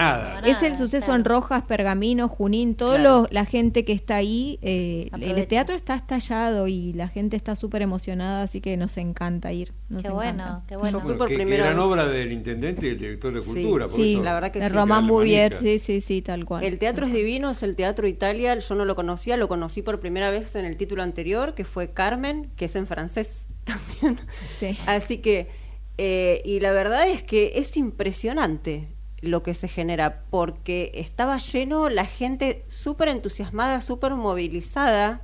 es 0.43 0.63
el 0.63 0.75
suceso 0.75 1.15
en 1.15 1.23
Rojas, 1.23 1.63
Pergamino, 1.63 2.27
Junín, 2.27 2.75
toda 2.75 3.27
la 3.29 3.45
gente 3.45 3.85
que 3.85 3.93
está 3.93 4.15
ahí, 4.15 4.57
eh, 4.61 5.09
el 5.19 5.47
teatro 5.47 5.75
está 5.75 5.95
estallado 5.95 6.67
y 6.67 6.93
la 6.93 7.07
gente 7.07 7.37
está 7.37 7.55
súper 7.55 7.81
emocionada, 7.81 8.43
así 8.43 8.61
que 8.61 8.77
nos 8.77 8.97
encanta 8.97 9.53
ir. 9.53 9.73
qué, 10.01 10.09
bueno, 10.09 10.63
qué 10.67 10.75
bueno, 10.75 11.01
primera 11.25 11.65
gran 11.65 11.79
obra 11.79 12.07
del 12.07 12.31
intendente 12.31 12.87
y 12.87 12.89
el 12.89 12.97
director 12.97 13.33
de 13.33 13.41
cultura. 13.41 13.87
Sí, 13.87 14.19
la 14.21 14.33
verdad 14.33 14.51
que 14.51 14.59
de 14.59 14.69
Román 14.69 15.07
Bouvier, 15.07 15.53
sí, 15.53 15.79
sí, 15.79 16.01
sí, 16.01 16.21
tal 16.21 16.45
cual. 16.45 16.63
El 16.63 16.79
teatro 16.79 17.05
es 17.05 17.13
divino, 17.13 17.49
es 17.49 17.63
el 17.63 17.75
Teatro 17.75 18.07
Italia, 18.07 18.57
yo 18.57 18.75
no 18.75 18.85
lo 18.85 18.95
conocía, 18.95 19.37
lo 19.37 19.47
conocí 19.47 19.81
por 19.81 19.99
primera 19.99 20.29
vez 20.29 20.55
en 20.55 20.65
el 20.65 20.77
título 20.77 21.03
anterior, 21.03 21.53
que 21.53 21.65
fue 21.65 21.91
Carmen, 21.91 22.49
que 22.55 22.65
es 22.65 22.75
en 22.75 22.87
francés 22.87 23.45
también. 23.63 24.19
Sí. 24.59 24.77
Así 24.87 25.17
que 25.17 25.60
eh, 25.97 26.41
y 26.45 26.59
la 26.59 26.71
verdad 26.71 27.07
es 27.07 27.23
que 27.23 27.53
es 27.55 27.77
impresionante 27.77 28.87
lo 29.21 29.43
que 29.43 29.53
se 29.53 29.67
genera, 29.67 30.23
porque 30.29 30.91
estaba 30.95 31.37
lleno 31.37 31.89
la 31.89 32.05
gente 32.05 32.65
súper 32.67 33.07
entusiasmada, 33.07 33.81
súper 33.81 34.15
movilizada 34.15 35.21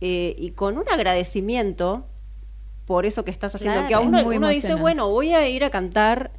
eh, 0.00 0.34
y 0.38 0.52
con 0.52 0.78
un 0.78 0.88
agradecimiento 0.88 2.06
por 2.86 3.04
eso 3.04 3.24
que 3.24 3.30
estás 3.30 3.54
haciendo, 3.54 3.86
que 3.86 3.92
a 3.92 4.00
uno, 4.00 4.26
uno 4.26 4.48
dice, 4.48 4.74
bueno, 4.74 5.10
voy 5.10 5.34
a 5.34 5.46
ir 5.46 5.62
a 5.62 5.70
cantar, 5.70 6.30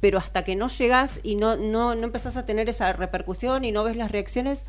pero 0.00 0.16
hasta 0.16 0.42
que 0.42 0.56
no 0.56 0.68
llegas 0.68 1.20
y 1.22 1.36
no, 1.36 1.56
no, 1.56 1.94
no 1.94 2.04
empezás 2.04 2.38
a 2.38 2.46
tener 2.46 2.70
esa 2.70 2.94
repercusión 2.94 3.66
y 3.66 3.72
no 3.72 3.84
ves 3.84 3.96
las 3.96 4.10
reacciones, 4.10 4.64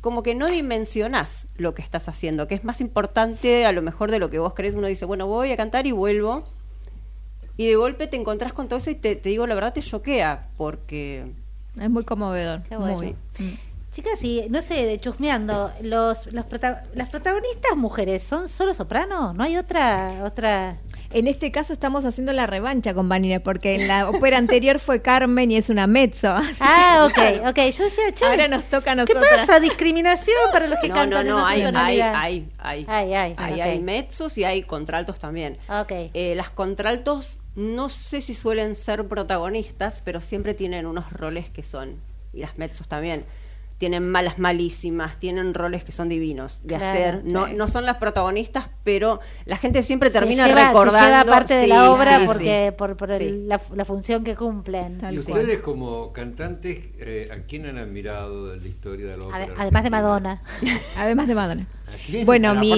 como 0.00 0.24
que 0.24 0.34
no 0.34 0.48
dimensionás 0.48 1.46
lo 1.56 1.74
que 1.74 1.82
estás 1.82 2.08
haciendo, 2.08 2.48
que 2.48 2.56
es 2.56 2.64
más 2.64 2.80
importante 2.80 3.64
a 3.64 3.70
lo 3.70 3.82
mejor 3.82 4.10
de 4.10 4.18
lo 4.18 4.30
que 4.30 4.40
vos 4.40 4.54
crees. 4.54 4.74
Uno 4.74 4.88
dice, 4.88 5.04
bueno, 5.04 5.28
voy 5.28 5.52
a 5.52 5.56
cantar 5.56 5.86
y 5.86 5.92
vuelvo 5.92 6.42
y 7.56 7.68
de 7.68 7.76
golpe 7.76 8.06
te 8.06 8.16
encontrás 8.16 8.52
con 8.52 8.68
todo 8.68 8.78
eso 8.78 8.90
y 8.90 8.94
te, 8.94 9.16
digo 9.16 9.46
la 9.46 9.54
verdad 9.54 9.72
te 9.72 9.82
choquea 9.82 10.48
porque 10.56 11.32
es 11.78 11.90
muy 11.90 12.04
conmovedor 12.04 12.62
muy. 12.78 13.12
Mm. 13.38 13.54
chicas 13.92 14.22
y 14.22 14.46
no 14.50 14.62
sé 14.62 14.86
de 14.86 14.98
chusmeando 14.98 15.72
los, 15.82 16.26
los 16.32 16.44
las 16.94 17.08
protagonistas 17.08 17.76
mujeres 17.76 18.22
son 18.22 18.48
solo 18.48 18.74
sopranos 18.74 19.34
no 19.34 19.44
hay 19.44 19.56
otra 19.56 20.22
otra 20.24 20.78
en 21.12 21.26
este 21.26 21.50
caso 21.50 21.72
estamos 21.72 22.04
haciendo 22.04 22.32
la 22.32 22.46
revancha 22.46 22.94
con 22.94 23.08
Vanina, 23.08 23.40
porque 23.40 23.74
en 23.74 23.88
la 23.88 24.08
ópera 24.08 24.38
anterior 24.38 24.78
fue 24.78 25.02
Carmen 25.02 25.50
y 25.50 25.56
es 25.56 25.68
una 25.68 25.86
mezzo. 25.86 26.28
Ah, 26.60 27.08
ok, 27.08 27.48
ok. 27.48 27.56
Yo 27.56 27.84
decía, 27.84 28.12
che, 28.12 28.24
ahora 28.26 28.46
nos 28.46 28.64
toca 28.64 28.92
a 28.92 28.94
nosotros. 28.94 29.24
¿Qué 29.28 29.36
pasa? 29.36 29.58
¿Discriminación 29.60 30.36
para 30.52 30.66
los 30.66 30.78
que 30.78 30.88
no, 30.88 30.94
cantan 30.94 31.26
No, 31.26 31.38
no, 31.38 31.46
hay, 31.46 31.62
hay, 31.62 32.00
hay, 32.00 32.48
hay, 32.58 32.84
hay, 32.86 33.34
hay, 33.36 33.60
hay, 33.60 33.80
mezzos 33.80 34.36
y 34.38 34.44
hay 34.44 34.62
contraltos 34.62 35.18
también. 35.18 35.58
Ok. 35.68 35.92
Eh, 36.14 36.34
las 36.36 36.50
contraltos 36.50 37.38
no 37.56 37.88
sé 37.88 38.20
si 38.20 38.34
suelen 38.34 38.74
ser 38.74 39.06
protagonistas, 39.08 40.02
pero 40.04 40.20
siempre 40.20 40.54
tienen 40.54 40.86
unos 40.86 41.12
roles 41.12 41.50
que 41.50 41.62
son, 41.62 41.96
y 42.32 42.40
las 42.40 42.58
mezzos 42.58 42.88
también, 42.88 43.24
tienen 43.80 44.06
malas 44.10 44.38
malísimas, 44.38 45.16
tienen 45.18 45.54
roles 45.54 45.84
que 45.84 45.90
son 45.90 46.10
divinos 46.10 46.60
de 46.64 46.76
hacer. 46.76 47.24
No, 47.24 47.48
no 47.48 47.66
son 47.66 47.86
las 47.86 47.96
protagonistas, 47.96 48.68
pero 48.84 49.20
la 49.46 49.56
gente 49.56 49.82
siempre 49.82 50.10
termina 50.10 50.46
recordando. 50.46 50.98
Se 50.98 51.06
lleva 51.06 51.24
parte 51.24 51.54
de 51.54 51.66
la 51.66 51.90
obra 51.90 52.20
porque 52.26 52.74
por, 52.76 52.94
por 52.98 53.08
la, 53.08 53.58
función 53.86 54.22
que 54.22 54.36
cumplen. 54.36 55.00
y 55.10 55.18
ustedes 55.18 55.60
como 55.60 56.12
cantantes, 56.12 56.78
eh, 56.98 57.30
¿a 57.32 57.46
quién 57.46 57.64
han 57.64 57.78
admirado 57.78 58.48
de 58.48 58.60
la 58.60 58.68
historia 58.68 59.12
de 59.12 59.16
la 59.16 59.24
obra? 59.24 59.48
Además 59.56 59.82
de 59.82 59.90
Madonna. 59.90 60.42
Además 60.98 61.26
de 61.26 61.34
Madonna. 61.34 61.66
Bueno, 62.26 62.54
mi 62.54 62.72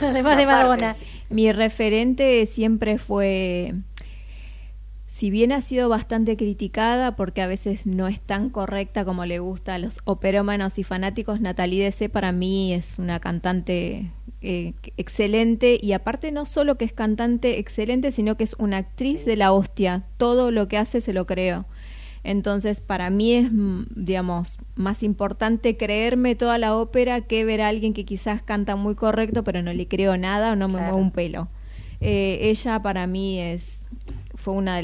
además 0.00 0.38
de 0.38 0.46
Madonna. 0.46 0.96
Mi 1.28 1.52
referente 1.52 2.46
siempre 2.46 2.96
fue 2.96 3.74
si 5.20 5.28
bien 5.28 5.52
ha 5.52 5.60
sido 5.60 5.90
bastante 5.90 6.34
criticada 6.38 7.14
porque 7.14 7.42
a 7.42 7.46
veces 7.46 7.84
no 7.84 8.08
es 8.08 8.22
tan 8.22 8.48
correcta 8.48 9.04
como 9.04 9.26
le 9.26 9.38
gusta 9.38 9.74
a 9.74 9.78
los 9.78 9.98
operómanos 10.04 10.78
y 10.78 10.82
fanáticos, 10.82 11.42
Natalie 11.42 11.84
Dessé 11.84 12.08
para 12.08 12.32
mí 12.32 12.72
es 12.72 12.98
una 12.98 13.20
cantante 13.20 14.10
eh, 14.40 14.72
excelente 14.96 15.78
y 15.78 15.92
aparte 15.92 16.32
no 16.32 16.46
solo 16.46 16.78
que 16.78 16.86
es 16.86 16.94
cantante 16.94 17.58
excelente, 17.58 18.12
sino 18.12 18.38
que 18.38 18.44
es 18.44 18.56
una 18.58 18.78
actriz 18.78 19.26
de 19.26 19.36
la 19.36 19.52
hostia. 19.52 20.04
Todo 20.16 20.50
lo 20.50 20.68
que 20.68 20.78
hace 20.78 21.02
se 21.02 21.12
lo 21.12 21.26
creo. 21.26 21.66
Entonces, 22.24 22.80
para 22.80 23.10
mí 23.10 23.34
es, 23.34 23.52
mm, 23.52 23.88
digamos, 23.96 24.58
más 24.74 25.02
importante 25.02 25.76
creerme 25.76 26.34
toda 26.34 26.56
la 26.56 26.74
ópera 26.74 27.20
que 27.20 27.44
ver 27.44 27.60
a 27.60 27.68
alguien 27.68 27.92
que 27.92 28.06
quizás 28.06 28.40
canta 28.40 28.74
muy 28.74 28.94
correcto, 28.94 29.44
pero 29.44 29.60
no 29.60 29.74
le 29.74 29.86
creo 29.86 30.16
nada 30.16 30.52
o 30.52 30.56
no 30.56 30.68
me 30.68 30.80
mueve 30.80 30.94
un 30.94 31.10
pelo. 31.10 31.48
Eh, 32.00 32.38
ella 32.40 32.80
para 32.80 33.06
mí 33.06 33.38
es 33.38 33.80
fue 34.40 34.54
una 34.54 34.80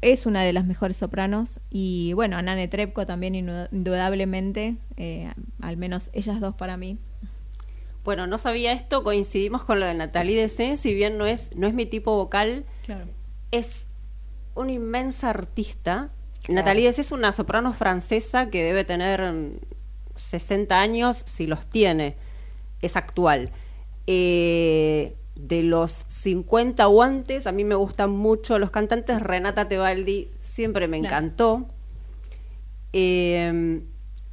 es 0.00 0.26
una 0.26 0.42
de 0.42 0.52
las 0.52 0.64
mejores 0.64 0.96
sopranos 0.96 1.60
y 1.70 2.12
bueno, 2.12 2.40
Nane 2.40 2.68
Trepko 2.68 3.06
también 3.06 3.34
indudablemente, 3.34 4.76
eh, 4.96 5.32
al 5.60 5.76
menos 5.76 6.10
ellas 6.12 6.40
dos 6.40 6.54
para 6.54 6.76
mí. 6.76 6.98
Bueno, 8.04 8.26
no 8.26 8.38
sabía 8.38 8.72
esto, 8.72 9.02
coincidimos 9.02 9.64
con 9.64 9.80
lo 9.80 9.86
de 9.86 9.94
Natalie 9.94 10.40
Dessé, 10.40 10.76
si 10.76 10.94
bien 10.94 11.18
no 11.18 11.26
es, 11.26 11.54
no 11.56 11.66
es 11.66 11.74
mi 11.74 11.84
tipo 11.84 12.16
vocal, 12.16 12.64
es 13.50 13.86
una 14.54 14.72
inmensa 14.72 15.30
artista. 15.30 16.10
Natalie 16.48 16.86
Dessé 16.86 17.02
es 17.02 17.12
una 17.12 17.32
soprano 17.32 17.74
francesa 17.74 18.48
que 18.50 18.62
debe 18.62 18.84
tener 18.84 19.58
60 20.14 20.74
mm, 20.74 20.78
años, 20.78 21.22
si 21.26 21.46
los 21.46 21.66
tiene, 21.66 22.16
es 22.80 22.96
actual. 22.96 23.50
Eh, 24.06 25.17
de 25.38 25.62
los 25.62 26.04
50 26.08 26.84
guantes, 26.86 27.46
a 27.46 27.52
mí 27.52 27.64
me 27.64 27.76
gustan 27.76 28.10
mucho 28.10 28.58
los 28.58 28.70
cantantes. 28.70 29.22
Renata 29.22 29.68
Tebaldi 29.68 30.30
siempre 30.40 30.88
me 30.88 30.98
encantó. 30.98 31.66
Eh, 32.92 33.82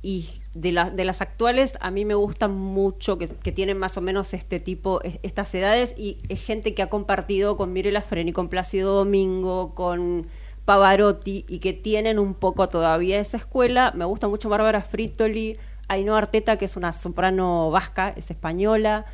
y 0.02 0.30
de, 0.54 0.92
de 0.94 1.04
las 1.04 1.22
actuales, 1.22 1.78
a 1.82 1.90
mí 1.90 2.06
me 2.06 2.14
gustan 2.14 2.56
mucho, 2.56 3.18
que, 3.18 3.28
tienen 3.28 3.78
más 3.78 3.98
o 3.98 4.02
menos 4.02 4.34
este 4.34 4.60
tipo, 4.60 5.00
estas 5.24 5.54
edades, 5.56 5.96
y 5.98 6.20
es 6.30 6.44
gente 6.44 6.76
que 6.76 6.84
ha 6.84 6.90
compartido 6.90 7.58
con 7.58 7.74
Mirela 7.74 8.04
Freni, 8.04 8.32
con 8.32 8.50
Plácido 8.50 8.94
Domingo, 8.96 9.74
con 9.74 10.28
Pavarotti, 10.64 11.46
y 11.48 11.58
que 11.58 11.74
tienen 11.74 12.20
un 12.20 12.36
poco 12.36 12.70
todavía 12.70 13.20
esa 13.20 13.38
escuela. 13.38 13.94
Me 13.96 14.06
gusta 14.06 14.28
mucho 14.28 14.48
Bárbara 14.48 14.82
Fritoli, 14.82 15.58
Ainhoa 15.88 16.20
Arteta, 16.20 16.58
que 16.58 16.66
es 16.66 16.78
una 16.78 16.94
soprano 16.94 17.72
vasca, 17.72 18.10
es 18.10 18.30
española. 18.32 19.06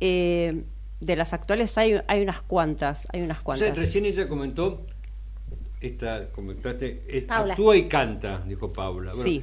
Eh, 0.00 0.64
de 1.00 1.16
las 1.16 1.32
actuales 1.32 1.76
hay, 1.78 2.00
hay 2.06 2.22
unas 2.22 2.42
cuantas, 2.42 3.08
hay 3.12 3.22
unas 3.22 3.40
cuantas. 3.40 3.76
recién 3.76 4.04
ella 4.04 4.28
comentó 4.28 4.86
esta, 5.80 6.28
comentaste, 6.28 7.26
actúa 7.28 7.76
y 7.76 7.88
canta, 7.88 8.42
dijo 8.46 8.72
Paula. 8.72 9.12
sí. 9.12 9.42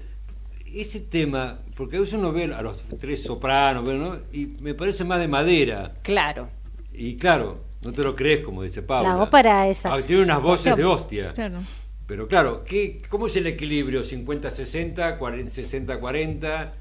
Ese 0.74 1.00
tema, 1.00 1.62
porque 1.78 1.96
a 1.96 2.02
veces 2.02 2.16
uno 2.16 2.34
ve 2.34 2.44
a 2.54 2.62
los 2.62 2.84
tres 3.00 3.24
sopranos, 3.24 3.86
¿no? 3.86 4.18
y 4.34 4.48
me 4.60 4.74
parece 4.74 5.06
más 5.06 5.18
de 5.18 5.28
madera. 5.28 5.94
Claro. 6.04 6.50
Y 6.92 7.16
claro, 7.16 7.62
no 7.86 7.94
te 7.94 8.04
lo 8.04 8.14
crees, 8.14 8.44
como 8.44 8.64
dice 8.64 8.82
Paula. 8.82 9.16
La 9.16 9.24
ópera 9.24 9.68
es 9.70 9.86
ah, 9.86 9.96
Tiene 10.06 10.24
unas 10.24 10.42
voces 10.42 10.76
de 10.76 10.84
hostia. 10.84 11.34
Claro. 11.34 11.60
Pero 12.06 12.28
claro, 12.28 12.64
¿qué, 12.66 13.02
¿cómo 13.10 13.28
es 13.28 13.36
el 13.38 13.48
equilibrio? 13.48 14.04
¿50-60, 14.04 15.18
60-40, 15.20 16.72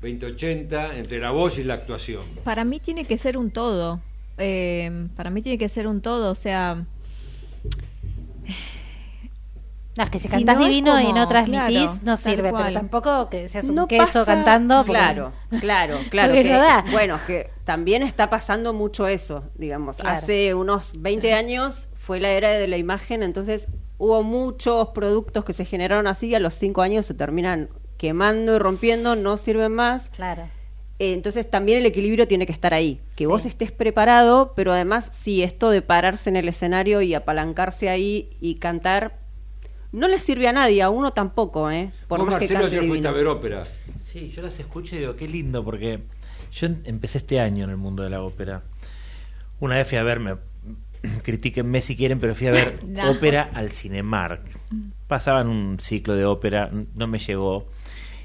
20-80 0.00 0.94
entre 0.94 1.18
la 1.18 1.30
voz 1.32 1.58
y 1.58 1.64
la 1.64 1.74
actuación? 1.74 2.22
Para 2.44 2.64
mí 2.64 2.78
tiene 2.78 3.04
que 3.04 3.18
ser 3.18 3.36
un 3.36 3.50
todo. 3.50 4.00
Eh, 4.42 5.08
para 5.16 5.30
mí 5.30 5.42
tiene 5.42 5.58
que 5.58 5.68
ser 5.68 5.86
un 5.86 6.00
todo, 6.00 6.30
o 6.30 6.34
sea... 6.34 6.84
No, 9.94 10.04
es 10.04 10.10
que 10.10 10.18
si, 10.18 10.28
cantás 10.28 10.58
divino 10.58 10.98
y 11.00 11.12
no 11.12 11.28
transmitís, 11.28 12.02
no 12.02 12.16
sirve, 12.16 12.50
pero 12.50 12.72
tampoco 12.72 13.28
que 13.28 13.46
seas 13.48 13.66
un 13.66 13.86
queso 13.86 14.24
cantando. 14.24 14.84
Claro, 14.86 15.32
claro, 15.60 15.98
claro. 16.10 16.90
bueno, 16.90 17.18
que 17.26 17.50
también 17.64 18.02
está 18.02 18.30
pasando 18.30 18.72
mucho 18.72 19.06
eso, 19.06 19.44
digamos. 19.54 20.00
Hace 20.00 20.54
unos 20.54 20.92
20 20.98 21.34
años 21.34 21.88
fue 21.94 22.20
la 22.20 22.30
era 22.30 22.50
de 22.52 22.68
la 22.68 22.78
imagen, 22.78 23.22
entonces 23.22 23.68
hubo 23.98 24.22
muchos 24.22 24.88
productos 24.88 25.44
que 25.44 25.52
se 25.52 25.66
generaron 25.66 26.06
así 26.06 26.28
y 26.28 26.34
a 26.34 26.40
los 26.40 26.54
5 26.54 26.80
años 26.80 27.04
se 27.04 27.12
terminan 27.12 27.68
quemando 27.98 28.56
y 28.56 28.58
rompiendo, 28.58 29.14
no 29.14 29.36
sirven 29.36 29.72
más. 29.72 30.08
Claro. 30.08 30.48
Entonces 31.10 31.50
también 31.50 31.78
el 31.78 31.86
equilibrio 31.86 32.28
tiene 32.28 32.46
que 32.46 32.52
estar 32.52 32.74
ahí, 32.74 33.00
que 33.16 33.26
vos 33.26 33.44
estés 33.44 33.72
preparado, 33.72 34.52
pero 34.54 34.72
además 34.72 35.08
sí, 35.10 35.42
esto 35.42 35.70
de 35.70 35.82
pararse 35.82 36.30
en 36.30 36.36
el 36.36 36.48
escenario 36.48 37.02
y 37.02 37.12
apalancarse 37.14 37.88
ahí 37.88 38.30
y 38.40 38.56
cantar 38.56 39.18
no 39.90 40.06
le 40.06 40.20
sirve 40.20 40.46
a 40.46 40.52
nadie, 40.52 40.80
a 40.80 40.90
uno 40.90 41.12
tampoco, 41.12 41.70
¿eh? 41.72 41.92
Por 42.06 42.20
más 42.20 42.40
Marcelo, 42.40 42.70
que 42.70 42.88
cante 42.88 43.08
a 43.08 43.10
ver 43.10 43.26
ópera. 43.26 43.64
Sí, 44.04 44.30
yo 44.30 44.42
las 44.42 44.58
escucho 44.60 44.94
y 44.94 45.00
digo, 45.00 45.16
qué 45.16 45.26
lindo, 45.26 45.64
porque 45.64 46.00
yo 46.52 46.66
em, 46.66 46.76
empecé 46.84 47.18
este 47.18 47.40
año 47.40 47.64
en 47.64 47.70
el 47.70 47.76
mundo 47.76 48.04
de 48.04 48.10
la 48.10 48.22
ópera. 48.22 48.62
Una 49.58 49.74
vez 49.74 49.88
fui 49.88 49.98
a 49.98 50.04
verme, 50.04 50.36
critíquenme 51.24 51.80
si 51.80 51.96
quieren, 51.96 52.20
pero 52.20 52.34
fui 52.34 52.46
a 52.46 52.52
ver 52.52 52.78
ópera 53.08 53.50
al 53.52 53.70
Cinemark. 53.70 54.42
Pasaban 55.08 55.48
un 55.48 55.80
ciclo 55.80 56.14
de 56.14 56.24
ópera, 56.24 56.70
no 56.94 57.06
me 57.06 57.18
llegó. 57.18 57.66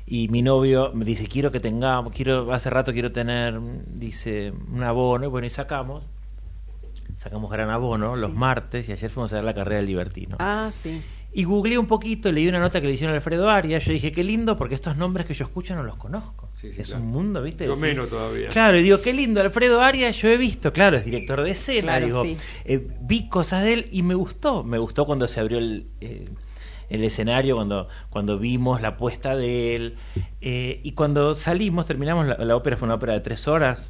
Y 0.08 0.30
mi 0.30 0.42
novio 0.42 0.92
me 0.94 1.04
dice, 1.04 1.28
quiero 1.28 1.52
que 1.52 1.60
tengamos, 1.60 2.14
quiero, 2.14 2.54
hace 2.54 2.70
rato 2.70 2.94
quiero 2.94 3.12
tener, 3.12 3.60
dice, 3.88 4.54
un 4.72 4.82
abono, 4.82 5.26
y 5.26 5.28
bueno, 5.28 5.48
y 5.48 5.50
sacamos 5.50 6.04
sacamos 7.18 7.52
gran 7.52 7.70
abono 7.70 8.16
los 8.16 8.34
martes 8.34 8.88
y 8.88 8.92
ayer 8.92 9.10
fuimos 9.10 9.34
a 9.34 9.38
ver 9.38 9.46
la 9.46 9.54
carrera 9.54 9.78
del 9.78 9.88
Libertino. 9.88 10.38
Ah, 10.40 10.70
sí. 10.72 11.02
Y 11.34 11.44
googleé 11.44 11.78
un 11.78 11.88
poquito, 11.88 12.32
leí 12.32 12.48
una 12.48 12.60
nota 12.60 12.80
que 12.80 12.88
le 12.88 12.94
hicieron 12.94 13.14
a 13.14 13.18
Alfredo 13.18 13.50
Arias. 13.50 13.84
Yo 13.86 13.92
dije, 13.92 14.12
qué 14.12 14.24
lindo, 14.24 14.56
porque 14.56 14.76
estos 14.76 14.96
nombres 14.96 15.26
que 15.26 15.34
yo 15.34 15.46
escucho 15.46 15.76
no 15.76 15.84
los 15.84 15.98
conozco. 15.98 16.50
es 16.64 16.90
un 16.92 17.08
mundo, 17.08 17.44
¿viste? 17.44 17.66
Yo 17.66 17.76
menos 17.76 18.10
todavía. 18.10 18.50
Claro, 18.50 18.80
y 18.80 18.84
digo, 18.84 19.02
qué 19.02 19.14
lindo, 19.14 19.42
Alfredo 19.42 19.82
Arias, 19.82 20.16
yo 20.16 20.30
he 20.30 20.38
visto, 20.38 20.72
claro, 20.72 20.98
es 20.98 21.06
director 21.06 21.44
de 21.44 21.52
escena. 21.52 22.00
digo, 22.00 22.24
eh, 22.66 22.88
vi 23.02 23.28
cosas 23.28 23.64
de 23.64 23.74
él 23.74 23.90
y 23.92 24.04
me 24.04 24.16
gustó. 24.16 24.64
Me 24.64 24.78
gustó 24.78 25.06
cuando 25.06 25.28
se 25.28 25.40
abrió 25.40 25.58
el. 25.58 25.88
Eh, 26.02 26.26
el 26.90 27.04
escenario, 27.04 27.56
cuando, 27.56 27.88
cuando 28.10 28.40
vimos 28.40 28.82
la 28.82 28.98
puesta 28.98 29.36
de 29.36 29.76
él. 29.76 29.96
Eh, 30.42 30.80
y 30.84 30.92
cuando 30.94 31.36
salimos, 31.36 31.88
terminamos, 31.88 32.28
la, 32.28 32.56
ópera 32.56 32.78
fue 32.78 32.86
una 32.86 32.96
ópera 32.96 33.14
de 33.14 33.20
tres 33.20 33.48
horas, 33.48 33.90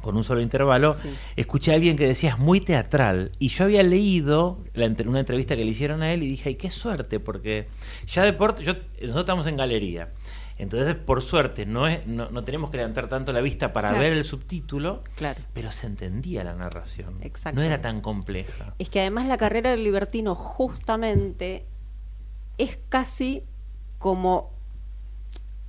con 0.00 0.16
un 0.16 0.24
solo 0.24 0.42
intervalo, 0.42 0.94
escuché 1.34 1.72
a 1.72 1.76
alguien 1.76 1.96
que 1.96 2.06
decía 2.06 2.30
es 2.30 2.38
muy 2.38 2.60
teatral. 2.60 3.32
Y 3.38 3.48
yo 3.48 3.64
había 3.64 3.82
leído 3.82 4.58
la, 4.74 4.86
una 5.06 5.20
entrevista 5.20 5.56
que 5.56 5.64
le 5.64 5.70
hicieron 5.70 6.02
a 6.02 6.12
él 6.12 6.22
y 6.22 6.28
dije, 6.28 6.50
ay, 6.50 6.54
qué 6.56 6.70
suerte, 6.70 7.20
porque 7.20 7.68
ya 8.06 8.22
deporte, 8.22 8.62
yo, 8.64 8.74
nosotros 8.74 9.20
estamos 9.20 9.46
en 9.46 9.56
galería. 9.56 10.10
Entonces, 10.56 10.94
por 10.94 11.22
suerte, 11.22 11.66
no, 11.66 11.88
es, 11.88 12.06
no, 12.06 12.30
no 12.30 12.44
tenemos 12.44 12.70
que 12.70 12.76
levantar 12.76 13.08
tanto 13.08 13.32
la 13.32 13.40
vista 13.40 13.72
para 13.72 13.92
ver 13.92 14.12
el 14.12 14.22
subtítulo, 14.22 15.02
claro. 15.16 15.40
pero 15.52 15.72
se 15.72 15.86
entendía 15.86 16.44
la 16.44 16.54
narración. 16.54 17.18
No 17.52 17.62
era 17.62 17.80
tan 17.80 18.00
compleja. 18.00 18.74
Es 18.78 18.88
que 18.88 19.00
además 19.00 19.26
la 19.26 19.36
carrera 19.36 19.70
del 19.72 19.82
libertino 19.82 20.36
justamente 20.36 21.66
es 22.58 22.78
casi 22.88 23.42
como 23.98 24.54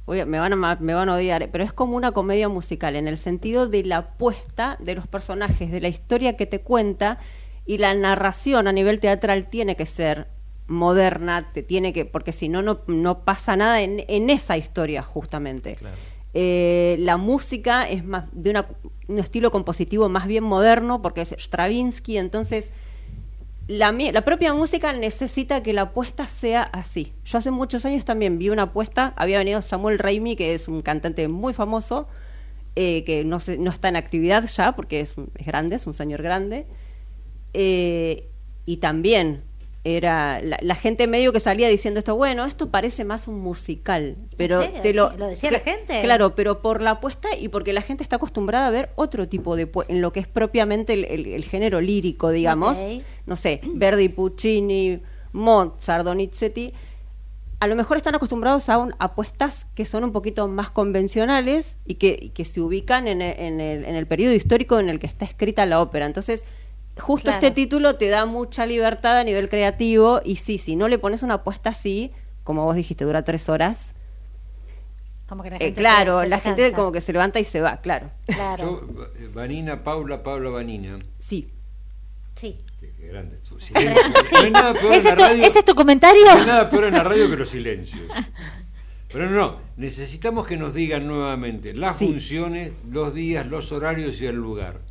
me 0.07 0.39
van, 0.39 0.53
a, 0.53 0.75
me 0.75 0.93
van 0.93 1.09
a 1.09 1.15
odiar, 1.15 1.49
pero 1.51 1.63
es 1.63 1.73
como 1.73 1.95
una 1.95 2.11
comedia 2.11 2.47
musical 2.47 2.95
en 2.95 3.07
el 3.07 3.17
sentido 3.17 3.67
de 3.67 3.83
la 3.83 3.97
apuesta 3.97 4.77
de 4.79 4.93
los 4.93 5.07
personajes, 5.07 5.71
de 5.71 5.81
la 5.81 5.87
historia 5.87 6.37
que 6.37 6.45
te 6.45 6.61
cuenta 6.61 7.17
y 7.65 7.79
la 7.79 7.93
narración 7.95 8.67
a 8.67 8.71
nivel 8.71 8.99
teatral 8.99 9.49
tiene 9.49 9.75
que 9.75 9.87
ser 9.87 10.27
moderna, 10.67 11.51
te 11.53 11.63
tiene 11.63 11.91
que, 11.91 12.05
porque 12.05 12.31
si 12.31 12.49
no, 12.49 12.61
no 12.87 13.19
pasa 13.23 13.55
nada 13.55 13.81
en, 13.81 14.03
en 14.07 14.29
esa 14.29 14.57
historia 14.57 15.01
justamente. 15.01 15.77
Eh, 16.33 16.97
la 16.99 17.17
música 17.17 17.89
es 17.89 18.03
más 18.03 18.25
de 18.31 18.51
una, 18.51 18.67
un 19.07 19.19
estilo 19.19 19.51
compositivo 19.51 20.09
más 20.09 20.27
bien 20.27 20.43
moderno 20.43 21.01
porque 21.01 21.21
es 21.21 21.33
Stravinsky, 21.37 22.17
entonces 22.17 22.71
la, 23.67 23.91
la, 23.91 24.21
propia 24.23 24.53
música 24.53 24.93
necesita 24.93 25.63
que 25.63 25.73
la 25.73 25.83
apuesta 25.83 26.27
sea 26.27 26.63
así. 26.63 27.13
Yo 27.25 27.39
hace 27.39 27.51
muchos 27.51 27.85
años 27.85 28.05
también 28.05 28.37
vi 28.37 28.49
una 28.49 28.63
apuesta, 28.63 29.13
había 29.15 29.39
venido 29.39 29.61
Samuel 29.61 29.97
Raimi, 29.97 30.35
que 30.35 30.53
es 30.53 30.67
un 30.67 30.81
cantante 30.81 31.27
muy 31.27 31.53
famoso, 31.53 32.07
eh, 32.75 33.03
que 33.05 33.23
no, 33.23 33.39
se, 33.39 33.57
no 33.57 33.71
está 33.71 33.89
en 33.89 33.95
actividad 33.95 34.45
ya 34.45 34.75
porque 34.75 34.99
es, 34.99 35.15
es 35.35 35.45
grande, 35.45 35.77
es 35.77 35.87
un 35.87 35.93
señor 35.93 36.21
grande, 36.21 36.67
eh, 37.53 38.29
y 38.65 38.77
también 38.77 39.41
era 39.85 40.41
la, 40.41 40.75
gente 40.75 41.05
medio 41.05 41.31
que 41.31 41.39
salía 41.39 41.69
diciendo 41.69 41.99
esto, 41.99 42.15
bueno, 42.15 42.45
esto 42.45 42.71
parece 42.71 43.05
más 43.05 43.27
un 43.27 43.39
musical, 43.39 44.17
pero 44.35 44.61
te 44.81 44.95
lo, 44.95 45.11
lo 45.15 45.27
decía 45.27 45.51
la 45.51 45.59
gente. 45.59 46.01
Claro, 46.01 46.33
pero 46.33 46.63
por 46.63 46.81
la 46.81 46.91
apuesta 46.91 47.29
y 47.39 47.49
porque 47.49 47.71
la 47.71 47.83
gente 47.83 48.01
está 48.01 48.15
acostumbrada 48.15 48.65
a 48.65 48.71
ver 48.71 48.89
otro 48.95 49.27
tipo 49.27 49.55
de 49.55 49.69
en 49.87 50.01
lo 50.01 50.11
que 50.11 50.21
es 50.21 50.27
propiamente 50.27 50.93
el, 50.93 51.43
género 51.43 51.81
lírico, 51.81 52.31
digamos, 52.31 52.79
no 53.27 53.35
sé, 53.35 53.61
Verdi, 53.63 54.09
Puccini, 54.09 55.03
Mozart, 55.33 56.03
Donizetti, 56.03 56.73
a 57.59 57.67
lo 57.67 57.75
mejor 57.75 57.97
están 57.97 58.15
acostumbrados 58.15 58.67
a 58.69 58.87
apuestas 58.97 59.67
que 59.75 59.85
son 59.85 60.03
un 60.03 60.11
poquito 60.11 60.47
más 60.47 60.71
convencionales 60.71 61.77
y 61.85 61.95
que, 61.95 62.31
que 62.33 62.43
se 62.43 62.59
ubican 62.59 63.07
en 63.07 63.21
en, 63.21 63.61
el, 63.61 63.85
en 63.85 63.95
el 63.95 64.07
periodo 64.07 64.33
histórico 64.33 64.79
en 64.79 64.89
el 64.89 64.97
que 64.97 65.05
está 65.05 65.25
escrita 65.25 65.63
la 65.67 65.79
ópera. 65.79 66.07
Entonces, 66.07 66.43
justo 66.99 67.31
este 67.31 67.51
título 67.51 67.95
te 67.95 68.09
da 68.09 68.25
mucha 68.25 68.65
libertad 68.65 69.17
a 69.17 69.23
nivel 69.23 69.49
creativo 69.49 70.21
y 70.23 70.37
sí, 70.37 70.57
si 70.57 70.75
no 70.75 70.87
le 70.87 70.99
pones 70.99 71.23
una 71.23 71.35
apuesta 71.35 71.71
así, 71.71 72.11
como 72.43 72.65
vos 72.65 72.75
dijiste, 72.75 73.05
dura 73.05 73.23
tres 73.23 73.49
horas. 73.49 73.93
Como 75.27 75.41
que 75.41 75.49
la 75.49 75.55
eh, 75.57 75.59
gente 75.59 75.79
claro, 75.79 76.23
la 76.23 76.39
gente 76.39 76.71
como 76.73 76.91
que 76.91 77.01
se 77.01 77.11
levanta 77.11 77.39
y 77.39 77.43
se 77.43 77.59
va, 77.59 77.77
claro. 77.77 78.11
claro. 78.27 78.87
Eh, 79.17 79.29
Vanina, 79.33 79.83
Paula, 79.83 80.21
Paula 80.21 80.51
Vanina. 80.51 80.99
Sí. 81.17 81.49
Sí. 82.35 82.59
Qué 82.79 83.07
grande. 83.07 83.39
¿Ese, 84.91 85.59
es 85.59 85.65
tu 85.65 85.73
comentario? 85.73 86.23
No 86.25 86.39
hay 86.39 86.45
nada 86.45 86.69
peor 86.69 86.85
en 86.85 86.93
la 86.93 87.03
radio 87.03 87.29
que 87.29 87.37
los 87.37 87.49
silencios. 87.49 88.03
Pero 89.11 89.29
no, 89.29 89.59
necesitamos 89.77 90.45
que 90.45 90.57
nos 90.57 90.73
digan 90.73 91.07
nuevamente 91.07 91.73
las 91.73 91.97
funciones, 91.97 92.73
los 92.89 93.13
días, 93.13 93.47
los 93.47 93.71
horarios 93.71 94.19
y 94.21 94.25
el 94.25 94.35
lugar. 94.35 94.81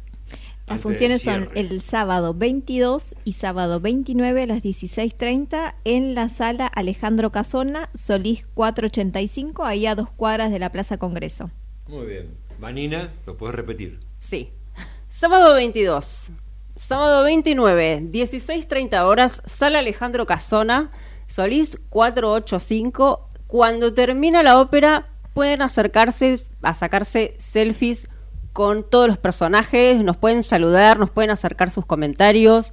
Las 0.66 0.80
funciones 0.80 1.22
son 1.22 1.50
el 1.54 1.82
sábado 1.82 2.32
22 2.32 3.16
y 3.24 3.34
sábado 3.34 3.80
29 3.80 4.44
a 4.44 4.46
las 4.46 4.62
16.30 4.62 5.74
en 5.84 6.14
la 6.14 6.30
sala 6.30 6.66
Alejandro 6.66 7.30
Casona, 7.30 7.90
Solís 7.92 8.46
485, 8.54 9.64
ahí 9.64 9.86
a 9.86 9.94
dos 9.94 10.08
cuadras 10.10 10.50
de 10.50 10.58
la 10.58 10.72
Plaza 10.72 10.96
Congreso. 10.96 11.50
Muy 11.86 12.06
bien. 12.06 12.38
Vanina, 12.58 13.12
¿lo 13.26 13.36
puedes 13.36 13.54
repetir? 13.54 14.00
Sí. 14.18 14.52
Sábado 15.08 15.54
22, 15.54 16.30
sábado 16.76 17.24
29, 17.24 18.04
16.30 18.10 19.02
horas, 19.04 19.42
sala 19.44 19.80
Alejandro 19.80 20.24
Casona, 20.24 20.90
Solís 21.26 21.78
485. 21.90 23.28
Cuando 23.46 23.92
termina 23.92 24.42
la 24.42 24.58
ópera 24.58 25.10
pueden 25.34 25.62
acercarse 25.62 26.36
a 26.62 26.74
sacarse 26.74 27.34
selfies 27.38 28.08
con 28.54 28.88
todos 28.88 29.08
los 29.08 29.18
personajes, 29.18 30.02
nos 30.04 30.16
pueden 30.16 30.44
saludar, 30.44 30.96
nos 31.00 31.10
pueden 31.10 31.32
acercar 31.32 31.72
sus 31.72 31.84
comentarios, 31.84 32.72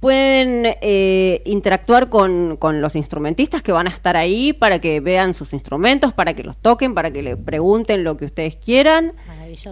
pueden 0.00 0.62
eh, 0.80 1.42
interactuar 1.44 2.08
con, 2.08 2.56
con, 2.56 2.80
los 2.80 2.96
instrumentistas 2.96 3.62
que 3.62 3.70
van 3.70 3.86
a 3.86 3.90
estar 3.90 4.16
ahí 4.16 4.54
para 4.54 4.80
que 4.80 5.00
vean 5.00 5.34
sus 5.34 5.52
instrumentos, 5.52 6.14
para 6.14 6.32
que 6.32 6.44
los 6.44 6.56
toquen, 6.56 6.94
para 6.94 7.10
que 7.10 7.22
le 7.22 7.36
pregunten 7.36 8.04
lo 8.04 8.16
que 8.16 8.24
ustedes 8.24 8.56
quieran. 8.56 9.12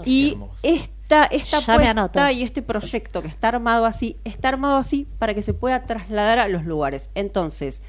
Y 0.05 0.37
esta, 0.63 1.25
esta 1.25 1.57
apuesta 1.57 2.33
y 2.33 2.43
este 2.43 2.61
proyecto 2.61 3.23
que 3.23 3.29
está 3.29 3.49
armado 3.49 3.87
así, 3.87 4.19
está 4.25 4.51
armado 4.51 4.77
así 4.77 5.09
para 5.19 5.33
que 5.33 5.41
se 5.41 5.55
pueda 5.55 5.87
trasladar 5.87 6.39
a 6.39 6.49
los 6.49 6.67
lugares. 6.67 7.09
Entonces, 7.15 7.81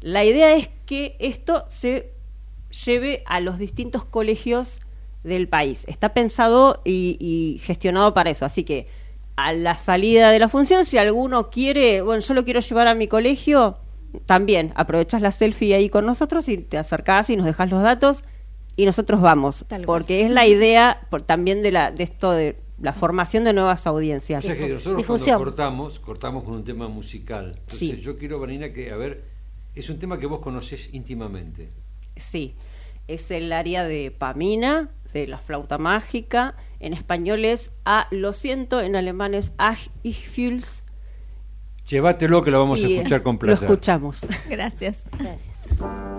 la 0.00 0.24
idea 0.24 0.56
es 0.56 0.70
que 0.86 1.14
esto 1.20 1.66
se 1.68 2.14
lleve 2.84 3.22
a 3.26 3.38
los 3.38 3.58
distintos 3.58 4.04
colegios 4.04 4.80
del 5.22 5.48
país. 5.48 5.84
Está 5.86 6.14
pensado 6.14 6.80
y, 6.84 7.60
gestionado 7.62 8.14
para 8.14 8.30
eso. 8.30 8.44
Así 8.44 8.64
que 8.64 8.88
a 9.36 9.52
la 9.52 9.76
salida 9.76 10.30
de 10.30 10.38
la 10.38 10.48
función, 10.48 10.84
si 10.84 10.98
alguno 10.98 11.50
quiere, 11.50 12.02
bueno, 12.02 12.20
yo 12.20 12.34
lo 12.34 12.44
quiero 12.44 12.60
llevar 12.60 12.88
a 12.88 12.94
mi 12.94 13.08
colegio, 13.08 13.78
también 14.26 14.72
aprovechas 14.76 15.22
la 15.22 15.32
selfie 15.32 15.74
ahí 15.74 15.88
con 15.88 16.04
nosotros 16.04 16.48
y 16.48 16.58
te 16.58 16.76
acercás 16.76 17.30
y 17.30 17.36
nos 17.36 17.46
dejas 17.46 17.70
los 17.70 17.82
datos 17.82 18.24
y 18.76 18.84
nosotros 18.84 19.20
vamos. 19.20 19.64
porque 19.86 20.22
es 20.22 20.30
la 20.30 20.46
idea 20.46 21.06
también 21.26 21.62
de, 21.62 21.72
la, 21.72 21.90
de 21.90 22.04
esto 22.04 22.32
de 22.32 22.56
la 22.80 22.92
formación 22.92 23.44
de 23.44 23.52
nuevas 23.52 23.86
audiencias. 23.86 24.44
nosotros 24.44 25.06
cuando 25.06 25.38
cortamos, 25.38 25.98
cortamos 26.00 26.44
con 26.44 26.54
un 26.54 26.64
tema 26.64 26.88
musical. 26.88 27.54
Entonces 27.60 28.00
yo 28.00 28.18
quiero, 28.18 28.40
Vanina, 28.40 28.72
que, 28.72 28.90
a 28.90 28.96
ver, 28.96 29.24
es 29.74 29.88
un 29.88 29.98
tema 29.98 30.18
que 30.18 30.26
vos 30.26 30.40
conocés 30.40 30.90
íntimamente. 30.92 31.70
Sí, 32.16 32.54
es 33.08 33.30
el 33.30 33.52
área 33.52 33.84
de 33.84 34.10
Pamina, 34.10 34.90
de 35.12 35.26
la 35.26 35.38
flauta 35.38 35.78
mágica. 35.78 36.54
En 36.80 36.92
español 36.92 37.44
es 37.44 37.72
A, 37.84 38.08
lo 38.10 38.32
siento, 38.32 38.80
en 38.80 38.96
alemán 38.96 39.34
es 39.34 39.52
Ach, 39.58 39.88
ich 40.02 40.28
fühl's. 40.28 40.84
Llévatelo 41.88 42.42
que 42.42 42.50
lo 42.50 42.60
vamos 42.60 42.82
a 42.82 42.86
escuchar 42.86 43.22
con 43.22 43.38
placer. 43.38 43.68
Lo 43.68 43.74
escuchamos. 43.74 44.20
Gracias. 44.48 45.02
Gracias. 45.18 46.11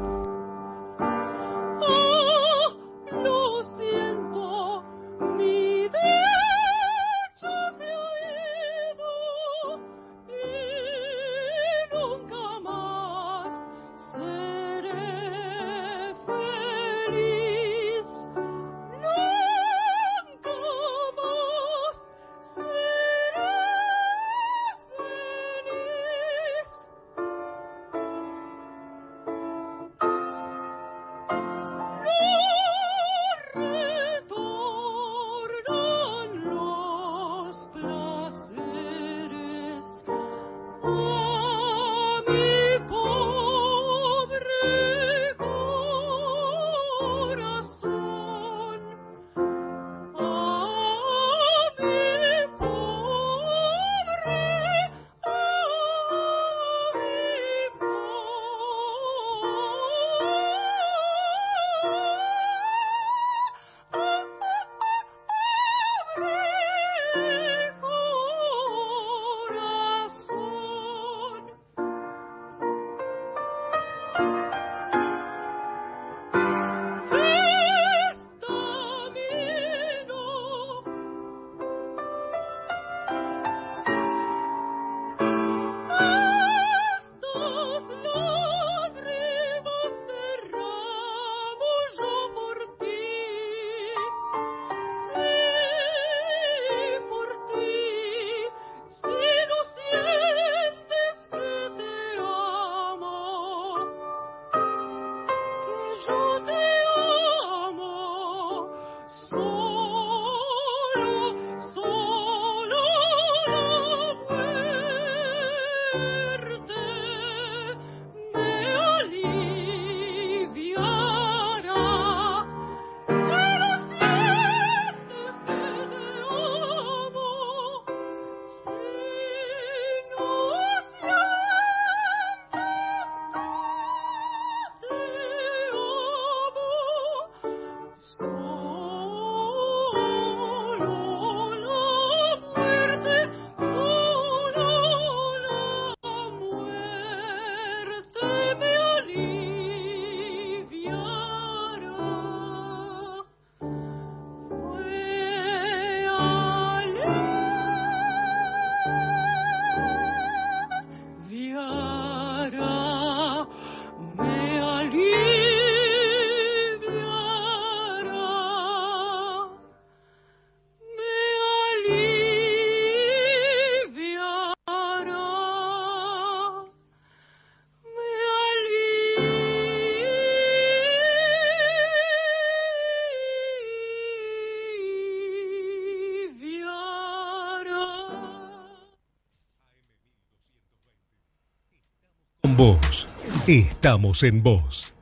Vos. 192.64 193.10
Estamos 193.46 194.24
en 194.24 194.42
vos. 194.42 194.94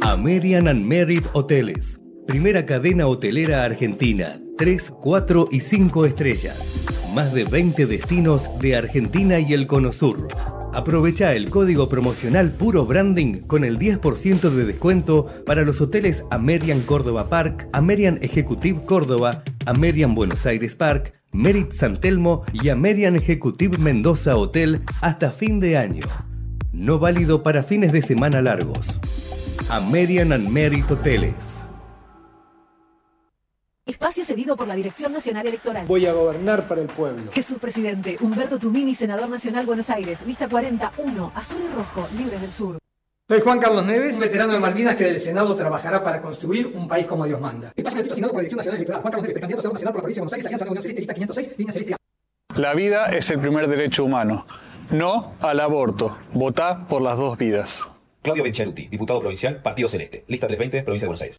American 0.00 0.66
and 0.66 0.84
Merit 0.84 1.24
Hoteles. 1.34 2.00
Primera 2.26 2.66
cadena 2.66 3.06
hotelera 3.06 3.62
argentina. 3.62 4.40
3, 4.56 4.92
4 5.00 5.48
y 5.52 5.60
5 5.60 6.04
estrellas. 6.04 6.58
Más 7.14 7.32
de 7.32 7.44
20 7.44 7.86
destinos 7.86 8.50
de 8.58 8.74
Argentina 8.74 9.38
y 9.38 9.52
el 9.52 9.68
Cono 9.68 9.92
Sur. 9.92 10.26
Aprovecha 10.78 11.34
el 11.34 11.50
código 11.50 11.88
promocional 11.88 12.52
Puro 12.52 12.86
Branding 12.86 13.40
con 13.48 13.64
el 13.64 13.80
10% 13.80 14.48
de 14.48 14.64
descuento 14.64 15.26
para 15.44 15.62
los 15.62 15.80
hoteles 15.80 16.22
American 16.30 16.82
Córdoba 16.82 17.28
Park, 17.28 17.68
American 17.72 18.20
Executive 18.22 18.82
Córdoba, 18.86 19.42
American 19.66 20.14
Buenos 20.14 20.46
Aires 20.46 20.76
Park, 20.76 21.14
Merit 21.32 21.72
San 21.72 21.96
Telmo 21.96 22.44
y 22.52 22.68
American 22.68 23.16
Executive 23.16 23.76
Mendoza 23.78 24.36
Hotel 24.36 24.82
hasta 25.00 25.32
fin 25.32 25.58
de 25.58 25.76
año. 25.76 26.04
No 26.72 27.00
válido 27.00 27.42
para 27.42 27.64
fines 27.64 27.90
de 27.90 28.00
semana 28.00 28.40
largos. 28.40 29.00
American 29.70 30.32
and 30.32 30.48
Merit 30.48 30.88
Hoteles. 30.88 31.57
Espacio 33.88 34.22
cedido 34.22 34.54
por 34.54 34.68
la 34.68 34.74
Dirección 34.74 35.14
Nacional 35.14 35.46
Electoral. 35.46 35.86
Voy 35.86 36.04
a 36.04 36.12
gobernar 36.12 36.68
para 36.68 36.82
el 36.82 36.88
pueblo. 36.88 37.32
Jesús 37.32 37.58
Presidente, 37.58 38.18
Humberto 38.20 38.58
Tumini, 38.58 38.94
Senador 38.94 39.30
Nacional 39.30 39.64
Buenos 39.64 39.88
Aires, 39.88 40.26
lista 40.26 40.46
41, 40.46 41.32
azul 41.34 41.62
y 41.64 41.74
rojo, 41.74 42.06
libres 42.18 42.38
del 42.38 42.52
sur. 42.52 42.78
Soy 43.26 43.40
Juan 43.40 43.58
Carlos 43.58 43.86
Neves, 43.86 44.18
veterano 44.18 44.52
de 44.52 44.58
Malvinas 44.58 44.94
que 44.94 45.04
del 45.04 45.18
Senado 45.18 45.56
trabajará 45.56 46.04
para 46.04 46.20
construir 46.20 46.66
un 46.66 46.86
país 46.86 47.06
como 47.06 47.24
Dios 47.24 47.40
manda. 47.40 47.72
Espacio 47.74 48.02
asignado 48.02 48.32
por 48.32 48.42
la 48.42 48.42
Dirección 48.42 48.58
Nacional 48.58 48.76
Electoral. 48.76 49.00
Juan 49.00 49.12
Carlos 49.12 49.28
Neves, 49.28 49.40
candidato 49.40 49.58
a 49.58 49.62
Senador 49.62 49.74
Nacional 49.74 49.92
por 49.94 49.98
la 49.98 50.02
provincia 50.02 50.20
de 50.20 50.24
Buenos 50.24 50.32
Aires, 50.34 50.46
Alianza 50.46 50.64
de 50.64 50.70
Unión 50.70 50.82
Celeste, 50.82 51.00
lista 51.00 51.14
506, 51.14 51.50
línea 51.56 51.72
celeste. 51.72 51.96
La 52.56 52.74
vida 52.74 53.06
es 53.06 53.30
el 53.30 53.40
primer 53.40 53.68
derecho 53.68 54.04
humano. 54.04 54.46
No 54.90 55.32
al 55.40 55.60
aborto. 55.60 56.18
Votá 56.34 56.86
por 56.88 57.00
las 57.00 57.16
dos 57.16 57.38
vidas. 57.38 57.88
Claudio 58.20 58.44
Benchaluti, 58.44 58.88
diputado 58.88 59.20
provincial, 59.20 59.62
Partido 59.62 59.88
Celeste, 59.88 60.24
lista 60.28 60.46
320, 60.46 60.84
provincia 60.84 61.06
de 61.06 61.08
Buenos 61.08 61.22
Aires. 61.22 61.38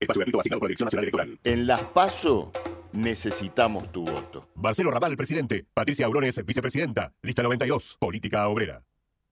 Espacio 0.00 0.20
gratuito 0.20 0.40
asignado 0.40 0.60
por 0.60 0.66
la 0.66 0.70
Dirección 0.70 0.86
Nacional 0.86 1.04
Electoral. 1.04 1.38
En 1.44 1.66
Las 1.66 1.82
PASO 1.82 2.52
Necesitamos 2.92 3.90
tu 3.92 4.04
voto. 4.04 4.48
Marcelo 4.56 4.90
Raval, 4.90 5.16
presidente. 5.16 5.64
Patricia 5.72 6.06
Aurones, 6.06 6.44
vicepresidenta. 6.44 7.12
Lista 7.22 7.42
92, 7.42 7.96
Política 7.98 8.48
Obrera. 8.48 8.82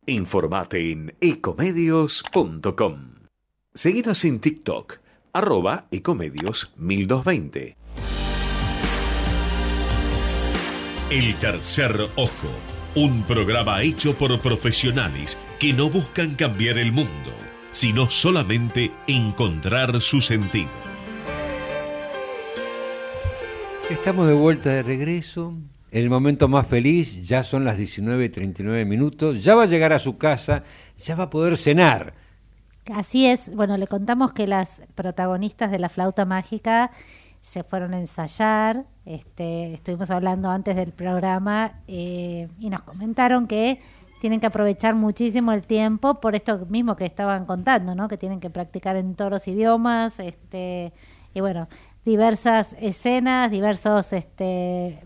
Informate 0.07 0.91
en 0.91 1.15
ecomedios.com. 1.21 3.15
Seguinos 3.75 4.25
en 4.25 4.41
TikTok, 4.41 4.99
arroba 5.33 5.87
ecomedios 5.91 6.73
1220. 6.77 7.77
El 11.11 11.35
tercer 11.37 12.01
ojo, 12.17 12.49
un 12.95 13.23
programa 13.25 13.83
hecho 13.83 14.15
por 14.15 14.39
profesionales 14.41 15.39
que 15.59 15.73
no 15.73 15.91
buscan 15.91 16.35
cambiar 16.35 16.79
el 16.79 16.93
mundo, 16.93 17.33
sino 17.79 18.11
solamente 18.11 18.91
encontrar 19.07 20.01
su 20.01 20.21
sentido. 20.21 20.69
Estamos 23.89 24.27
de 24.27 24.35
vuelta 24.35 24.71
de 24.71 24.83
regreso. 24.83 25.55
El 25.93 26.11
momento 26.11 26.49
más 26.49 26.67
feliz, 26.67 27.25
ya 27.25 27.45
son 27.45 27.65
las 27.65 27.79
19.39 27.79 28.85
minutos, 28.85 29.45
ya 29.45 29.55
va 29.55 29.63
a 29.63 29.67
llegar 29.67 29.93
a 29.93 30.01
su 30.01 30.19
casa, 30.19 30.65
ya 30.97 31.15
va 31.15 31.25
a 31.25 31.31
poder 31.31 31.57
cenar. 31.57 32.15
Así 32.93 33.27
es, 33.27 33.55
bueno, 33.55 33.77
le 33.77 33.87
contamos 33.87 34.33
que 34.33 34.49
las 34.49 34.83
protagonistas 34.97 35.71
de 35.71 35.79
la 35.79 35.89
flauta 35.89 36.25
mágica 36.25 36.91
se 37.41 37.63
fueron 37.63 37.95
a 37.95 38.01
ensayar, 38.01 38.87
este, 39.07 39.75
estuvimos 39.75 40.11
hablando 40.11 40.51
antes 40.51 40.75
del 40.75 40.91
programa 40.91 41.75
eh, 41.87 42.49
y 42.59 42.71
nos 42.71 42.83
comentaron 42.83 43.47
que 43.47 43.79
tienen 44.21 44.41
que 44.41 44.47
aprovechar 44.47 44.95
muchísimo 44.95 45.53
el 45.53 45.63
tiempo 45.63 46.21
por 46.21 46.35
esto 46.35 46.67
mismo 46.69 46.97
que 46.97 47.05
estaban 47.05 47.47
contando, 47.47 47.95
¿no? 47.95 48.09
Que 48.09 48.17
tienen 48.17 48.41
que 48.41 48.51
practicar 48.51 48.97
en 48.97 49.15
todos 49.15 49.31
los 49.31 49.49
idiomas, 49.49 50.19
este, 50.19 50.93
y 51.35 51.41
bueno, 51.41 51.69
diversas 52.05 52.77
escenas, 52.81 53.51
diversos 53.51 54.13
este, 54.13 55.01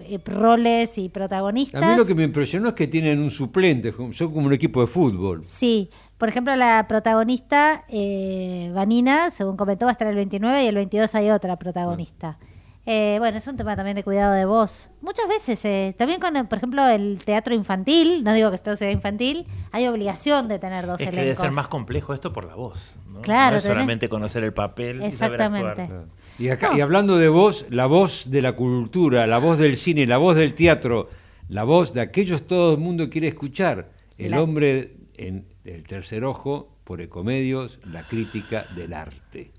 eh, 0.00 0.18
roles 0.24 0.98
y 0.98 1.08
protagonistas. 1.08 1.82
A 1.82 1.90
mí 1.92 1.96
lo 1.96 2.06
que 2.06 2.14
me 2.14 2.24
impresionó 2.24 2.68
es 2.68 2.74
que 2.74 2.86
tienen 2.86 3.20
un 3.20 3.30
suplente, 3.30 3.92
son 3.92 4.32
como 4.32 4.46
un 4.46 4.52
equipo 4.52 4.80
de 4.80 4.86
fútbol. 4.86 5.44
Sí, 5.44 5.90
por 6.18 6.28
ejemplo, 6.28 6.54
la 6.56 6.86
protagonista, 6.88 7.84
eh, 7.88 8.70
Vanina, 8.74 9.30
según 9.30 9.56
comentó, 9.56 9.86
va 9.86 9.90
a 9.90 9.92
estar 9.92 10.08
el 10.08 10.16
29 10.16 10.64
y 10.64 10.66
el 10.66 10.74
22 10.74 11.14
hay 11.14 11.30
otra 11.30 11.56
protagonista. 11.58 12.38
Eh, 12.86 13.16
bueno, 13.18 13.36
es 13.38 13.46
un 13.46 13.56
tema 13.56 13.76
también 13.76 13.94
de 13.94 14.02
cuidado 14.02 14.32
de 14.34 14.46
voz. 14.46 14.90
Muchas 15.02 15.28
veces, 15.28 15.62
eh, 15.64 15.94
también 15.96 16.18
con, 16.18 16.32
por 16.48 16.58
ejemplo, 16.58 16.86
el 16.88 17.22
teatro 17.24 17.54
infantil, 17.54 18.24
no 18.24 18.32
digo 18.32 18.48
que 18.48 18.56
esto 18.56 18.74
sea 18.74 18.90
infantil, 18.90 19.46
hay 19.70 19.86
obligación 19.86 20.48
de 20.48 20.58
tener 20.58 20.86
dos 20.86 20.94
es 21.00 21.08
elencos. 21.08 21.16
Que 21.16 21.22
debe 21.24 21.36
ser 21.36 21.52
más 21.52 21.68
complejo 21.68 22.14
esto 22.14 22.32
por 22.32 22.44
la 22.44 22.54
voz. 22.54 22.96
¿no? 23.06 23.20
Claro. 23.20 23.52
No 23.52 23.58
es 23.58 23.64
solamente 23.64 24.08
conocer 24.08 24.44
el 24.44 24.54
papel 24.54 25.02
Exactamente. 25.02 25.68
y 25.68 25.74
saber 25.76 25.80
actuar. 25.82 26.20
Y, 26.38 26.48
acá, 26.48 26.70
y 26.74 26.80
hablando 26.80 27.18
de 27.18 27.28
voz, 27.28 27.66
la 27.68 27.84
voz 27.86 28.30
de 28.30 28.40
la 28.40 28.52
cultura, 28.56 29.26
la 29.26 29.38
voz 29.38 29.58
del 29.58 29.76
cine, 29.76 30.06
la 30.06 30.16
voz 30.16 30.36
del 30.36 30.54
teatro, 30.54 31.10
la 31.48 31.64
voz 31.64 31.92
de 31.92 32.00
aquellos 32.00 32.46
todo 32.46 32.72
el 32.72 32.78
mundo 32.78 33.10
quiere 33.10 33.28
escuchar. 33.28 33.90
El 34.16 34.30
La- 34.32 34.42
hombre 34.42 34.96
en 35.18 35.44
el 35.64 35.82
tercer 35.86 36.24
ojo, 36.24 36.76
por 36.84 37.02
Ecomedios, 37.02 37.78
la 37.84 38.08
crítica 38.08 38.64
del 38.74 38.94
arte. 38.94 39.50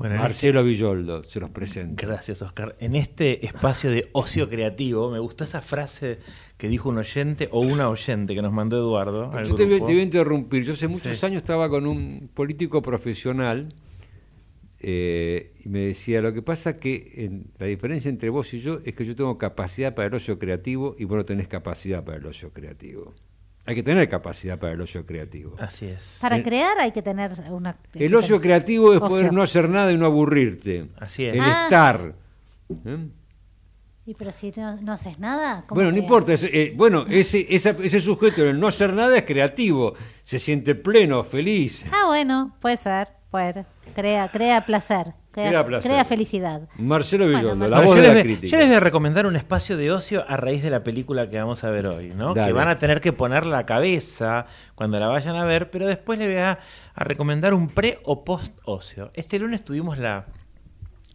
Bueno, 0.00 0.14
en 0.14 0.22
Marcelo 0.22 0.64
Villoldo, 0.64 1.24
se 1.24 1.40
los 1.40 1.50
presento. 1.50 2.06
Gracias, 2.06 2.40
Oscar. 2.40 2.74
En 2.80 2.96
este 2.96 3.44
espacio 3.44 3.90
de 3.90 4.08
ocio 4.12 4.48
creativo, 4.48 5.10
me 5.10 5.18
gustó 5.18 5.44
esa 5.44 5.60
frase 5.60 6.18
que 6.56 6.68
dijo 6.68 6.88
un 6.88 6.96
oyente 6.96 7.50
o 7.52 7.60
una 7.60 7.90
oyente 7.90 8.34
que 8.34 8.40
nos 8.40 8.50
mandó 8.50 8.78
Eduardo. 8.78 9.30
al 9.30 9.44
Yo 9.46 9.54
te, 9.54 9.64
voy- 9.64 9.72
grupo. 9.74 9.86
te 9.88 9.92
voy 9.92 10.00
a 10.00 10.04
interrumpir. 10.04 10.64
Yo 10.64 10.72
hace 10.72 10.88
muchos 10.88 11.18
Sí. 11.18 11.26
años 11.26 11.42
estaba 11.42 11.68
con 11.68 11.86
un 11.86 12.30
político 12.32 12.80
profesional 12.80 13.74
eh, 14.78 15.52
y 15.62 15.68
me 15.68 15.80
decía, 15.80 16.22
lo 16.22 16.32
que 16.32 16.40
pasa 16.40 16.78
que 16.78 17.12
en- 17.16 17.50
la 17.58 17.66
diferencia 17.66 18.08
entre 18.08 18.30
vos 18.30 18.54
y 18.54 18.62
yo 18.62 18.80
es 18.86 18.94
que 18.94 19.04
yo 19.04 19.14
tengo 19.14 19.36
capacidad 19.36 19.94
para 19.94 20.08
el 20.08 20.14
ocio 20.14 20.38
creativo 20.38 20.96
y 20.98 21.04
vos 21.04 21.18
no 21.18 21.24
tenés 21.26 21.46
capacidad 21.46 22.02
para 22.02 22.16
el 22.16 22.24
ocio 22.24 22.50
creativo. 22.54 23.12
Hay 23.70 23.76
que 23.76 23.82
tener 23.84 24.08
capacidad 24.08 24.58
para 24.58 24.72
el 24.72 24.80
ocio 24.80 25.06
creativo. 25.06 25.54
Así 25.60 25.86
es. 25.86 26.16
Para 26.20 26.36
El- 26.36 26.42
crear 26.42 26.76
hay 26.80 26.90
que 26.90 27.02
tener 27.02 27.30
una... 27.50 27.76
El 27.94 28.14
ocio 28.16 28.40
creativo 28.40 28.92
es 28.92 28.98
poder 29.00 29.32
no 29.32 29.42
hacer 29.42 29.68
nada 29.68 29.92
y 29.92 29.96
no 29.96 30.06
aburrirte. 30.06 30.88
Así 30.98 31.24
es. 31.24 31.34
El 31.34 31.40
Ah. 31.40 31.62
estar. 31.64 32.14
¿eh? 32.84 32.98
Y 34.06 34.14
pero 34.14 34.32
si 34.32 34.50
no, 34.56 34.76
no 34.80 34.92
haces 34.92 35.20
nada... 35.20 35.62
¿cómo 35.68 35.76
Bueno, 35.78 35.92
no 35.92 35.98
importa. 35.98 36.32
eh, 36.34 36.72
bueno, 36.76 37.04
ese, 37.08 37.46
esa- 37.54 37.76
ese 37.80 38.00
sujeto, 38.00 38.42
el 38.44 38.58
no 38.58 38.66
hacer 38.66 38.92
nada, 38.92 39.16
es 39.16 39.24
creativo. 39.24 39.94
Se 40.24 40.38
siente 40.40 40.74
pleno, 40.74 41.22
feliz. 41.22 41.84
Ah, 41.92 42.06
bueno, 42.06 42.56
puede 42.60 42.76
ser, 42.76 43.08
puede. 43.30 43.66
Crea, 43.94 44.28
crea 44.32 44.66
placer, 44.66 45.12
crea, 45.82 46.04
felicidad. 46.04 46.62
Marcelo 46.78 47.24
Bueno, 47.24 47.38
Villoldo, 47.40 47.56
Marcelo. 47.68 47.80
la 47.80 47.86
voz 47.86 47.96
yo, 47.96 48.02
de 48.02 48.08
les 48.08 48.08
la 48.08 48.14
voy, 48.14 48.22
crítica. 48.22 48.50
yo 48.52 48.58
les 48.58 48.66
voy 48.68 48.76
a 48.76 48.80
recomendar 48.80 49.26
un 49.26 49.36
espacio 49.36 49.76
de 49.76 49.90
ocio 49.92 50.24
a 50.28 50.36
raíz 50.36 50.62
de 50.62 50.70
la 50.70 50.82
película 50.82 51.28
que 51.30 51.38
vamos 51.38 51.64
a 51.64 51.70
ver 51.70 51.86
hoy, 51.86 52.12
¿no? 52.16 52.34
Dale. 52.34 52.48
Que 52.48 52.52
van 52.52 52.68
a 52.68 52.76
tener 52.76 53.00
que 53.00 53.12
poner 53.12 53.46
la 53.46 53.66
cabeza 53.66 54.46
cuando 54.74 54.98
la 55.00 55.08
vayan 55.08 55.36
a 55.36 55.44
ver, 55.44 55.70
pero 55.70 55.86
después 55.86 56.18
les 56.18 56.28
voy 56.28 56.36
a, 56.38 56.58
a 56.94 57.04
recomendar 57.04 57.54
un 57.54 57.68
pre 57.68 57.98
o 58.04 58.24
post 58.24 58.52
ocio. 58.64 59.10
Este 59.14 59.38
lunes 59.38 59.64
tuvimos 59.64 59.98
la 59.98 60.26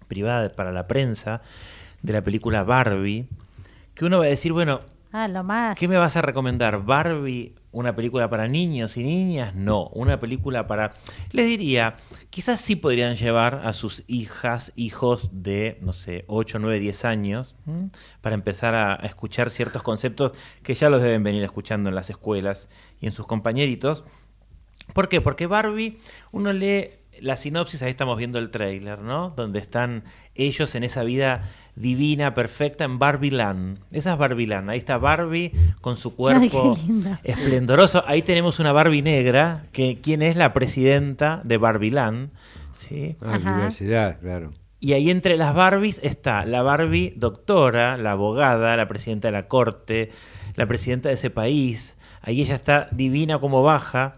privada 0.07 0.43
de- 0.43 0.49
para 0.49 0.71
la 0.71 0.87
prensa 0.87 1.41
de 2.01 2.13
la 2.13 2.21
película 2.21 2.63
Barbie, 2.63 3.27
que 3.93 4.05
uno 4.05 4.19
va 4.19 4.25
a 4.25 4.27
decir, 4.27 4.53
bueno, 4.53 4.79
Ah, 5.11 5.29
lo 5.29 5.43
más. 5.45 5.79
¿Qué 5.79 5.87
me 5.87 5.95
vas 5.95 6.17
a 6.17 6.21
recomendar? 6.21 6.83
¿Barbie? 6.83 7.55
¿Una 7.75 7.93
película 7.93 8.29
para 8.29 8.47
niños 8.47 8.95
y 8.95 9.03
niñas? 9.03 9.53
No, 9.53 9.87
una 9.87 10.17
película 10.17 10.65
para... 10.65 10.93
Les 11.31 11.45
diría, 11.45 11.97
quizás 12.29 12.61
sí 12.61 12.77
podrían 12.77 13.15
llevar 13.15 13.63
a 13.65 13.73
sus 13.73 14.05
hijas, 14.07 14.71
hijos 14.77 15.29
de, 15.33 15.77
no 15.81 15.91
sé, 15.91 16.23
8, 16.27 16.59
9, 16.59 16.79
10 16.79 17.03
años, 17.03 17.57
para 18.21 18.33
empezar 18.33 18.75
a, 18.75 18.93
a 18.93 19.05
escuchar 19.05 19.49
ciertos 19.49 19.83
conceptos 19.83 20.31
que 20.63 20.73
ya 20.73 20.89
los 20.89 21.01
deben 21.01 21.23
venir 21.23 21.43
escuchando 21.43 21.89
en 21.89 21.95
las 21.95 22.09
escuelas 22.09 22.69
y 23.01 23.07
en 23.07 23.11
sus 23.11 23.27
compañeritos. 23.27 24.05
¿Por 24.93 25.09
qué? 25.09 25.19
Porque 25.19 25.45
Barbie, 25.45 25.99
uno 26.31 26.53
lee 26.53 26.91
la 27.19 27.35
sinopsis, 27.35 27.81
ahí 27.81 27.91
estamos 27.91 28.17
viendo 28.17 28.39
el 28.39 28.51
tráiler, 28.51 28.99
¿no? 28.99 29.31
Donde 29.31 29.59
están 29.59 30.05
ellos 30.33 30.75
en 30.75 30.85
esa 30.85 31.03
vida 31.03 31.43
divina, 31.75 32.33
perfecta, 32.33 32.85
en 32.85 32.99
Barbie 32.99 33.31
Land. 33.31 33.79
Esa 33.91 34.13
es 34.13 34.19
Barbie 34.19 34.47
Land. 34.47 34.69
Ahí 34.69 34.79
está 34.79 34.97
Barbie 34.97 35.51
con 35.81 35.97
su 35.97 36.15
cuerpo 36.15 36.77
esplendoroso. 37.23 38.03
Ahí 38.07 38.21
tenemos 38.21 38.59
una 38.59 38.71
Barbie 38.71 39.01
negra, 39.01 39.65
que 39.71 39.99
quién 40.01 40.21
es 40.21 40.35
la 40.35 40.53
presidenta 40.53 41.41
de 41.43 41.57
Barbie 41.57 41.91
Land. 41.91 42.29
¿sí? 42.73 43.15
Ah, 43.21 43.39
universidad, 43.41 44.19
claro. 44.19 44.53
Y 44.79 44.93
ahí 44.93 45.09
entre 45.09 45.37
las 45.37 45.55
Barbies 45.55 45.99
está 46.03 46.45
la 46.45 46.61
Barbie 46.61 47.13
doctora, 47.15 47.97
la 47.97 48.11
abogada, 48.11 48.75
la 48.75 48.87
presidenta 48.87 49.29
de 49.29 49.31
la 49.31 49.47
corte, 49.47 50.11
la 50.55 50.67
presidenta 50.67 51.09
de 51.09 51.15
ese 51.15 51.29
país. 51.29 51.97
Ahí 52.21 52.41
ella 52.41 52.55
está 52.55 52.89
divina 52.91 53.39
como 53.39 53.63
baja. 53.63 54.17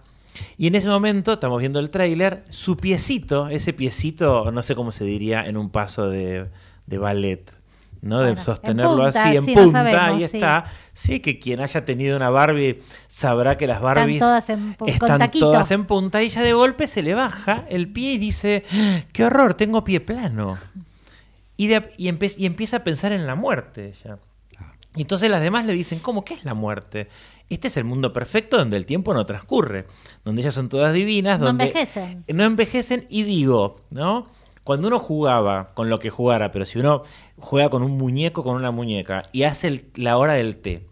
Y 0.57 0.67
en 0.67 0.75
ese 0.75 0.89
momento, 0.89 1.33
estamos 1.33 1.59
viendo 1.59 1.79
el 1.79 1.89
tráiler, 1.89 2.43
su 2.49 2.77
piecito, 2.77 3.47
ese 3.49 3.73
piecito, 3.73 4.51
no 4.51 4.61
sé 4.61 4.75
cómo 4.75 4.91
se 4.91 5.03
diría 5.03 5.45
en 5.45 5.57
un 5.57 5.69
paso 5.69 6.09
de, 6.09 6.47
de 6.87 6.97
ballet, 6.97 7.53
¿no? 8.01 8.21
de 8.21 8.35
sostenerlo 8.37 8.97
en 8.97 9.03
punta, 9.11 9.23
así 9.27 9.37
en 9.37 9.43
sí, 9.43 9.55
no 9.55 9.61
punta, 9.63 9.79
sabemos, 9.79 10.01
ahí 10.17 10.23
está. 10.23 10.65
Sí, 10.93 11.19
que 11.19 11.37
quien 11.37 11.59
haya 11.59 11.85
tenido 11.85 12.17
una 12.17 12.29
Barbie 12.31 12.81
sabrá 13.07 13.55
que 13.57 13.67
las 13.67 13.81
Barbies 13.81 14.19
todas 14.19 14.49
en 14.49 14.75
pu- 14.75 14.89
están 14.89 15.29
todas 15.31 15.69
en 15.71 15.85
punta 15.85 16.23
y 16.23 16.25
ella 16.27 16.41
de 16.41 16.53
golpe 16.53 16.87
se 16.87 17.03
le 17.03 17.13
baja 17.13 17.65
el 17.69 17.87
pie 17.91 18.13
y 18.13 18.17
dice, 18.17 18.63
"¡Ah, 18.73 19.01
qué 19.13 19.25
horror, 19.25 19.53
tengo 19.53 19.83
pie 19.83 19.99
plano. 19.99 20.57
Y, 21.55 21.67
de- 21.67 21.91
y, 21.97 22.07
empieza 22.07 22.77
a 22.77 22.83
pensar 22.83 23.11
en 23.11 23.27
la 23.27 23.35
muerte 23.35 23.89
ella. 24.03 24.17
Y 24.95 25.01
entonces 25.01 25.29
las 25.29 25.41
demás 25.41 25.65
le 25.65 25.73
dicen, 25.73 25.99
¿cómo 25.99 26.23
qué 26.25 26.33
es 26.33 26.43
la 26.45 26.53
muerte? 26.55 27.07
Este 27.49 27.67
es 27.67 27.77
el 27.77 27.83
mundo 27.83 28.11
perfecto 28.13 28.57
donde 28.57 28.77
el 28.77 28.85
tiempo 28.87 29.13
no 29.13 29.25
transcurre, 29.25 29.85
donde 30.25 30.41
ellas 30.41 30.53
son 30.55 30.69
todas 30.69 30.93
divinas, 30.93 31.39
No 31.39 31.45
donde 31.47 31.65
envejecen. 31.65 32.23
no 32.33 32.43
envejecen 32.43 33.05
y 33.09 33.23
digo, 33.23 33.81
¿no? 33.91 34.27
Cuando 34.67 34.89
uno 34.89 34.99
jugaba 34.99 35.69
con 35.75 35.89
lo 35.89 35.97
que 35.97 36.09
jugara, 36.09 36.51
pero 36.51 36.65
si 36.65 36.77
uno 36.77 37.03
juega 37.39 37.69
con 37.69 37.83
un 37.83 37.97
muñeco, 37.97 38.43
con 38.43 38.55
una 38.57 38.69
muñeca, 38.71 39.23
y 39.31 39.43
hace 39.43 39.67
el- 39.67 39.85
la 39.95 40.17
hora 40.17 40.33
del 40.33 40.57
té, 40.57 40.85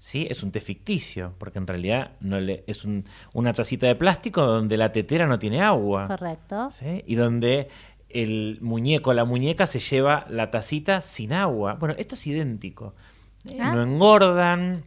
¿sí? 0.00 0.26
Es 0.28 0.42
un 0.42 0.50
té 0.50 0.60
ficticio, 0.60 1.32
porque 1.38 1.58
en 1.60 1.68
realidad 1.68 2.10
no 2.18 2.40
le, 2.40 2.64
es 2.66 2.84
un- 2.84 3.04
una 3.32 3.52
tacita 3.52 3.86
de 3.86 3.94
plástico 3.94 4.42
donde 4.42 4.76
la 4.76 4.90
tetera 4.90 5.28
no 5.28 5.38
tiene 5.38 5.62
agua. 5.62 6.08
Correcto. 6.08 6.70
¿sí? 6.72 7.04
Y 7.06 7.14
donde 7.14 7.68
el 8.08 8.58
muñeco, 8.60 9.14
la 9.14 9.24
muñeca 9.24 9.66
se 9.66 9.78
lleva 9.78 10.26
la 10.28 10.50
tacita 10.50 11.00
sin 11.00 11.32
agua. 11.32 11.74
Bueno, 11.74 11.94
esto 11.98 12.16
es 12.16 12.26
idéntico. 12.26 12.94
¿eh? 13.48 13.58
Ah. 13.60 13.72
No 13.74 13.82
engordan, 13.84 14.82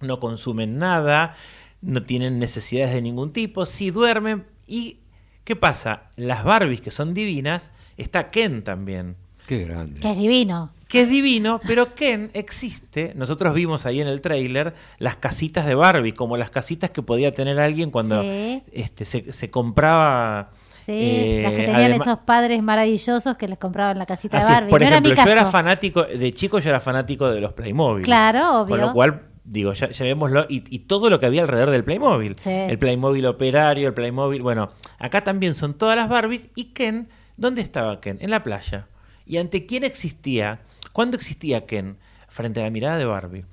no 0.00 0.20
consumen 0.20 0.78
nada, 0.78 1.34
no 1.82 2.04
tienen 2.04 2.38
necesidades 2.38 2.94
de 2.94 3.02
ningún 3.02 3.32
tipo, 3.32 3.66
sí 3.66 3.90
duermen. 3.90 4.46
¿Y 4.68 4.98
qué 5.46 5.56
pasa? 5.56 6.02
Las 6.16 6.44
Barbies, 6.44 6.82
que 6.82 6.90
son 6.90 7.14
divinas, 7.14 7.70
está 7.96 8.28
Ken 8.30 8.62
también. 8.62 9.16
Qué 9.46 9.64
grande. 9.64 10.00
Que 10.00 10.10
es 10.10 10.18
divino. 10.18 10.70
Que 10.88 11.02
es 11.02 11.08
divino, 11.08 11.60
pero 11.66 11.94
Ken 11.94 12.30
existe. 12.34 13.12
Nosotros 13.16 13.54
vimos 13.54 13.86
ahí 13.86 14.00
en 14.00 14.08
el 14.08 14.20
tráiler 14.20 14.74
las 14.98 15.16
casitas 15.16 15.64
de 15.66 15.74
Barbie, 15.74 16.12
como 16.12 16.36
las 16.36 16.50
casitas 16.50 16.90
que 16.90 17.00
podía 17.02 17.32
tener 17.32 17.58
alguien 17.60 17.90
cuando 17.90 18.22
Sí. 18.22 18.62
este, 18.72 19.04
se, 19.04 19.32
se 19.32 19.48
compraba 19.50 20.50
Sí, 20.84 20.92
Eh, 20.94 21.40
las 21.42 21.52
que 21.52 21.64
tenían 21.64 21.92
esos 21.94 22.18
padres 22.20 22.62
maravillosos 22.62 23.36
que 23.36 23.48
les 23.48 23.58
compraban 23.58 23.98
la 23.98 24.06
casita 24.06 24.38
Así 24.38 24.46
de 24.46 24.52
es, 24.52 24.56
Barbie. 24.56 24.70
por 24.70 24.80
no 24.80 24.86
ejemplo, 24.86 25.10
era 25.12 25.22
mi 25.24 25.28
yo 25.28 25.32
era 25.40 25.50
fanático, 25.50 26.04
de 26.04 26.32
chico 26.32 26.58
yo 26.60 26.70
era 26.70 26.78
fanático 26.80 27.28
de 27.30 27.40
los 27.40 27.52
Playmobil. 27.54 28.04
Claro, 28.04 28.60
obvio. 28.62 28.68
Con 28.76 28.80
lo 28.80 28.92
cual, 28.92 29.22
digo, 29.46 29.72
ya, 29.72 29.88
vemoslo, 30.04 30.46
y, 30.48 30.64
y 30.74 30.80
todo 30.80 31.08
lo 31.10 31.20
que 31.20 31.26
había 31.26 31.42
alrededor 31.42 31.70
del 31.70 31.84
Playmobil. 31.84 32.34
Sí. 32.38 32.50
El 32.50 32.78
Playmobil 32.78 33.24
operario, 33.26 33.88
el 33.88 33.94
Playmobil, 33.94 34.42
bueno, 34.42 34.70
acá 34.98 35.22
también 35.24 35.54
son 35.54 35.74
todas 35.74 35.96
las 35.96 36.08
Barbies, 36.08 36.48
y 36.56 36.72
Ken, 36.72 37.08
¿dónde 37.36 37.62
estaba 37.62 38.00
Ken? 38.00 38.18
En 38.20 38.30
la 38.30 38.42
playa. 38.42 38.88
¿Y 39.24 39.38
ante 39.38 39.66
quién 39.66 39.84
existía? 39.84 40.60
¿Cuándo 40.92 41.16
existía 41.16 41.66
Ken? 41.66 41.96
Frente 42.28 42.60
a 42.60 42.64
la 42.64 42.70
mirada 42.70 42.98
de 42.98 43.04
Barbie. 43.06 43.44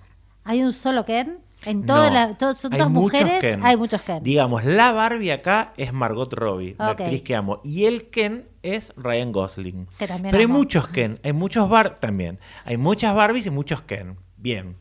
¿Hay 0.44 0.62
un 0.62 0.74
solo 0.74 1.06
Ken? 1.06 1.40
En 1.66 1.86
todas 1.86 2.10
No, 2.12 2.14
las 2.14 2.38
to- 2.38 2.54
son 2.56 2.72
dos 2.72 2.90
mujeres, 2.90 3.40
Ken. 3.40 3.64
hay 3.66 3.78
muchos 3.78 4.02
Ken. 4.02 4.22
Digamos, 4.22 4.66
la 4.66 4.92
Barbie 4.92 5.32
acá 5.32 5.74
es 5.78 5.94
Margot 5.94 6.34
Robbie, 6.34 6.76
la 6.78 6.90
actriz 6.90 7.22
que 7.22 7.36
amo. 7.36 7.62
Y 7.64 7.86
el 7.86 8.10
Ken 8.10 8.46
es 8.64 8.92
Ryan 8.98 9.32
Gosling. 9.32 9.88
Que 9.98 10.06
también 10.06 10.32
Pero 10.32 10.42
hay 10.42 10.48
muchos 10.48 10.90
Ken, 10.90 11.20
hay 11.24 11.32
muchos 11.32 11.70
Bar 11.70 12.00
también. 12.02 12.38
Hay 12.66 12.76
muchas 12.76 13.16
Barbies 13.16 13.46
y 13.46 13.50
muchos 13.50 13.82
Ken. 13.82 14.18
Bien. 14.36 14.76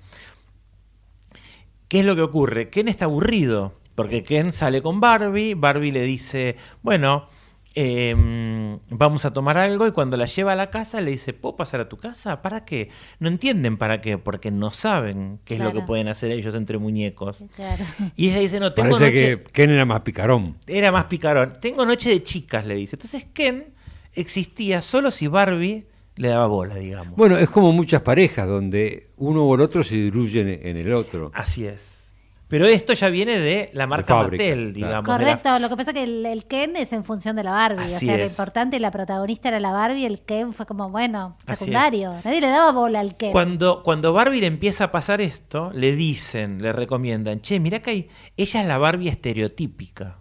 ¿Qué 1.92 2.00
es 2.00 2.06
lo 2.06 2.16
que 2.16 2.22
ocurre? 2.22 2.70
Ken 2.70 2.88
está 2.88 3.04
aburrido, 3.04 3.74
porque 3.94 4.22
Ken 4.22 4.52
sale 4.52 4.80
con 4.80 4.98
Barbie, 4.98 5.52
Barbie 5.52 5.92
le 5.92 6.00
dice, 6.04 6.56
bueno, 6.80 7.28
em, 7.74 8.78
vamos 8.88 9.26
a 9.26 9.34
tomar 9.34 9.58
algo, 9.58 9.86
y 9.86 9.92
cuando 9.92 10.16
la 10.16 10.24
lleva 10.24 10.52
a 10.52 10.56
la 10.56 10.70
casa 10.70 11.02
le 11.02 11.10
dice, 11.10 11.34
¿puedo 11.34 11.54
pasar 11.54 11.80
a 11.80 11.90
tu 11.90 11.98
casa? 11.98 12.40
¿Para 12.40 12.64
qué? 12.64 12.88
No 13.18 13.28
entienden 13.28 13.76
para 13.76 14.00
qué, 14.00 14.16
porque 14.16 14.50
no 14.50 14.70
saben 14.70 15.38
qué 15.44 15.56
es 15.56 15.60
lo 15.60 15.70
que 15.74 15.82
pueden 15.82 16.08
hacer 16.08 16.30
ellos 16.30 16.54
entre 16.54 16.78
muñecos. 16.78 17.36
Claro. 17.54 17.84
Y 18.16 18.30
ella 18.30 18.38
dice, 18.38 18.58
no, 18.58 18.72
tengo 18.72 18.98
Parece 18.98 19.10
noche... 19.10 19.42
que 19.42 19.52
Ken 19.52 19.68
era 19.68 19.84
más 19.84 20.00
picarón. 20.00 20.56
Era 20.66 20.92
más 20.92 21.04
picarón. 21.04 21.58
Tengo 21.60 21.84
noche 21.84 22.08
de 22.08 22.22
chicas, 22.22 22.64
le 22.64 22.76
dice. 22.76 22.96
Entonces 22.96 23.26
Ken 23.34 23.66
existía 24.14 24.80
solo 24.80 25.10
si 25.10 25.26
Barbie 25.26 25.84
le 26.16 26.28
daba 26.28 26.46
bola, 26.46 26.74
digamos. 26.76 27.16
Bueno, 27.16 27.36
es 27.38 27.48
como 27.50 27.72
muchas 27.72 28.02
parejas 28.02 28.46
donde 28.48 29.10
uno 29.16 29.44
o 29.44 29.54
el 29.54 29.60
otro 29.62 29.82
se 29.82 29.96
diluyen 29.96 30.48
en 30.48 30.76
el 30.76 30.92
otro. 30.92 31.30
Así 31.34 31.66
es. 31.66 32.00
Pero 32.48 32.66
esto 32.66 32.92
ya 32.92 33.08
viene 33.08 33.38
de 33.38 33.70
la 33.72 33.86
marca 33.86 34.14
fábrica, 34.14 34.44
Mattel, 34.44 34.58
claro. 34.58 34.72
digamos. 34.74 35.04
de 35.06 35.10
la- 35.24 35.30
Correcto, 35.30 35.58
lo 35.58 35.68
que 35.70 35.76
pasa 35.78 35.90
es 35.92 35.94
que 35.94 36.02
el, 36.02 36.26
el 36.26 36.44
Ken 36.44 36.76
es 36.76 36.92
en 36.92 37.02
función 37.02 37.34
de 37.34 37.44
la 37.44 37.52
Barbie. 37.52 37.84
Así 37.84 37.94
o 37.94 37.98
sea, 38.10 38.18
lo 38.18 38.24
es. 38.24 38.30
importante, 38.32 38.78
la 38.78 38.90
protagonista 38.90 39.48
era 39.48 39.58
la 39.58 39.72
Barbie, 39.72 40.04
el 40.04 40.20
Ken 40.20 40.52
fue 40.52 40.66
como, 40.66 40.90
bueno, 40.90 41.38
secundario. 41.46 42.12
Nadie 42.22 42.42
le 42.42 42.48
daba 42.48 42.72
bola 42.72 43.00
al 43.00 43.16
Ken. 43.16 43.32
Cuando, 43.32 43.82
cuando 43.82 44.12
Barbie 44.12 44.40
le 44.42 44.48
empieza 44.48 44.84
a 44.84 44.92
pasar 44.92 45.22
esto, 45.22 45.70
le 45.72 45.96
dicen, 45.96 46.60
le 46.60 46.74
recomiendan, 46.74 47.40
che, 47.40 47.58
mira 47.58 47.80
que 47.80 47.90
hay, 47.90 48.08
ella 48.36 48.60
es 48.60 48.66
la 48.66 48.76
Barbie 48.76 49.08
estereotípica. 49.08 50.18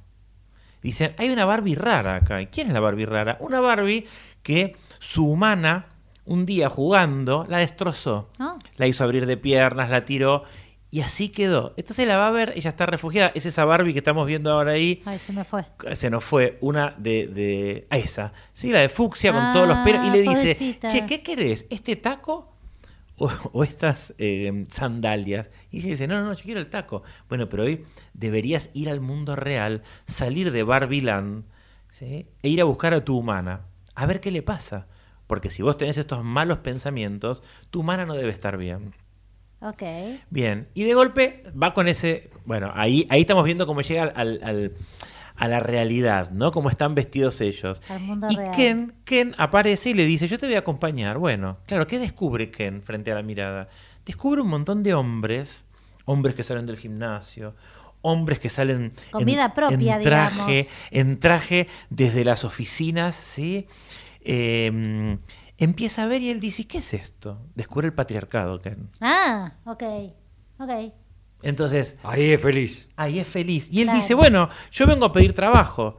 Dicen, 0.82 1.14
hay 1.18 1.30
una 1.32 1.44
Barbie 1.44 1.76
rara 1.76 2.16
acá. 2.16 2.42
¿Y 2.42 2.48
quién 2.48 2.68
es 2.68 2.74
la 2.74 2.80
Barbie 2.80 3.06
rara? 3.06 3.38
Una 3.42 3.60
Barbie 3.60 4.08
que 4.42 4.76
su 5.02 5.28
humana, 5.28 5.88
un 6.26 6.46
día 6.46 6.70
jugando, 6.70 7.46
la 7.50 7.58
destrozó. 7.58 8.30
Ah. 8.40 8.54
La 8.78 8.86
hizo 8.88 9.04
abrir 9.04 9.26
de 9.26 9.36
piernas, 9.36 9.90
la 9.90 10.06
tiró 10.06 10.44
y 10.92 11.02
así 11.02 11.30
quedó. 11.30 11.74
Entonces 11.76 12.08
la 12.08 12.18
va 12.18 12.28
a 12.28 12.32
ver, 12.32 12.54
ella 12.56 12.70
está 12.70 12.86
refugiada. 12.86 13.32
Es 13.34 13.46
esa 13.48 13.66
Barbie 13.66 13.94
que 13.94 14.00
estamos 14.00 14.28
viendo 14.28 14.52
ahora 14.52 14.74
ahí. 14.74 15.02
Ay, 15.06 15.18
se 15.18 15.34
me 15.34 15.44
fue. 15.44 15.66
Se 15.94 16.10
nos 16.12 16.24
fue 16.24 16.58
una 16.62 16.94
de, 16.98 17.28
de 17.28 17.88
a 17.90 17.98
esa, 17.98 18.32
sí, 18.54 18.72
la 18.72 18.82
de 18.82 18.90
fucsia 18.90 19.32
con 19.32 19.42
Ah, 19.42 19.52
todos 19.54 19.68
los 19.68 19.78
pelos. 19.80 20.06
Y 20.06 20.12
le 20.12 20.22
dice, 20.22 20.80
che, 20.88 21.06
¿qué 21.08 21.24
querés? 21.24 21.66
¿Este 21.72 21.96
taco 21.96 22.54
o, 23.18 23.32
o 23.54 23.64
estas 23.64 24.14
eh, 24.20 24.64
sandalias? 24.70 25.50
Y 25.72 25.80
ella 25.80 25.90
dice, 25.90 26.08
no, 26.08 26.20
no, 26.22 26.28
no, 26.28 26.34
yo 26.34 26.44
quiero 26.44 26.60
el 26.60 26.70
taco. 26.70 27.02
Bueno, 27.28 27.50
pero 27.50 27.64
hoy 27.64 27.86
deberías 28.14 28.70
ir 28.74 28.90
al 28.90 29.02
mundo 29.02 29.36
real, 29.36 29.82
salir 30.06 30.52
de 30.52 30.62
Barbie 30.64 31.02
Land 31.02 31.46
¿sí? 31.90 32.28
e 32.44 32.50
ir 32.50 32.62
a 32.62 32.66
buscar 32.66 32.94
a 32.94 33.04
tu 33.04 33.18
humana, 33.18 33.62
a 33.96 34.06
ver 34.06 34.20
qué 34.20 34.30
le 34.30 34.44
pasa. 34.44 34.88
Porque 35.32 35.50
si 35.50 35.64
vos 35.64 35.78
tenés 35.78 35.98
estos 35.98 36.26
malos 36.26 36.58
pensamientos, 36.58 37.42
tu 37.70 37.80
humana 37.80 38.06
no 38.06 38.16
debe 38.16 38.32
estar 38.34 38.58
bien. 38.58 38.92
Ok. 39.62 39.82
Bien, 40.30 40.68
y 40.74 40.84
de 40.84 40.94
golpe 40.94 41.46
va 41.52 41.74
con 41.74 41.88
ese. 41.88 42.30
Bueno, 42.44 42.70
ahí, 42.76 43.08
ahí 43.10 43.22
estamos 43.22 43.46
viendo 43.46 43.66
cómo 43.66 43.80
llega 43.80 44.04
al, 44.14 44.42
al- 44.44 44.74
a 45.38 45.48
la 45.48 45.62
realidad, 45.62 46.32
¿no? 46.32 46.52
Cómo 46.52 46.70
están 46.70 46.96
vestidos 46.96 47.40
ellos. 47.40 47.82
Al 47.88 48.02
mundo 48.02 48.28
Y 48.30 48.36
real. 48.36 48.52
Ken, 48.54 48.94
Ken 49.06 49.34
aparece 49.38 49.92
y 49.92 49.94
le 49.94 50.06
dice: 50.06 50.28
Yo 50.28 50.38
te 50.38 50.48
voy 50.48 50.56
a 50.56 50.60
acompañar. 50.60 51.18
Bueno, 51.18 51.60
claro, 51.66 51.88
¿qué 51.88 51.98
descubre 51.98 52.52
Ken 52.52 52.82
frente 52.84 53.10
a 53.14 53.16
la 53.16 53.22
mirada? 53.22 53.70
Descubre 54.06 54.42
un 54.42 54.50
montón 54.50 54.84
de 54.84 54.94
hombres, 54.96 55.62
hombres 56.04 56.36
que 56.36 56.44
salen 56.44 56.66
del 56.66 56.76
gimnasio, 56.78 57.56
hombres 58.02 58.40
que 58.42 58.50
salen 58.50 58.92
Con 59.12 59.22
en- 59.22 59.28
propia, 59.54 59.96
en 59.96 60.02
traje, 60.04 60.52
digamos. 60.52 60.68
en 60.92 61.20
traje 61.22 61.68
desde 61.90 62.26
las 62.26 62.44
oficinas, 62.44 63.16
¿sí? 63.16 63.68
Eh, 64.24 65.18
empieza 65.58 66.04
a 66.04 66.08
ver 66.08 66.22
y 66.22 66.30
él 66.30 66.40
dice: 66.40 66.66
¿Qué 66.68 66.78
es 66.80 66.94
esto? 66.94 67.46
Descubre 67.56 67.88
el 67.88 67.94
patriarcado, 67.94 68.62
Ken. 68.62 68.90
Ah, 69.02 69.54
ok. 69.66 69.84
Ok. 70.60 70.94
Entonces, 71.44 71.98
Ahí 72.04 72.32
es 72.32 72.42
feliz. 72.42 72.88
ahí 72.96 73.20
es 73.20 73.28
feliz. 73.28 73.68
Y 73.72 73.80
él 73.80 73.86
Claro. 73.86 74.00
dice, 74.00 74.14
bueno, 74.14 74.50
yo 74.72 74.86
vengo 74.86 75.06
a 75.06 75.12
pedir 75.12 75.34
trabajo. 75.34 75.98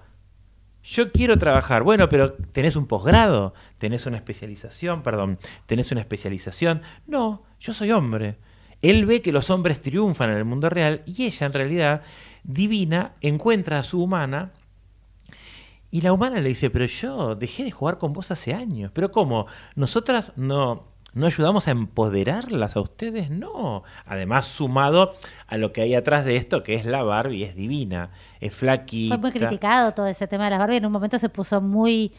Yo 0.85 1.11
quiero 1.11 1.37
trabajar. 1.37 1.83
Bueno, 1.83 2.09
pero 2.09 2.33
¿tenés 2.35 2.77
un 2.77 2.87
posgrado? 2.87 3.53
¿Tenés 3.79 4.07
una 4.07 4.17
especialización? 4.19 5.03
Perdón, 5.03 5.39
¿tenés 5.67 5.91
una 5.93 6.01
especialización? 6.01 6.83
No, 7.07 7.43
yo 7.61 7.73
soy 7.73 7.91
hombre. 7.93 8.39
Él 8.83 9.05
ve 9.07 9.21
que 9.23 9.31
los 9.33 9.51
hombres 9.51 9.81
triunfan 9.81 10.31
en 10.31 10.37
el 10.39 10.45
mundo 10.45 10.69
real 10.69 11.03
y 11.07 11.25
ella, 11.25 11.47
en 11.47 11.53
realidad, 11.53 12.03
divina, 12.45 13.13
encuentra 13.21 13.79
a 13.81 13.83
su 13.85 14.03
humana 14.03 14.53
y 15.93 16.01
la 16.01 16.15
humana 16.15 16.41
le 16.41 16.49
dice, 16.49 16.71
pero 16.71 16.87
yo 16.87 17.35
dejé 17.35 17.65
de 17.65 17.71
jugar 17.71 17.99
con 17.99 18.15
vos 18.15 18.31
hace 18.31 18.55
años. 18.55 18.91
¿Pero 18.95 19.13
cómo? 19.13 19.45
¿Nosotras 19.77 20.33
no, 20.37 20.85
no 21.13 21.27
ayudamos 21.27 21.69
a 21.69 21.73
empoderarlas 21.73 22.77
a 22.77 22.81
ustedes? 22.81 23.29
No. 23.29 23.83
Además, 24.07 24.47
sumado 24.47 25.13
a 25.47 25.59
lo 25.59 25.75
que 25.75 25.83
hay 25.83 25.95
atrás 25.95 26.25
de 26.25 26.39
esto, 26.39 26.63
que 26.63 26.77
es 26.77 26.87
la 26.87 27.03
Barbie, 27.03 27.45
es 27.45 27.55
divina, 27.55 28.09
es 28.41 28.55
flaquita. 28.55 29.17
Fue 29.17 29.31
muy 29.31 29.39
criticado 29.39 29.93
todo 29.93 30.07
ese 30.07 30.27
tema 30.27 30.45
de 30.45 30.51
las 30.53 30.61
Barbie. 30.61 30.79
En 30.79 30.87
un 30.87 30.93
momento 30.93 31.19
se 31.19 31.29
puso 31.29 31.61
muy 31.61 32.11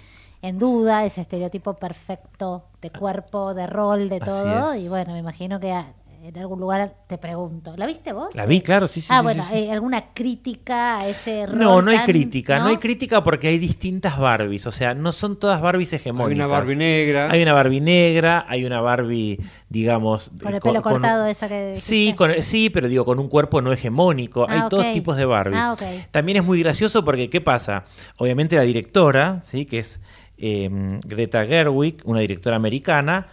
en 0.43 0.59
duda 0.59 1.03
ese 1.03 1.21
estereotipo 1.21 1.74
perfecto 1.74 2.65
de 2.80 2.91
cuerpo, 2.91 3.55
de 3.55 3.65
rol, 3.65 4.07
de 4.07 4.19
todo. 4.19 4.76
Y 4.76 4.88
bueno, 4.88 5.13
me 5.13 5.19
imagino 5.19 5.59
que 5.59 5.74
en 6.24 6.38
algún 6.38 6.59
lugar 6.61 6.93
te 7.07 7.17
pregunto. 7.17 7.76
¿La 7.76 7.86
viste 7.86 8.13
vos? 8.13 8.34
La 8.34 8.45
vi, 8.45 8.61
claro, 8.61 8.88
sí, 8.88 9.01
sí. 9.01 9.07
ah, 9.09 9.17
sí, 9.17 9.24
bueno, 9.24 9.43
sí, 9.43 9.49
sí. 9.53 9.59
eh, 9.59 9.71
¿alguna 9.74 10.13
crítica 10.13 10.99
a 10.99 11.07
ese 11.09 11.45
rol? 11.45 11.59
No, 11.59 11.82
no 11.82 11.91
hay 11.91 11.97
tan- 11.97 12.05
crítica, 12.05 12.57
no. 12.59 12.63
¿no? 12.63 12.69
hay 12.69 12.78
crítica 12.78 13.24
porque 13.24 13.49
hay 13.49 13.57
distintas 13.59 14.17
Barbies, 14.17 14.65
o 14.65 14.71
sea, 14.71 14.93
no 14.93 15.11
son 15.11 15.38
todas 15.38 15.59
Barbies 15.61 15.91
hegemónicas. 15.91 16.39
Hay 16.45 16.45
una 16.45 16.47
Barbie 16.47 16.76
negra. 16.78 17.30
Hay 17.30 17.43
una 17.43 17.53
Barbie 17.53 17.82
negra, 17.82 18.45
hay 18.47 18.63
una 18.63 18.80
Barbie, 18.80 19.38
digamos... 19.67 20.32
Con 20.41 20.53
el 20.53 20.59
con- 20.61 20.71
pelo 20.71 20.82
con- 20.82 20.93
cortado, 20.93 21.26
esa 21.26 21.49
que. 21.49 21.76
Sí, 21.78 22.13
con, 22.17 22.32
sí, 22.41 22.69
pero 22.69 22.88
digo, 22.88 23.03
con 23.03 23.19
un 23.19 23.28
cuerpo 23.28 23.61
no 23.61 23.74
hegemónico. 23.74 24.45
Ah, 24.47 24.63
Hay 24.63 24.69
todos 24.69 24.86
ok. 24.86 24.93
tipos 24.93 25.17
de 25.17 25.26
Barbie. 25.26 25.57
Ah, 25.57 25.74
ok. 25.74 25.82
También 26.11 26.38
es 26.38 26.43
muy 26.45 26.59
gracioso 26.63 27.03
porque, 27.03 27.30
¿qué 27.30 27.41
pasa? 27.41 27.84
Obviamente 28.17 28.55
la 28.55 28.61
directora, 28.61 29.41
¿sí? 29.43 29.65
que 29.65 29.80
es 29.80 29.99
eh, 30.38 30.69
Greta 31.05 31.45
Gerwig, 31.45 31.97
una 32.05 32.21
directora 32.21 32.55
americana, 32.55 33.28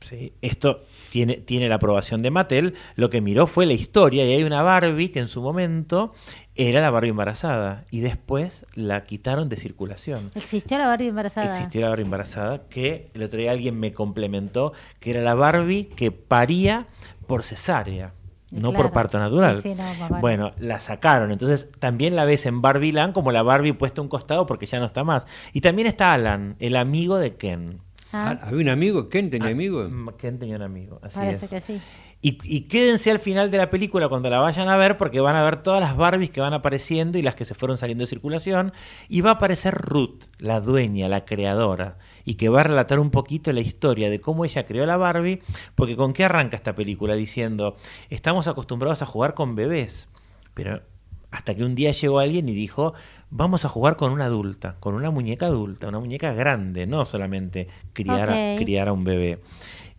¿sí? 0.00 0.32
esto 0.40 0.84
tiene, 1.10 1.34
tiene 1.36 1.68
la 1.68 1.74
aprobación 1.76 2.22
de 2.22 2.30
Mattel, 2.30 2.74
lo 2.94 3.10
que 3.10 3.20
miró 3.20 3.46
fue 3.46 3.66
la 3.66 3.72
historia 3.74 4.24
y 4.24 4.32
hay 4.32 4.44
una 4.44 4.62
Barbie 4.62 5.10
que 5.10 5.20
en 5.20 5.28
su 5.28 5.42
momento 5.42 6.12
era 6.54 6.80
la 6.80 6.90
Barbie 6.90 7.10
embarazada 7.10 7.84
y 7.90 8.00
después 8.00 8.66
la 8.74 9.04
quitaron 9.04 9.48
de 9.48 9.56
circulación. 9.56 10.30
Existió 10.34 10.78
la 10.78 10.86
Barbie 10.86 11.08
embarazada. 11.08 11.52
Existió 11.56 11.80
la 11.82 11.88
Barbie 11.88 12.04
embarazada 12.04 12.62
que 12.68 13.10
el 13.14 13.22
otro 13.22 13.38
día 13.40 13.50
alguien 13.50 13.78
me 13.78 13.92
complementó 13.92 14.72
que 15.00 15.10
era 15.10 15.20
la 15.20 15.34
Barbie 15.34 15.84
que 15.84 16.12
paría 16.12 16.86
por 17.26 17.42
cesárea. 17.42 18.14
No 18.50 18.70
Claro. 18.70 18.86
por 18.86 18.92
parto 18.92 19.18
natural. 19.20 19.62
Sí, 19.62 19.74
no. 19.76 20.18
Bueno, 20.20 20.52
la 20.58 20.80
sacaron. 20.80 21.30
Entonces 21.30 21.68
también 21.78 22.16
la 22.16 22.24
ves 22.24 22.46
en 22.46 22.60
Barbie 22.60 22.90
Land 22.90 23.14
como 23.14 23.30
la 23.30 23.44
Barbie 23.44 23.74
puesta 23.74 24.00
a 24.00 24.02
un 24.02 24.08
costado 24.08 24.44
porque 24.46 24.66
ya 24.66 24.80
no 24.80 24.86
está 24.86 25.04
más. 25.04 25.24
Y 25.52 25.60
también 25.60 25.86
está 25.86 26.12
Alan, 26.12 26.56
el 26.58 26.74
amigo 26.74 27.18
de 27.18 27.36
Ken. 27.36 27.80
Ah, 28.12 28.38
¿Había 28.42 28.60
un 28.62 28.68
amigo? 28.68 29.08
¿Ken 29.08 29.30
tenía 29.30 29.48
Ah, 29.48 29.52
amigo? 29.52 29.86
mm, 29.88 30.08
Ken 30.18 30.38
tenía 30.38 30.56
un 30.56 30.62
amigo, 30.62 30.98
así 31.02 31.18
parece 31.18 31.44
es. 31.44 31.50
que 31.50 31.60
sí. 31.60 31.80
Y, 32.22 32.36
y 32.44 32.62
quédense 32.62 33.10
al 33.10 33.18
final 33.18 33.50
de 33.50 33.56
la 33.56 33.70
película 33.70 34.08
cuando 34.10 34.28
la 34.28 34.40
vayan 34.40 34.68
a 34.68 34.76
ver 34.76 34.98
porque 34.98 35.20
van 35.20 35.36
a 35.36 35.42
ver 35.42 35.62
todas 35.62 35.80
las 35.80 35.96
Barbies 35.96 36.30
que 36.30 36.42
van 36.42 36.52
apareciendo 36.52 37.16
y 37.16 37.22
las 37.22 37.34
que 37.34 37.46
se 37.46 37.54
fueron 37.54 37.78
saliendo 37.78 38.02
de 38.02 38.08
circulación 38.08 38.74
y 39.08 39.22
va 39.22 39.30
a 39.30 39.34
aparecer 39.34 39.72
Ruth, 39.74 40.24
la 40.38 40.60
dueña, 40.60 41.08
la 41.08 41.24
creadora 41.24 41.96
y 42.26 42.34
que 42.34 42.50
va 42.50 42.60
a 42.60 42.64
relatar 42.64 42.98
un 43.00 43.10
poquito 43.10 43.50
la 43.54 43.60
historia 43.60 44.10
de 44.10 44.20
cómo 44.20 44.44
ella 44.44 44.66
creó 44.66 44.84
la 44.84 44.98
Barbie 44.98 45.40
porque 45.74 45.96
con 45.96 46.12
qué 46.12 46.24
arranca 46.26 46.56
esta 46.56 46.74
película 46.74 47.14
diciendo 47.14 47.74
estamos 48.10 48.48
acostumbrados 48.48 49.00
a 49.00 49.06
jugar 49.06 49.32
con 49.32 49.54
bebés 49.54 50.06
pero 50.52 50.82
hasta 51.30 51.54
que 51.54 51.64
un 51.64 51.74
día 51.74 51.92
llegó 51.92 52.18
alguien 52.18 52.48
y 52.48 52.54
dijo, 52.54 52.94
vamos 53.30 53.64
a 53.64 53.68
jugar 53.68 53.96
con 53.96 54.12
una 54.12 54.26
adulta, 54.26 54.76
con 54.80 54.94
una 54.94 55.10
muñeca 55.10 55.46
adulta, 55.46 55.88
una 55.88 56.00
muñeca 56.00 56.32
grande, 56.32 56.86
no 56.86 57.06
solamente 57.06 57.68
criar, 57.92 58.56
criar 58.58 58.88
a 58.88 58.92
un 58.92 59.04
bebé. 59.04 59.40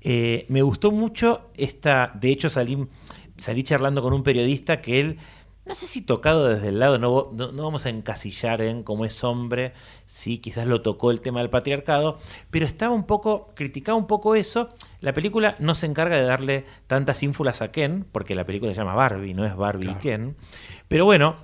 Eh, 0.01 0.45
me 0.49 0.61
gustó 0.61 0.91
mucho 0.91 1.51
esta, 1.55 2.11
de 2.19 2.31
hecho 2.31 2.49
salí, 2.49 2.87
salí 3.37 3.63
charlando 3.63 4.01
con 4.01 4.13
un 4.13 4.23
periodista 4.23 4.81
que 4.81 4.99
él 4.99 5.19
no 5.63 5.75
sé 5.75 5.85
si 5.85 6.01
tocado 6.01 6.47
desde 6.47 6.69
el 6.69 6.79
lado, 6.79 6.97
no, 6.97 7.31
no, 7.33 7.63
vamos 7.63 7.85
a 7.85 7.89
encasillar 7.89 8.61
en 8.61 8.81
cómo 8.81 9.05
es 9.05 9.23
hombre, 9.23 9.73
sí, 10.07 10.39
quizás 10.39 10.65
lo 10.65 10.81
tocó 10.81 11.11
el 11.11 11.21
tema 11.21 11.39
del 11.39 11.51
patriarcado, 11.51 12.17
pero 12.49 12.65
estaba 12.65 12.95
un 12.95 13.05
poco, 13.05 13.51
criticaba 13.55 13.95
un 13.95 14.07
poco 14.07 14.35
eso. 14.35 14.69
La 15.01 15.13
película 15.13 15.55
no 15.59 15.75
se 15.75 15.85
encarga 15.85 16.15
de 16.15 16.23
darle 16.23 16.65
tantas 16.87 17.21
ínfulas 17.21 17.61
a 17.61 17.71
Ken, 17.71 18.07
porque 18.11 18.33
la 18.33 18.45
película 18.45 18.73
se 18.73 18.79
llama 18.79 18.95
Barbie, 18.95 19.35
no 19.35 19.45
es 19.45 19.55
Barbie 19.55 19.91
y 19.91 19.95
Ken. 19.95 20.35
Pero 20.91 21.05
bueno, 21.05 21.37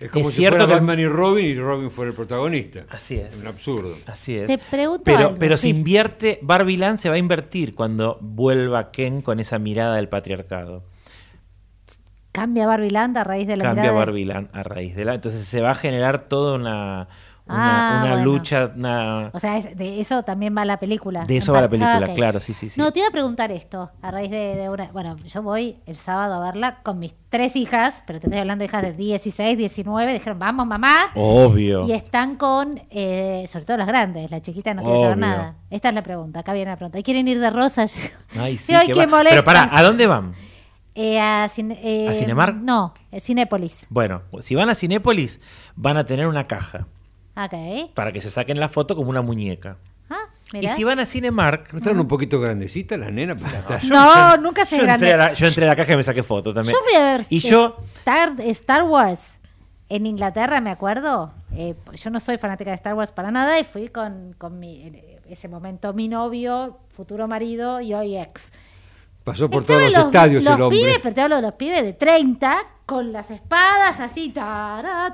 es 0.00 0.10
como 0.10 0.26
si 0.26 0.38
cierto 0.38 0.58
fuera 0.58 0.74
Batman 0.74 0.98
y 0.98 1.06
Robin 1.06 1.46
y 1.46 1.54
Robin 1.54 1.90
fuera 1.90 2.10
el 2.10 2.16
protagonista. 2.16 2.86
Así 2.90 3.14
es. 3.14 3.40
Un 3.40 3.46
absurdo. 3.46 3.94
Así 4.06 4.36
es. 4.36 4.48
Te 4.48 4.58
pregunto 4.58 5.04
pero 5.04 5.36
pero 5.38 5.56
se 5.56 5.68
invierte, 5.68 6.40
Barbie 6.42 6.76
Land 6.76 6.98
se 6.98 7.08
va 7.08 7.14
a 7.14 7.18
invertir 7.18 7.76
cuando 7.76 8.18
vuelva 8.20 8.90
Ken 8.90 9.22
con 9.22 9.38
esa 9.38 9.60
mirada 9.60 9.94
del 9.94 10.08
patriarcado. 10.08 10.82
Cambia 12.32 12.66
Barbiland 12.66 13.16
a 13.16 13.24
raíz 13.24 13.46
de 13.46 13.56
la 13.56 13.64
Cambia 13.64 13.82
mirada 13.82 13.98
Barbiland 13.98 14.48
a 14.52 14.62
raíz 14.64 14.96
de 14.96 15.04
la... 15.04 15.14
Entonces 15.14 15.46
se 15.46 15.60
va 15.60 15.70
a 15.70 15.74
generar 15.74 16.28
toda 16.28 16.56
una... 16.56 17.08
Una, 17.50 18.12
ah, 18.12 18.16
lucha. 18.16 18.70
O 19.32 19.38
sea, 19.38 19.60
de 19.60 20.00
eso 20.00 20.22
también 20.22 20.56
va 20.56 20.64
la 20.64 20.78
película. 20.78 21.24
De 21.24 21.38
eso 21.38 21.52
va 21.52 21.62
la 21.62 21.68
película, 21.68 22.14
claro, 22.14 22.40
sí, 22.40 22.54
sí, 22.54 22.68
sí. 22.68 22.80
No, 22.80 22.92
te 22.92 23.00
iba 23.00 23.08
a 23.08 23.10
preguntar 23.10 23.50
esto, 23.50 23.90
a 24.00 24.10
raíz 24.10 24.30
de, 24.30 24.68
una. 24.70 24.90
Bueno, 24.92 25.16
yo 25.26 25.42
voy 25.42 25.76
el 25.86 25.96
sábado 25.96 26.34
a 26.34 26.40
verla 26.40 26.78
con 26.82 26.98
mis 27.00 27.14
tres 27.28 27.56
hijas, 27.56 28.02
pero 28.06 28.20
te 28.20 28.26
estoy 28.26 28.40
hablando 28.40 28.62
de 28.62 28.66
hijas 28.66 28.82
de 28.82 28.92
16, 28.92 29.58
19. 29.58 30.12
Dijeron, 30.12 30.38
vamos, 30.38 30.66
mamá. 30.66 31.10
Obvio. 31.14 31.86
Y 31.86 31.92
están 31.92 32.36
con, 32.36 32.80
eh, 32.90 33.44
sobre 33.48 33.64
todo 33.64 33.76
las 33.76 33.88
grandes, 33.88 34.30
la 34.30 34.40
chiquita 34.40 34.72
no 34.72 34.82
quiere 34.82 35.00
saber 35.00 35.18
nada. 35.18 35.54
Esta 35.70 35.88
es 35.88 35.94
la 35.94 36.02
pregunta, 36.02 36.40
acá 36.40 36.52
viene 36.52 36.70
la 36.70 36.76
pregunta. 36.76 37.02
¿Quieren 37.02 37.26
ir 37.26 37.40
de 37.40 37.50
rosa? 37.50 37.86
Ay, 38.38 38.56
sí. 38.56 38.72
Pero 39.28 39.44
para, 39.44 39.76
¿a 39.76 39.82
dónde 39.82 40.06
van? 40.06 40.34
Eh, 40.94 41.18
a, 41.18 41.46
eh, 41.46 42.08
¿A 42.08 42.14
Cinemark? 42.14 42.56
No, 42.56 42.92
Cinépolis. 43.18 43.86
Bueno, 43.88 44.22
si 44.40 44.54
van 44.54 44.68
a 44.68 44.74
Cinépolis, 44.74 45.40
van 45.74 45.96
a 45.96 46.04
tener 46.04 46.26
una 46.26 46.46
caja. 46.46 46.86
Para 47.94 48.12
que 48.12 48.20
se 48.20 48.30
saquen 48.30 48.60
la 48.60 48.68
foto 48.68 48.96
como 48.96 49.10
una 49.10 49.22
muñeca. 49.22 49.76
Ah, 50.08 50.26
y 50.52 50.66
si 50.68 50.84
van 50.84 50.98
a 50.98 51.06
Cinemark. 51.06 51.72
¿No 51.72 51.78
están 51.78 51.98
un 51.98 52.08
poquito 52.08 52.40
grandecitas 52.40 52.98
las 52.98 53.12
nenas 53.12 53.40
para 53.40 53.60
estar? 53.60 53.84
No, 53.84 54.36
nunca 54.38 54.64
se 54.64 54.76
yo 54.76 54.82
grande. 54.82 55.10
Entré 55.10 55.34
yo 55.36 55.46
entré 55.46 55.64
a 55.64 55.68
la 55.68 55.76
caja 55.76 55.92
y 55.92 55.96
me 55.96 56.02
saqué 56.02 56.22
foto 56.22 56.52
también. 56.52 56.74
Yo 56.74 56.82
fui 56.84 56.96
a 56.96 57.12
ver 57.12 57.26
y 57.28 57.38
yo, 57.38 57.76
Star, 57.94 58.34
Star 58.40 58.82
Wars 58.82 59.38
en 59.88 60.06
Inglaterra, 60.06 60.60
me 60.60 60.70
acuerdo. 60.70 61.32
Eh, 61.54 61.74
yo 61.94 62.10
no 62.10 62.20
soy 62.20 62.38
fanática 62.38 62.70
de 62.70 62.76
Star 62.76 62.94
Wars 62.94 63.12
para 63.12 63.30
nada 63.30 63.58
y 63.58 63.64
fui 63.64 63.88
con, 63.88 64.34
con 64.38 64.58
mi, 64.58 64.92
ese 65.28 65.48
momento 65.48 65.92
mi 65.92 66.08
novio, 66.08 66.78
futuro 66.88 67.28
marido 67.28 67.80
y 67.80 67.94
hoy 67.94 68.16
ex. 68.16 68.52
Pasó 69.24 69.50
por 69.50 69.64
todos 69.64 69.82
los, 69.92 70.04
estadios 70.04 70.42
los 70.42 70.54
el 70.54 70.62
hombre. 70.62 70.78
pibes, 70.78 70.98
pero 71.02 71.14
te 71.14 71.20
hablo 71.20 71.36
de 71.36 71.42
los 71.42 71.54
pibes 71.54 71.82
de 71.82 71.92
30, 71.92 72.56
con 72.86 73.12
las 73.12 73.30
espadas 73.30 74.00
así. 74.00 74.30
Tará, 74.30 75.12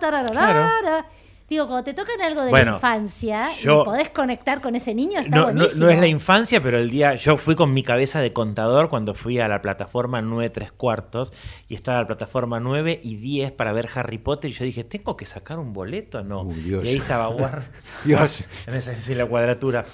Digo, 1.49 1.67
cuando 1.69 1.85
te 1.85 1.95
tocan 1.95 2.21
algo 2.23 2.43
de 2.43 2.51
la 2.51 2.75
infancia 2.75 3.49
y 3.63 3.67
podés 3.67 4.11
conectar 4.11 4.61
con 4.61 4.75
ese 4.75 4.95
niño, 4.95 5.21
está 5.21 5.37
no, 5.37 5.43
buenísimo. 5.45 5.85
No, 5.85 5.91
es 5.91 6.01
la 6.01 6.09
infancia, 6.09 6.61
pero 6.61 6.79
el 6.79 6.91
día. 6.91 7.15
Yo 7.15 7.37
fui 7.37 7.55
con 7.55 7.73
mi 7.73 7.85
cabeza 7.85 8.21
de 8.21 8.33
contador 8.33 8.89
cuando 8.89 9.15
fui 9.15 9.39
a 9.39 9.47
la 9.47 9.63
plataforma 9.63 10.21
9 10.21 10.51
3 10.51 10.73
cuartos 10.73 11.33
y 11.69 11.77
estaba 11.77 12.01
la 12.01 12.07
plataforma 12.09 12.59
9 12.59 13.01
y 13.03 13.17
10 13.17 13.53
para 13.53 13.73
ver 13.73 13.89
Harry 13.95 14.19
Potter. 14.19 14.51
Y 14.51 14.55
yo 14.55 14.65
dije, 14.65 14.83
¿tengo 14.83 15.17
que 15.17 15.25
sacar 15.25 15.61
un 15.61 15.73
boleto? 15.73 16.25
No. 16.25 16.49
y 16.51 16.75
ahí 16.75 16.97
estaba 16.97 17.29
Warner. 17.29 17.71
Dios. 18.05 18.43
En 18.67 19.19
la 19.19 19.27
cuadratura. 19.27 19.87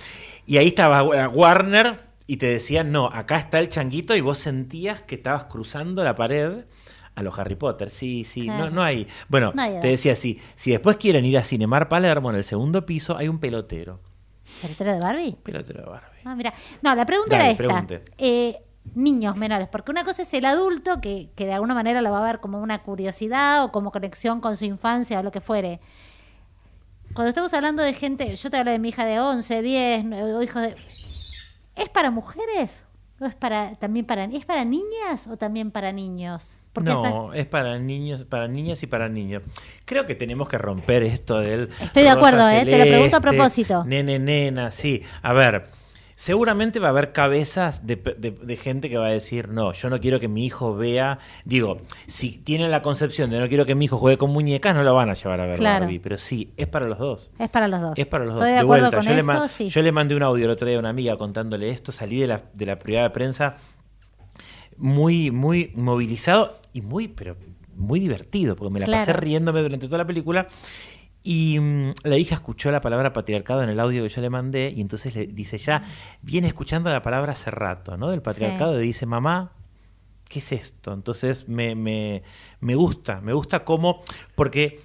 Y 0.47 0.57
ahí 0.57 0.69
estaba 0.69 1.03
Warner 1.03 1.99
y 2.27 2.39
te 2.39 2.47
decían, 2.47 2.93
no, 2.93 3.07
acá 3.07 3.37
está 3.37 3.59
el 3.59 3.69
changuito 3.69 4.17
y 4.17 4.21
vos 4.21 4.39
sentías 4.39 5.03
que 5.03 5.17
estabas 5.17 5.45
cruzando 5.45 6.03
la 6.03 6.17
pared 6.17 6.65
a 7.15 7.23
los 7.23 7.39
Harry 7.39 7.57
Potter. 7.57 7.91
Sí, 7.91 8.25
sí, 8.25 8.47
no, 8.47 8.71
no 8.71 8.83
hay. 8.83 9.07
Bueno, 9.29 9.53
te 9.53 9.89
decía 9.89 10.13
así, 10.13 10.41
si 10.55 10.71
después 10.71 10.97
quieren 10.97 11.25
ir 11.25 11.39
a 11.39 11.43
Cinemar 11.43 11.89
Palermo 11.89 12.31
en 12.31 12.37
el 12.37 12.45
segundo 12.45 12.87
piso, 12.87 13.17
hay 13.17 13.29
un 13.29 13.39
pelotero. 13.39 14.01
¿Pelotero 14.61 14.93
de 14.93 15.01
Barbie? 15.01 15.37
Pelotero 15.43 15.83
de 15.83 15.91
Barbie. 15.91 16.21
Ah, 16.25 16.35
mira. 16.35 16.53
No, 16.83 16.95
la 16.95 17.07
pregunta 17.07 17.37
era 17.37 17.51
esta. 17.51 17.87
Eh, 18.19 18.63
niños 18.95 19.37
menores, 19.37 19.69
porque 19.69 19.91
una 19.91 20.05
cosa 20.05 20.23
es 20.23 20.35
el 20.35 20.45
adulto 20.45 21.01
que, 21.01 21.31
que 21.35 21.47
de 21.47 21.53
alguna 21.53 21.75
manera 21.75 22.03
lo 22.03 22.11
va 22.11 22.21
a 22.21 22.27
ver 22.27 22.41
como 22.41 22.61
una 22.61 22.83
curiosidad 22.83 23.65
o 23.65 23.73
como 23.73 23.93
conexión 23.93 24.41
con 24.41 24.57
su 24.57 24.65
infancia 24.65 25.21
o 25.21 25.23
lo 25.23 25.31
que 25.31 25.41
fuere. 25.41 25.81
Cuando 27.15 27.29
estamos 27.29 27.53
hablando 27.55 27.83
de 27.83 27.93
gente, 27.93 28.35
yo 28.35 28.51
te 28.51 28.57
hablo 28.57 28.71
de 28.71 28.79
mi 28.79 28.89
hija 28.89 29.05
de 29.05 29.21
11, 29.21 29.63
10, 29.63 30.07
o 30.23 30.43
hijo 30.43 30.61
de 30.61 30.77
¿Es 31.77 31.89
para 31.89 32.11
mujeres? 32.11 32.85
¿O 33.21 33.25
es 33.25 33.35
para 33.35 33.75
también 33.77 34.07
para 34.07 34.25
es 34.25 34.45
para 34.45 34.65
niñas 34.65 35.27
o 35.29 35.37
también 35.37 35.71
para 35.71 35.93
niños? 35.93 36.53
No, 36.81 37.35
es 37.35 37.47
para 37.47 37.79
niños, 37.79 38.25
para 38.25 38.49
niñas 38.49 38.83
y 38.83 38.87
para 38.87 39.09
niños. 39.09 39.43
Creo 39.85 40.07
que 40.07 40.15
tenemos 40.15 40.49
que 40.49 40.59
romper 40.59 41.03
esto 41.03 41.41
del. 41.41 41.69
Estoy 41.81 42.05
de 42.05 42.11
acuerdo, 42.11 42.49
eh, 42.49 42.65
te 42.65 42.79
lo 42.79 42.85
pregunto 42.85 43.17
a 43.17 43.21
propósito. 43.21 43.85
Nene, 43.85 44.19
nena, 44.19 44.71
sí. 44.71 45.03
A 45.23 45.33
ver, 45.33 45.69
seguramente 46.15 46.79
va 46.79 46.89
a 46.89 46.91
haber 46.91 47.13
cabezas 47.13 47.87
de, 47.87 48.59
gente 48.61 48.89
que 48.89 48.97
va 48.97 49.09
a 49.09 49.11
decir, 49.11 49.49
no, 49.49 49.73
yo 49.73 49.91
no 49.91 50.01
quiero 50.01 50.21
que 50.21 50.29
mi 50.29 50.47
hijo 50.47 50.75
vea, 50.75 51.19
digo, 51.45 51.79
si 52.07 52.39
tienen 52.39 52.71
la 52.71 52.81
concepción 52.81 53.29
de 53.29 53.41
no 53.41 53.49
quiero 53.49 53.67
que 53.67 53.75
mi 53.75 53.87
hijo 53.87 53.99
juegue 53.99 54.19
con 54.19 54.31
muñecas, 54.31 54.75
no 54.75 54.83
lo 54.83 54.95
van 54.95 55.11
a 55.11 55.15
llevar 55.15 55.41
a 55.41 55.47
ver 55.47 55.61
Barbie, 55.61 55.99
pero 55.99 56.19
sí, 56.19 56.53
es 56.57 56.69
para 56.69 56.87
los 56.87 56.99
dos. 56.99 57.31
Es 57.39 57.49
para 57.49 57.69
los 57.69 57.81
dos. 57.81 57.95
Es 57.97 58.07
para 58.07 58.25
los 58.25 58.35
dos. 58.35 58.45
Estoy 58.45 58.59
de, 58.59 58.65
vuelta, 58.65 59.01
yo, 59.01 59.11
le 59.11 59.69
yo 59.69 59.83
le 59.83 59.93
mandé 59.93 60.15
un 60.15 60.23
audio 60.23 60.45
el 60.45 60.51
otro 60.53 60.67
día 60.67 60.77
a 60.77 60.81
una 60.81 60.91
amiga 60.91 61.17
contándole 61.19 61.71
esto, 61.71 61.93
salí 61.93 62.21
de 62.21 62.29
la, 62.29 62.43
de 62.55 62.67
la 62.67 62.79
privada 62.79 63.09
de 63.09 63.11
prensa 63.11 63.57
muy, 64.77 65.31
muy 65.31 65.73
movilizado 65.75 66.62
y 66.73 66.81
muy, 66.81 67.09
pero 67.09 67.37
muy 67.75 68.01
divertido, 68.01 68.57
porque 68.57 68.75
me 68.75 68.81
la 68.81 68.87
pasé 68.87 69.13
riéndome 69.13 69.63
durante 69.63 69.87
toda 69.87 69.99
la 69.99 70.07
película 70.07 70.47
y 71.23 71.59
mm, 71.61 71.95
la 72.03 72.19
hija 72.19 72.35
escuchó 72.35 72.71
la 72.71 72.81
palabra 72.81 73.13
patriarcado 73.13 73.63
en 73.63 73.71
el 73.71 73.79
audio 73.79 74.03
que 74.03 74.09
yo 74.09 74.21
le 74.21 74.31
mandé 74.31 74.73
y 74.75 74.81
entonces 74.81 75.15
le 75.15 75.27
dice, 75.27 75.59
ya 75.59 75.85
viene 76.21 76.49
escuchando 76.49 76.91
la 76.91 77.03
palabra 77.03 77.33
hace 77.33 77.51
rato, 77.51 77.97
¿no? 77.97 78.11
Del 78.11 78.23
patriarcado 78.23 78.83
y 78.83 78.87
dice, 78.87 79.07
mamá, 79.07 79.53
¿qué 80.29 80.41
es 80.41 80.53
esto? 80.53 80.93
Entonces 80.93 81.49
me, 81.49 81.75
me, 81.75 82.23
me 82.61 82.75
gusta, 82.75 83.21
me 83.21 83.33
gusta 83.33 83.65
cómo, 83.65 84.01
porque 84.35 84.81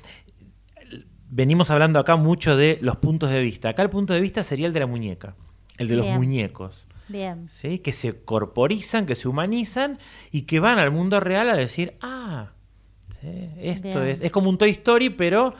venimos 1.29 1.71
hablando 1.71 1.99
acá 1.99 2.15
mucho 2.15 2.55
de 2.55 2.77
los 2.81 2.97
puntos 2.97 3.29
de 3.29 3.39
vista. 3.39 3.69
Acá 3.69 3.81
el 3.81 3.89
punto 3.89 4.13
de 4.13 4.21
vista 4.21 4.43
sería 4.43 4.67
el 4.67 4.73
de 4.73 4.79
la 4.81 4.87
muñeca, 4.87 5.35
el 5.77 5.87
de 5.87 5.95
los 5.95 6.05
muñecos. 6.07 6.86
Bien. 7.07 7.49
¿sí? 7.49 7.79
Que 7.79 7.91
se 7.91 8.23
corporizan, 8.23 9.05
que 9.05 9.15
se 9.15 9.27
humanizan 9.27 9.99
y 10.31 10.43
que 10.43 10.59
van 10.59 10.79
al 10.79 10.91
mundo 10.91 11.19
real 11.19 11.49
a 11.49 11.55
decir, 11.55 11.95
ah, 12.01 12.51
esto 13.59 14.03
es, 14.03 14.21
es 14.21 14.31
como 14.31 14.49
un 14.49 14.57
Toy 14.57 14.71
Story, 14.71 15.09
pero 15.09 15.53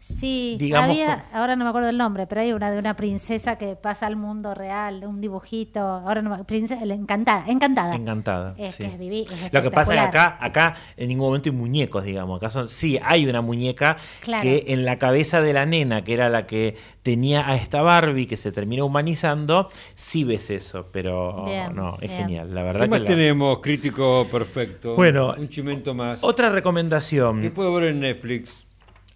Sí, 0.00 0.56
había, 0.74 1.26
ahora 1.30 1.56
no 1.56 1.64
me 1.64 1.68
acuerdo 1.68 1.90
el 1.90 1.98
nombre, 1.98 2.26
pero 2.26 2.40
hay 2.40 2.54
una 2.54 2.70
de 2.70 2.78
una 2.78 2.96
princesa 2.96 3.58
que 3.58 3.76
pasa 3.76 4.06
al 4.06 4.16
mundo 4.16 4.54
real, 4.54 5.04
un 5.04 5.20
dibujito, 5.20 5.78
ahora 5.78 6.22
no 6.22 6.34
me 6.34 6.42
princesa, 6.44 6.82
encantada, 6.82 7.44
encantada. 7.46 7.94
Encantada. 7.94 8.54
Es, 8.56 8.76
que 8.76 8.86
es 8.86 9.52
Lo 9.52 9.62
que 9.62 9.70
pasa 9.70 9.94
es 9.94 10.00
que 10.00 10.06
acá, 10.06 10.38
acá 10.40 10.76
en 10.96 11.08
ningún 11.08 11.26
momento 11.26 11.50
hay 11.50 11.54
muñecos, 11.54 12.02
digamos. 12.02 12.38
Acá 12.38 12.48
son, 12.48 12.68
sí, 12.68 12.98
hay 13.02 13.26
una 13.26 13.42
muñeca 13.42 13.98
que 14.40 14.64
en 14.68 14.86
la 14.86 14.98
cabeza 14.98 15.42
de 15.42 15.52
la 15.52 15.66
nena, 15.66 16.02
que 16.02 16.14
era 16.14 16.30
la 16.30 16.46
que 16.46 16.76
tenía 17.02 17.46
a 17.46 17.56
esta 17.56 17.82
Barbie 17.82 18.26
que 18.26 18.38
se 18.38 18.52
terminó 18.52 18.86
humanizando, 18.86 19.68
sí 19.94 20.24
ves 20.24 20.48
eso, 20.48 20.88
pero 20.90 21.44
no, 21.74 21.98
es 22.00 22.10
genial. 22.10 22.54
La 22.54 22.62
verdad 22.62 22.84
¿Qué 22.84 22.88
más 22.88 23.04
tenemos 23.04 23.60
crítico 23.60 24.26
perfecto? 24.32 24.96
Bueno, 24.96 25.34
un 25.36 25.50
chimento 25.50 25.92
más. 25.92 26.20
Otra 26.22 26.48
recomendación. 26.48 27.42
¿Qué 27.42 27.50
puedo 27.50 27.74
ver 27.74 27.90
en 27.90 28.00
Netflix? 28.00 28.69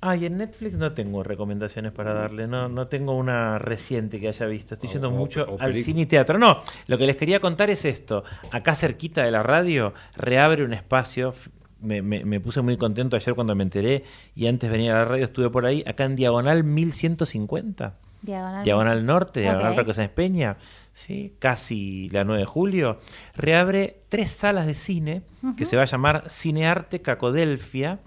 Ay, 0.06 0.26
en 0.26 0.36
Netflix 0.36 0.76
no 0.76 0.92
tengo 0.92 1.22
recomendaciones 1.22 1.90
para 1.90 2.12
darle, 2.12 2.46
no, 2.46 2.68
no 2.68 2.88
tengo 2.88 3.16
una 3.16 3.58
reciente 3.58 4.20
que 4.20 4.28
haya 4.28 4.44
visto. 4.44 4.74
Estoy 4.74 4.90
yendo 4.90 5.10
mucho 5.10 5.56
al 5.58 5.78
cine 5.78 6.02
y 6.02 6.06
teatro. 6.06 6.38
No, 6.38 6.60
lo 6.88 6.98
que 6.98 7.06
les 7.06 7.16
quería 7.16 7.40
contar 7.40 7.70
es 7.70 7.86
esto. 7.86 8.22
Acá 8.50 8.74
cerquita 8.74 9.24
de 9.24 9.30
la 9.30 9.42
radio 9.42 9.94
reabre 10.14 10.62
un 10.62 10.74
espacio. 10.74 11.32
Me, 11.80 12.02
me, 12.02 12.38
puse 12.38 12.60
muy 12.60 12.76
contento 12.76 13.16
ayer 13.16 13.34
cuando 13.34 13.54
me 13.54 13.62
enteré 13.62 14.04
y 14.34 14.46
antes 14.46 14.70
venía 14.70 14.92
a 14.92 14.96
la 14.96 15.04
radio, 15.06 15.24
estuve 15.24 15.48
por 15.48 15.64
ahí, 15.64 15.82
acá 15.86 16.04
en 16.04 16.16
Diagonal 16.16 16.64
1150. 16.64 17.94
Diagonal, 18.20 18.64
Diagonal 18.64 19.06
Norte, 19.06 19.40
Diagonal 19.40 19.78
okay. 19.80 19.94
San 19.94 20.08
Peña, 20.10 20.56
¿sí? 20.92 21.34
casi 21.38 22.10
la 22.10 22.24
9 22.24 22.40
de 22.40 22.46
julio. 22.46 22.98
Reabre 23.36 24.02
tres 24.10 24.30
salas 24.30 24.66
de 24.66 24.74
cine 24.74 25.22
que 25.58 25.64
se 25.64 25.76
va 25.76 25.82
a 25.82 25.86
llamar 25.86 26.24
Cinearte 26.28 27.00
Cacodelfia. 27.00 28.00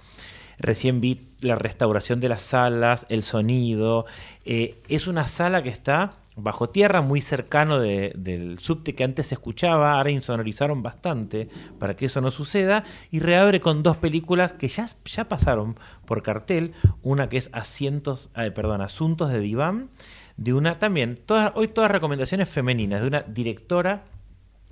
Recién 0.60 1.02
vi 1.02 1.28
la 1.42 1.56
restauración 1.56 2.20
de 2.20 2.30
las 2.30 2.42
salas, 2.42 3.06
el 3.10 3.24
sonido. 3.24 4.06
Eh, 4.46 4.82
es 4.88 5.08
una 5.08 5.28
sala 5.28 5.62
que 5.64 5.70
está 5.70 6.14
bajo 6.38 6.70
tierra, 6.70 7.02
muy 7.02 7.20
cercano 7.20 7.80
del 7.80 8.60
subte 8.60 8.94
que 8.94 9.04
antes 9.04 9.28
se 9.28 9.36
escuchaba, 9.36 9.98
ahora 9.98 10.12
insonorizaron 10.12 10.84
bastante 10.84 11.50
para 11.80 11.96
que 11.96 12.06
eso 12.06 12.22
no 12.22 12.30
suceda, 12.30 12.84
y 13.10 13.20
reabre 13.20 13.60
con 13.60 13.82
dos 13.82 13.98
películas 13.98 14.54
que 14.54 14.68
ya, 14.68 14.88
ya 15.06 15.28
pasaron 15.28 15.80
por 16.06 16.22
cartel, 16.22 16.74
una 17.02 17.28
que 17.28 17.38
es 17.38 17.50
Asientos, 17.54 18.30
perdón, 18.54 18.82
Asuntos 18.82 19.32
de 19.32 19.40
Diván, 19.40 19.90
de 20.38 20.54
una 20.54 20.78
también, 20.78 21.20
todas, 21.26 21.52
hoy 21.56 21.70
todas 21.70 21.90
recomendaciones 21.90 22.48
femeninas, 22.48 23.02
de 23.02 23.08
una 23.08 23.22
directora 23.22 24.06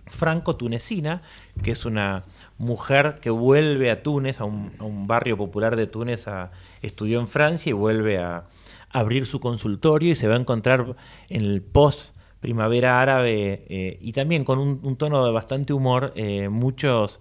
franco-tunecina, 0.08 1.24
que 1.64 1.72
es 1.72 1.86
una 1.86 2.26
mujer 2.58 3.20
que 3.22 3.30
vuelve 3.30 3.92
a 3.92 4.02
Túnez, 4.02 4.40
a 4.40 4.46
un, 4.46 5.08
barrio 5.08 5.38
popular 5.38 5.76
de 5.76 5.88
Túnez, 5.88 6.28
a, 6.28 6.52
estudió 6.82 7.20
en 7.20 7.28
Francia 7.28 7.70
y 7.70 7.74
vuelve 7.74 8.18
a, 8.18 8.46
abrir 8.90 9.26
su 9.26 9.40
consultorio 9.40 10.12
y 10.12 10.16
se 10.16 10.28
va 10.28 10.36
a 10.36 10.40
encontrar 10.40 10.96
en 11.30 11.42
el 11.44 11.62
post 11.62 12.16
primavera 12.40 13.02
árabe 13.02 13.66
eh, 13.68 13.98
y 14.00 14.14
también 14.14 14.46
con 14.46 14.60
un, 14.60 14.96
tono 14.98 15.26
de 15.26 15.32
bastante 15.32 15.74
humor 15.74 16.14
eh, 16.16 16.48
muchos 16.48 17.20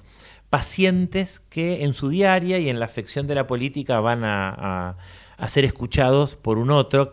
pacientes 0.50 1.40
que 1.40 1.82
en 1.82 1.94
su 1.94 2.10
diaria 2.10 2.58
y 2.58 2.68
en 2.68 2.78
la 2.78 2.84
afección 2.84 3.26
de 3.26 3.34
la 3.34 3.46
política 3.46 3.98
van 4.00 4.22
a 4.22 4.96
ser 5.48 5.64
escuchados 5.64 6.36
por 6.36 6.58
un 6.58 6.70
otro, 6.70 7.12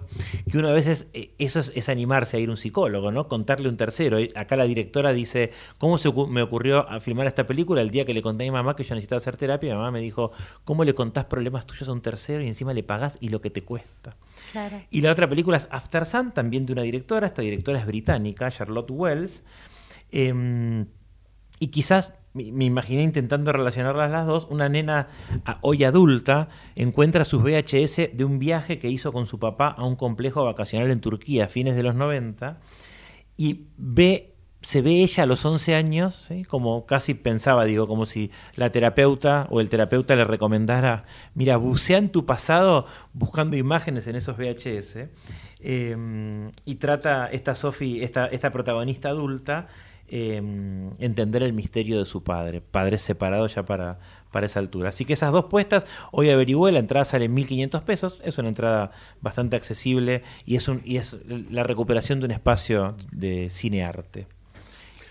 que 0.50 0.58
una 0.58 0.72
vez 0.72 1.08
eh, 1.14 1.34
eso 1.38 1.60
es, 1.60 1.90
animarse 1.90 2.38
a 2.38 2.40
ir 2.40 2.50
a 2.50 2.52
un 2.52 2.58
psicólogo, 2.58 3.12
¿no? 3.12 3.28
Contarle 3.28 3.70
un 3.70 3.78
tercero. 3.78 4.18
Acá 4.36 4.56
la 4.56 4.66
directora 4.66 5.14
dice, 5.14 5.52
¿cómo 5.78 5.98
se 5.98 6.12
me 6.30 6.42
ocurrió 6.42 6.90
a 6.90 7.00
filmar 7.00 7.28
esta 7.28 7.46
película? 7.48 7.82
El 7.82 7.92
día 7.92 8.06
que 8.06 8.14
le 8.14 8.22
conté 8.22 8.44
a 8.44 8.46
mi 8.46 8.52
mamá 8.52 8.76
que 8.76 8.84
yo 8.84 8.96
necesitaba 8.96 9.18
hacer 9.18 9.38
terapia, 9.38 9.74
mi 9.74 9.78
mamá 9.78 9.92
me 9.92 10.00
dijo, 10.00 10.32
¿cómo 10.64 10.84
le 10.84 10.94
contás 10.94 11.26
problemas 11.26 11.66
tuyos 11.66 11.90
a 11.90 11.92
un 11.92 12.02
tercero 12.02 12.42
y 12.42 12.48
encima 12.48 12.74
le 12.74 12.84
pagás 12.84 13.18
y 13.20 13.30
lo 13.30 13.42
que 13.42 13.50
te 13.50 13.64
cuesta? 13.64 14.16
Y 14.90 15.02
la 15.02 15.12
otra 15.12 15.30
película 15.30 15.58
es 15.58 15.68
After 15.72 16.06
Sun, 16.06 16.32
también 16.32 16.66
de 16.66 16.74
una 16.74 16.82
directora, 16.82 17.28
esta 17.28 17.42
directora 17.42 17.80
es 17.80 17.86
británica, 17.86 18.50
Charlotte 18.52 18.92
Wells, 18.92 19.44
em, 20.12 20.86
y 21.60 21.68
quizás 21.68 22.14
me 22.34 22.66
imaginé 22.66 23.04
intentando 23.04 23.52
relacionarlas 23.52 24.12
las 24.12 24.26
dos, 24.26 24.48
una 24.50 24.70
nena 24.70 25.10
hoy 25.62 25.84
adulta 25.84 26.50
encuentra 26.76 27.26
sus 27.26 27.44
VHS 27.44 28.16
de 28.16 28.24
un 28.24 28.40
viaje 28.40 28.80
que 28.80 28.90
hizo 28.90 29.12
con 29.12 29.28
su 29.28 29.40
papá 29.40 29.68
a 29.68 29.86
un 29.86 29.96
complejo 29.96 30.46
vacacional 30.46 30.92
en 30.92 31.02
Turquía 31.02 31.46
a 31.46 31.48
fines 31.48 31.76
de 31.76 31.84
los 31.84 31.96
90 31.96 32.60
y 33.38 33.68
ve 33.78 34.32
se 34.62 34.82
ve 34.82 35.02
ella 35.02 35.24
a 35.24 35.26
los 35.26 35.44
11 35.44 35.74
años, 35.74 36.30
como 36.48 36.86
casi 36.86 37.16
pensaba, 37.16 37.66
digo, 37.66 37.88
como 37.88 38.06
si 38.06 38.30
la 38.56 38.72
terapeuta 38.72 39.48
o 39.50 39.60
el 39.60 39.70
terapeuta 39.70 40.16
le 40.16 40.24
recomendara, 40.24 41.06
mira, 41.34 41.58
bucea 41.58 41.98
en 41.98 42.10
tu 42.10 42.28
pasado 42.28 42.86
buscando 43.14 43.58
imágenes 43.58 44.06
en 44.06 44.16
esos 44.16 44.38
VHS. 44.38 45.10
Eh, 45.64 46.52
y 46.66 46.76
trata 46.76 47.28
esta 47.28 47.56
Sophie, 47.56 48.04
esta 48.04 48.52
protagonista 48.52 49.10
adulta, 49.10 49.68
Em, 50.14 50.92
entender 51.00 51.42
el 51.42 51.54
misterio 51.54 51.98
de 51.98 52.04
su 52.04 52.22
padre, 52.22 52.60
padre 52.60 52.98
separado 52.98 53.48
ya 53.48 53.64
para, 53.64 53.98
para 54.30 54.46
esa 54.46 54.60
altura. 54.60 54.90
Así 54.90 55.06
que 55.06 55.14
esas 55.14 55.32
dos 55.32 55.46
puestas, 55.46 55.86
hoy 56.12 56.30
averigüé, 56.30 56.74
la 56.74 56.80
entrada 56.80 57.06
sale 57.06 57.26
en 57.26 57.34
1.500 57.34 57.84
pesos, 57.84 58.20
es 58.22 58.38
una 58.38 58.50
entrada 58.50 58.92
bastante 59.22 59.56
accesible 59.56 60.24
y 60.46 60.58
es, 60.58 60.68
un, 60.68 60.82
y 60.84 60.98
es 60.98 61.16
la 61.50 61.64
recuperación 61.64 62.20
de 62.20 62.26
un 62.26 62.32
espacio 62.32 62.98
de 63.14 63.48
cine-arte. 63.50 64.28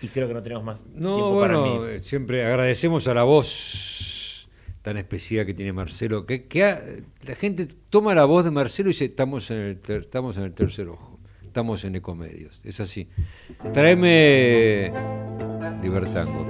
Y 0.01 0.09
creo 0.09 0.27
que 0.27 0.35
no 0.35 0.43
tenemos 0.43 0.63
más 0.63 0.85
no, 0.93 1.15
tiempo 1.15 1.33
bueno, 1.33 1.63
para 1.63 1.79
mí. 1.79 1.95
Eh, 1.95 2.01
siempre 2.03 2.45
agradecemos 2.45 3.07
a 3.07 3.15
la 3.15 3.23
voz 3.23 4.47
tan 4.83 4.97
especial 4.97 5.47
que 5.47 5.55
tiene 5.55 5.73
Marcelo, 5.73 6.27
que, 6.27 6.45
que 6.45 7.03
la 7.25 7.35
gente 7.35 7.67
toma 7.89 8.13
la 8.13 8.25
voz 8.25 8.45
de 8.45 8.51
Marcelo 8.51 8.89
y 8.89 8.93
dice, 8.93 9.05
estamos 9.05 9.49
en 9.49 9.57
el, 9.57 9.79
estamos 9.95 10.37
en 10.37 10.43
el 10.43 10.53
tercer 10.53 10.89
ojo 10.89 11.10
estamos 11.51 11.83
en 11.83 11.97
Ecomedios. 11.97 12.61
Es 12.63 12.79
así. 12.79 13.09
Tráeme 13.73 14.89
Libertango. 15.83 16.47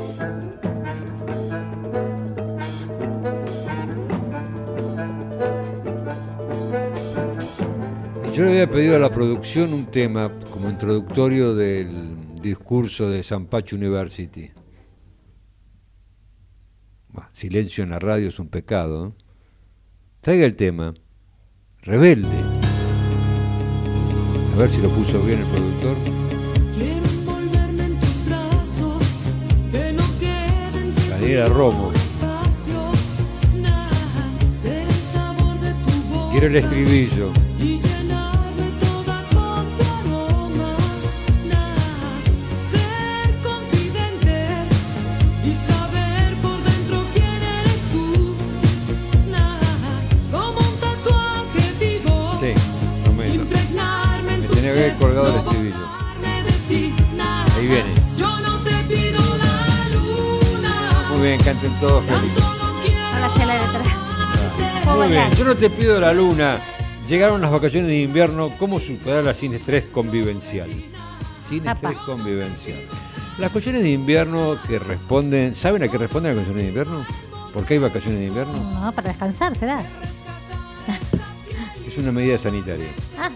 Yo 8.32 8.46
le 8.46 8.52
había 8.52 8.70
pedido 8.70 8.96
a 8.96 9.00
la 9.00 9.10
producción 9.10 9.74
un 9.74 9.88
tema 9.88 10.32
como 10.52 10.70
introductorio 10.70 11.56
del 11.56 12.40
discurso 12.40 13.10
de 13.10 13.24
San 13.24 13.48
Pacho 13.48 13.76
University. 13.76 14.52
silencio 17.32 17.84
en 17.84 17.90
la 17.90 17.98
radio 17.98 18.30
es 18.30 18.38
un 18.38 18.50
pecado. 18.50 19.16
Traiga 20.22 20.46
el 20.46 20.56
tema. 20.56 20.94
Rebelde. 21.82 22.51
A 24.54 24.58
ver 24.58 24.70
si 24.72 24.78
lo 24.78 24.90
puso 24.90 25.22
bien 25.24 25.40
el 25.40 25.46
productor. 25.46 25.96
Daniela 31.10 31.46
Romo. 31.48 31.92
Quiero 36.32 36.48
el 36.48 36.56
estribillo. 36.56 37.32
Colgado 54.90 55.28
el 55.28 55.36
estribillo. 55.36 55.88
Ahí 57.56 57.68
viene. 57.68 57.84
Muy 61.10 61.28
bien, 61.28 61.40
canten 61.44 61.72
todos 61.80 62.04
felices. 62.06 62.44
Muy 64.96 65.08
bien, 65.08 65.32
yo 65.38 65.46
no 65.46 65.56
te 65.56 65.70
pido 65.70 66.00
la 66.00 66.14
luna. 66.14 66.60
Llegaron 67.08 67.42
las 67.42 67.52
vacaciones 67.52 67.90
de 67.90 68.02
invierno, 68.02 68.52
¿cómo 68.58 68.80
superar 68.80 69.24
la 69.24 69.34
sin 69.34 69.54
estrés 69.54 69.86
convivencial? 69.92 70.70
Sin 71.50 71.68
estrés 71.68 71.98
convivencial. 72.06 72.80
Las 73.38 73.52
vacaciones 73.52 73.84
de 73.84 73.92
invierno 73.92 74.58
que 74.68 74.80
responden, 74.80 75.56
¿saben 75.56 75.84
a 75.84 75.88
qué 75.88 75.98
responden 75.98 76.36
las 76.36 76.38
vacaciones 76.38 76.64
de 76.64 76.70
invierno? 76.70 77.06
¿Por 77.54 77.66
qué 77.66 77.76
hay 77.76 77.80
vacaciones 77.80 78.20
de 78.20 78.28
invierno? 78.28 78.54
No, 78.54 78.92
para 78.92 79.10
descansar, 79.10 79.56
será. 79.56 79.84
Es 81.88 81.98
una 81.98 82.12
medida 82.12 82.38
sanitaria. 82.38 82.92
Ah 83.20 83.30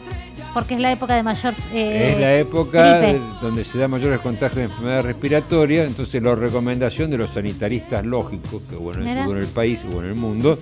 porque 0.55 0.75
es 0.75 0.79
la 0.79 0.93
época 0.93 1.17
de 1.17 1.21
mayor 1.21 1.53
eh, 1.73 2.13
Es 2.13 2.21
la 2.21 2.33
época 2.35 3.13
donde 3.41 3.65
se 3.65 3.77
da 3.77 3.89
mayores 3.89 4.21
contagios 4.21 4.55
de 4.55 4.63
enfermedad 4.63 5.03
respiratoria, 5.03 5.83
entonces 5.83 6.23
la 6.23 6.33
recomendación 6.33 7.11
de 7.11 7.17
los 7.17 7.31
sanitaristas 7.31 8.05
lógicos, 8.05 8.61
que 8.69 8.77
bueno, 8.77 9.05
en 9.05 9.37
el 9.37 9.47
país 9.47 9.81
o 9.93 9.99
en 9.99 10.05
el 10.05 10.15
mundo, 10.15 10.57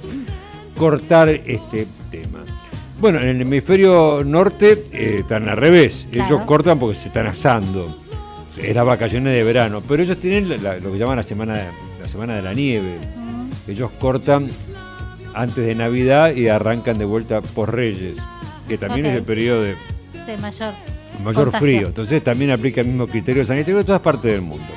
cortar 0.76 1.30
este 1.30 1.86
tema. 2.10 2.40
Bueno, 3.00 3.22
en 3.22 3.30
el 3.30 3.42
hemisferio 3.42 4.24
norte 4.26 4.84
eh, 4.94 5.18
están 5.20 5.48
al 5.48 5.58
revés, 5.58 6.08
ellos 6.12 6.42
cortan 6.46 6.80
porque 6.80 6.98
se 6.98 7.10
están 7.10 7.28
asando, 7.28 7.96
es 8.58 8.76
las 8.76 8.86
vacaciones 8.88 9.32
de 9.32 9.44
verano, 9.44 9.84
pero 9.88 10.02
ellos 10.02 10.18
tienen 10.18 10.50
lo 10.50 10.92
que 10.92 10.98
llaman 10.98 11.18
la 11.18 11.24
semana, 11.24 11.68
la 12.02 12.08
semana 12.08 12.34
de 12.34 12.42
la 12.42 12.54
nieve, 12.54 12.98
ellos 13.68 13.92
cortan 14.00 14.50
antes 15.36 15.64
de 15.64 15.76
Navidad 15.76 16.34
y 16.34 16.48
arrancan 16.48 16.98
de 16.98 17.06
vuelta 17.06 17.42
por 17.42 17.76
Reyes 17.76 18.16
que 18.68 18.78
también 18.78 19.06
es 19.08 19.18
el 19.18 19.24
periodo 19.24 19.64
de, 19.64 19.76
mayor, 20.42 20.74
mayor 21.24 21.52
frío. 21.58 21.88
Entonces 21.88 22.24
también 22.24 22.52
aplica 22.52 22.82
el 22.82 22.88
mismo 22.88 23.08
criterio 23.08 23.46
sanitario 23.46 23.80
en 23.80 23.86
todas 23.86 24.02
partes 24.02 24.32
del 24.32 24.42
mundo. 24.42 24.74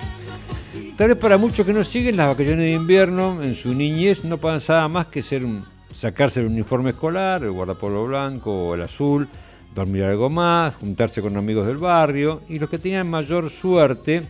Tal 0.97 1.09
vez 1.09 1.18
para 1.18 1.37
muchos 1.37 1.66
que 1.66 1.74
no 1.74 1.84
siguen 1.84 2.16
las 2.16 2.28
vacaciones 2.28 2.70
de 2.70 2.72
invierno, 2.72 3.43
en 3.43 3.55
su 3.55 3.74
niñez 3.74 4.24
no 4.24 4.41
nada 4.43 4.89
más 4.89 5.07
que 5.07 5.22
ser 5.22 5.45
un, 5.45 5.64
sacarse 5.95 6.41
el 6.41 6.47
uniforme 6.47 6.91
escolar, 6.91 7.43
el 7.43 7.51
guardapolvo 7.51 8.07
blanco 8.07 8.68
o 8.68 8.74
el 8.74 8.82
azul, 8.82 9.28
dormir 9.74 10.05
algo 10.05 10.30
más, 10.30 10.74
juntarse 10.76 11.20
con 11.20 11.37
amigos 11.37 11.66
del 11.66 11.76
barrio, 11.76 12.41
y 12.49 12.59
los 12.59 12.70
que 12.70 12.78
tenían 12.78 13.09
mayor 13.09 13.51
suerte, 13.51 14.22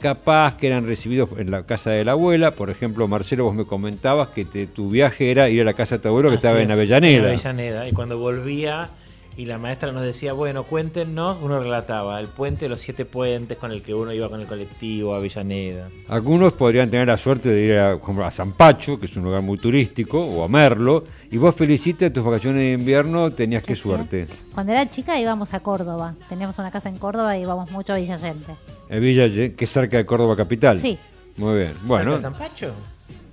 capaz 0.00 0.56
que 0.56 0.66
eran 0.66 0.86
recibidos 0.86 1.28
en 1.36 1.50
la 1.50 1.64
casa 1.64 1.90
de 1.90 2.04
la 2.04 2.12
abuela. 2.12 2.52
Por 2.52 2.70
ejemplo, 2.70 3.06
Marcelo, 3.06 3.44
vos 3.44 3.54
me 3.54 3.66
comentabas 3.66 4.28
que 4.28 4.44
tu 4.66 4.88
viaje 4.88 5.30
era 5.30 5.50
ir 5.50 5.60
a 5.60 5.64
la 5.64 5.74
casa 5.74 5.96
de 5.96 6.02
tu 6.02 6.08
abuelo 6.08 6.30
que 6.30 6.36
estaba 6.36 6.60
en 6.60 6.70
Avellaneda. 6.70 7.32
En 7.32 7.38
Avellaneda, 7.38 7.88
y 7.88 7.92
cuando 7.92 8.18
volvía 8.18 8.88
y 9.36 9.46
la 9.46 9.58
maestra 9.58 9.90
nos 9.90 10.02
decía, 10.02 10.32
bueno, 10.32 10.62
cuéntenos, 10.64 11.38
uno 11.42 11.58
relataba 11.58 12.20
el 12.20 12.28
puente 12.28 12.68
los 12.68 12.80
siete 12.80 13.04
puentes 13.04 13.58
con 13.58 13.72
el 13.72 13.82
que 13.82 13.94
uno 13.94 14.12
iba 14.12 14.28
con 14.28 14.40
el 14.40 14.46
colectivo 14.46 15.14
a 15.14 15.18
Avellaneda. 15.18 15.88
Algunos 16.08 16.52
podrían 16.52 16.90
tener 16.90 17.08
la 17.08 17.16
suerte 17.16 17.48
de 17.48 17.62
ir 17.62 17.78
a, 17.78 17.94
a 17.94 18.30
San 18.30 18.52
Pacho, 18.52 18.98
que 18.98 19.06
es 19.06 19.16
un 19.16 19.24
lugar 19.24 19.42
muy 19.42 19.58
turístico, 19.58 20.20
o 20.20 20.44
a 20.44 20.48
Merlo, 20.48 21.04
y 21.30 21.36
vos 21.36 21.54
felicites 21.54 22.12
tus 22.12 22.24
vacaciones 22.24 22.60
de 22.60 22.72
invierno, 22.72 23.30
tenías 23.30 23.64
que 23.64 23.74
suerte. 23.74 24.26
Cuando 24.52 24.72
era 24.72 24.88
chica 24.88 25.18
íbamos 25.18 25.52
a 25.52 25.60
Córdoba, 25.60 26.14
teníamos 26.28 26.58
una 26.58 26.70
casa 26.70 26.88
en 26.88 26.98
Córdoba 26.98 27.36
y 27.36 27.42
íbamos 27.42 27.70
mucho 27.70 27.92
a 27.92 27.96
Villa 27.96 28.16
Gente. 28.16 28.54
¿En 28.88 29.02
Villa 29.02 29.28
que 29.28 29.64
es 29.64 29.70
cerca 29.70 29.96
de 29.96 30.04
Córdoba 30.04 30.36
capital? 30.36 30.78
Sí. 30.78 30.98
Muy 31.36 31.58
bien, 31.58 31.74
bueno. 31.82 32.12
¿Cerca 32.12 32.28
de 32.28 32.36
San 32.36 32.48
Pacho? 32.48 32.74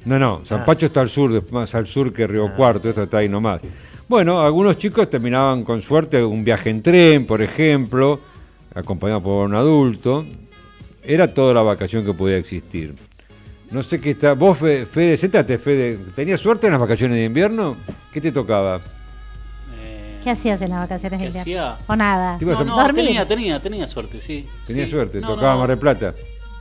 No, 0.05 0.17
no, 0.17 0.41
San 0.45 0.61
ah. 0.61 0.65
Pacho 0.65 0.87
está 0.87 1.01
al 1.01 1.09
sur, 1.09 1.43
más 1.51 1.75
al 1.75 1.85
sur 1.85 2.11
que 2.11 2.25
Río 2.25 2.47
ah. 2.47 2.55
Cuarto, 2.55 2.89
esto 2.89 3.03
está 3.03 3.19
ahí 3.19 3.29
nomás. 3.29 3.61
Bueno, 4.11 4.41
algunos 4.41 4.77
chicos 4.77 5.09
terminaban 5.09 5.63
con 5.63 5.81
suerte 5.81 6.21
un 6.21 6.43
viaje 6.43 6.69
en 6.69 6.83
tren, 6.83 7.25
por 7.25 7.41
ejemplo, 7.41 8.19
acompañado 8.75 9.23
por 9.23 9.45
un 9.45 9.55
adulto. 9.55 10.25
Era 11.01 11.33
toda 11.33 11.53
la 11.53 11.61
vacación 11.61 12.03
que 12.03 12.13
podía 12.13 12.35
existir. 12.35 12.93
No 13.69 13.81
sé 13.81 14.01
qué 14.01 14.11
está. 14.11 14.33
Vos, 14.33 14.57
Fede, 14.57 15.15
sentate, 15.15 15.57
Fede. 15.57 15.97
¿Tenías 16.13 16.41
suerte 16.41 16.67
en 16.67 16.73
las 16.73 16.81
vacaciones 16.81 17.19
de 17.19 17.23
invierno? 17.23 17.77
¿Qué 18.11 18.19
te 18.19 18.33
tocaba? 18.33 18.81
¿Qué 20.21 20.29
hacías 20.29 20.61
en 20.61 20.71
las 20.71 20.79
vacaciones 20.79 21.17
de 21.17 21.27
invierno? 21.27 21.77
¿O 21.87 21.95
nada? 21.95 22.37
No, 22.41 22.65
no, 22.65 22.93
tenía, 22.93 23.25
tenía, 23.25 23.61
tenía 23.61 23.87
suerte, 23.87 24.19
sí. 24.19 24.45
¿Tenía 24.67 24.89
suerte? 24.89 25.21
¿Tocaba 25.21 25.55
Mar 25.55 25.69
del 25.69 25.79
Plata? 25.79 26.13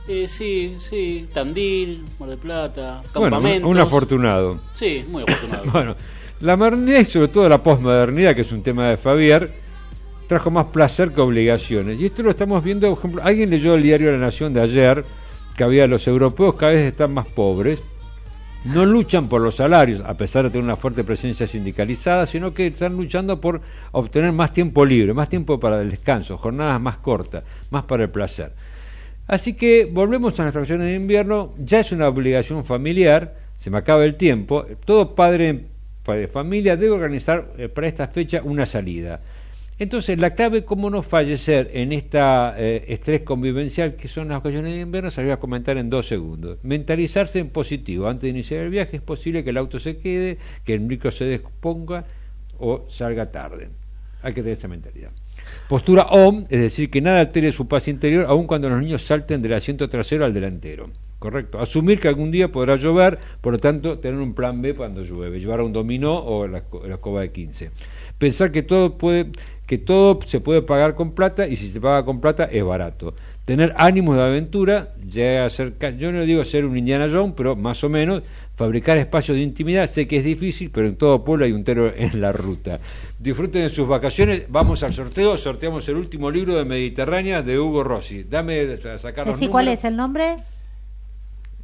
Eh, 0.07 0.25
sí, 0.29 0.77
sí, 0.79 1.27
Tandil, 1.33 2.05
Mar 2.17 2.29
del 2.29 2.39
Plata, 2.39 3.01
campamentos. 3.11 3.61
Bueno, 3.61 3.67
un, 3.67 3.77
afortunado. 3.77 4.61
Sí, 4.71 5.03
muy 5.09 5.23
afortunado. 5.23 5.65
bueno, 5.73 5.95
la 6.41 6.57
modernidad 6.57 6.99
y 6.99 7.05
sobre 7.05 7.27
todo 7.27 7.47
la 7.47 7.61
posmodernidad, 7.61 8.35
que 8.35 8.41
es 8.41 8.51
un 8.51 8.63
tema 8.63 8.89
de 8.89 8.97
Fabián, 8.97 9.49
trajo 10.27 10.49
más 10.49 10.67
placer 10.67 11.11
que 11.11 11.21
obligaciones. 11.21 11.99
Y 11.99 12.05
esto 12.05 12.23
lo 12.23 12.31
estamos 12.31 12.63
viendo, 12.63 12.89
por 12.89 12.99
ejemplo, 12.99 13.21
alguien 13.23 13.49
leyó 13.49 13.75
el 13.75 13.83
diario 13.83 14.11
La 14.11 14.17
Nación 14.17 14.53
de 14.53 14.61
ayer, 14.61 15.05
que 15.55 15.63
había 15.63 15.87
los 15.87 16.07
europeos 16.07 16.55
cada 16.55 16.71
vez 16.71 16.81
están 16.81 17.13
más 17.13 17.27
pobres, 17.27 17.79
no 18.63 18.85
luchan 18.85 19.27
por 19.27 19.41
los 19.41 19.55
salarios, 19.55 20.01
a 20.05 20.13
pesar 20.15 20.43
de 20.43 20.51
tener 20.51 20.63
una 20.63 20.75
fuerte 20.75 21.03
presencia 21.03 21.47
sindicalizada, 21.47 22.25
sino 22.25 22.53
que 22.53 22.67
están 22.67 22.95
luchando 22.95 23.41
por 23.41 23.61
obtener 23.91 24.31
más 24.31 24.53
tiempo 24.53 24.85
libre, 24.85 25.13
más 25.13 25.29
tiempo 25.29 25.59
para 25.59 25.81
el 25.81 25.89
descanso, 25.89 26.37
jornadas 26.37 26.79
más 26.79 26.97
cortas, 26.97 27.43
más 27.69 27.83
para 27.83 28.03
el 28.03 28.09
placer. 28.09 28.53
Así 29.27 29.53
que 29.53 29.85
volvemos 29.85 30.39
a 30.39 30.43
nuestras 30.43 30.63
vacaciones 30.63 30.87
de 30.87 30.95
invierno, 30.95 31.53
ya 31.57 31.79
es 31.79 31.91
una 31.91 32.07
obligación 32.07 32.63
familiar, 32.65 33.35
se 33.57 33.69
me 33.69 33.77
acaba 33.77 34.03
el 34.05 34.15
tiempo, 34.15 34.65
todo 34.85 35.13
padre 35.15 35.70
de 36.05 36.27
familia 36.27 36.75
debe 36.75 36.91
organizar 36.91 37.53
eh, 37.57 37.69
para 37.69 37.87
esta 37.87 38.07
fecha 38.07 38.41
una 38.43 38.65
salida. 38.65 39.21
Entonces, 39.79 40.19
la 40.19 40.35
clave 40.35 40.63
cómo 40.63 40.91
no 40.91 41.01
fallecer 41.01 41.71
en 41.73 41.91
esta 41.91 42.53
eh, 42.55 42.85
estrés 42.87 43.21
convivencial 43.21 43.95
que 43.95 44.07
son 44.07 44.27
las 44.27 44.37
ocasiones 44.37 44.73
de 44.73 44.81
invierno, 44.81 45.09
se 45.09 45.21
lo 45.21 45.27
voy 45.27 45.33
a 45.33 45.37
comentar 45.37 45.77
en 45.77 45.89
dos 45.89 46.07
segundos. 46.07 46.59
Mentalizarse 46.61 47.39
en 47.39 47.49
positivo. 47.49 48.07
Antes 48.07 48.23
de 48.23 48.29
iniciar 48.29 48.61
el 48.61 48.69
viaje 48.69 48.97
es 48.97 49.01
posible 49.01 49.43
que 49.43 49.49
el 49.49 49.57
auto 49.57 49.79
se 49.79 49.97
quede, 49.97 50.37
que 50.63 50.73
el 50.73 50.81
micro 50.81 51.09
se 51.09 51.25
desponga 51.25 52.05
o 52.59 52.85
salga 52.89 53.31
tarde. 53.31 53.69
Hay 54.21 54.33
que 54.33 54.41
tener 54.41 54.57
esa 54.57 54.67
mentalidad. 54.67 55.09
Postura 55.67 56.03
OM, 56.11 56.45
es 56.49 56.61
decir, 56.61 56.91
que 56.91 57.01
nada 57.01 57.19
altere 57.19 57.51
su 57.51 57.67
paz 57.67 57.87
interior, 57.87 58.25
aun 58.27 58.45
cuando 58.45 58.69
los 58.69 58.79
niños 58.79 59.03
salten 59.03 59.41
del 59.41 59.53
asiento 59.53 59.89
trasero 59.89 60.25
al 60.25 60.33
delantero. 60.33 60.91
Correcto. 61.21 61.59
Asumir 61.59 61.99
que 61.99 62.07
algún 62.07 62.31
día 62.31 62.51
podrá 62.51 62.77
llover, 62.77 63.19
por 63.41 63.53
lo 63.53 63.59
tanto, 63.59 63.99
tener 63.99 64.19
un 64.19 64.33
plan 64.33 64.59
B 64.59 64.73
cuando 64.73 65.03
llueve, 65.03 65.39
llevar 65.39 65.59
a 65.59 65.63
un 65.63 65.71
dominó 65.71 66.17
o 66.17 66.47
la, 66.47 66.63
la 66.87 66.95
escoba 66.95 67.21
de 67.21 67.31
15. 67.31 67.69
Pensar 68.17 68.51
que 68.51 68.63
todo 68.63 68.97
puede 68.97 69.27
que 69.67 69.77
todo 69.77 70.19
se 70.25 70.39
puede 70.39 70.63
pagar 70.63 70.95
con 70.95 71.11
plata 71.11 71.47
y 71.47 71.57
si 71.57 71.69
se 71.69 71.79
paga 71.79 72.03
con 72.05 72.21
plata 72.21 72.45
es 72.45 72.63
barato. 72.63 73.13
Tener 73.45 73.71
ánimos 73.77 74.17
de 74.17 74.23
aventura, 74.23 74.93
ya 75.07 75.47
ser, 75.51 75.75
yo 75.99 76.11
no 76.11 76.23
digo 76.23 76.43
ser 76.43 76.65
un 76.65 76.75
Indiana 76.75 77.07
Jones, 77.07 77.35
pero 77.37 77.55
más 77.55 77.83
o 77.83 77.89
menos 77.89 78.23
fabricar 78.55 78.97
espacios 78.97 79.37
de 79.37 79.43
intimidad, 79.43 79.87
sé 79.91 80.07
que 80.07 80.17
es 80.17 80.23
difícil, 80.23 80.71
pero 80.73 80.87
en 80.87 80.95
todo 80.95 81.23
pueblo 81.23 81.45
hay 81.45 81.51
un 81.51 81.63
tero 81.63 81.93
en 81.95 82.19
la 82.19 82.31
ruta. 82.31 82.79
Disfruten 83.19 83.61
de 83.61 83.69
sus 83.69 83.87
vacaciones, 83.87 84.45
vamos 84.49 84.81
al 84.81 84.91
sorteo, 84.91 85.37
sorteamos 85.37 85.87
el 85.87 85.97
último 85.97 86.31
libro 86.31 86.55
de 86.55 86.65
Mediterránea 86.65 87.43
de 87.43 87.59
Hugo 87.59 87.83
Rossi. 87.83 88.23
Dame 88.23 88.77
a 88.91 88.97
sacar 88.97 89.27
los 89.27 89.39
¿Cuál 89.49 89.67
es 89.67 89.85
el 89.85 89.95
nombre? 89.95 90.37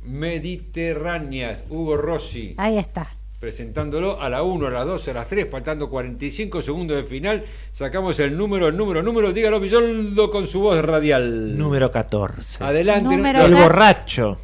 Mediterráneas, 0.03 1.63
Hugo 1.69 1.97
Rossi. 1.97 2.55
Ahí 2.57 2.77
está. 2.77 3.07
Presentándolo 3.39 4.19
a 4.19 4.29
la 4.29 4.41
1, 4.41 4.67
a 4.67 4.69
las 4.71 4.85
2, 4.87 5.07
a 5.09 5.13
las 5.13 5.27
3, 5.27 5.47
faltando 5.51 5.89
45 5.89 6.61
segundos 6.61 6.97
de 6.97 7.03
final, 7.03 7.45
sacamos 7.71 8.19
el 8.19 8.35
número, 8.35 8.67
el 8.67 8.75
número, 8.75 9.03
número, 9.03 9.31
dígalo 9.31 9.59
Villoldo 9.59 10.31
con 10.31 10.47
su 10.47 10.61
voz 10.61 10.83
radial. 10.83 11.55
Número 11.55 11.91
14. 11.91 12.63
Adelante. 12.63 13.13
el 13.13 13.53
borracho. 13.53 14.39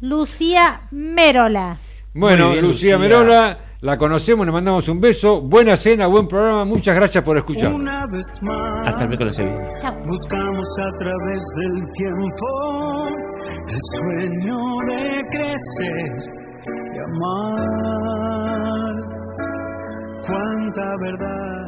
Lucía 0.00 0.82
Merola. 0.92 1.78
Bueno, 2.14 2.54
Lucía, 2.54 2.96
Merola, 2.96 3.58
la 3.80 3.98
conocemos, 3.98 4.46
le 4.46 4.52
mandamos 4.52 4.88
un 4.88 5.00
beso. 5.00 5.40
Buena 5.40 5.76
cena, 5.76 6.06
buen 6.06 6.28
programa. 6.28 6.64
Muchas 6.64 6.94
gracias 6.94 7.22
por 7.24 7.36
escuchar. 7.36 7.74
Hasta 8.84 9.02
el 9.02 9.08
miércoles 9.08 9.36
que 9.36 9.42
viene. 9.42 9.58
Buscamos 10.06 10.68
a 10.78 10.96
través 10.98 11.42
del 11.56 11.90
tiempo 11.92 13.08
el 13.68 13.80
sueño 13.92 14.58
de 14.86 15.00
crecer 15.30 16.12
y 16.94 16.98
amar. 16.98 18.16
Cuánta 20.26 20.86
verdad 21.00 21.65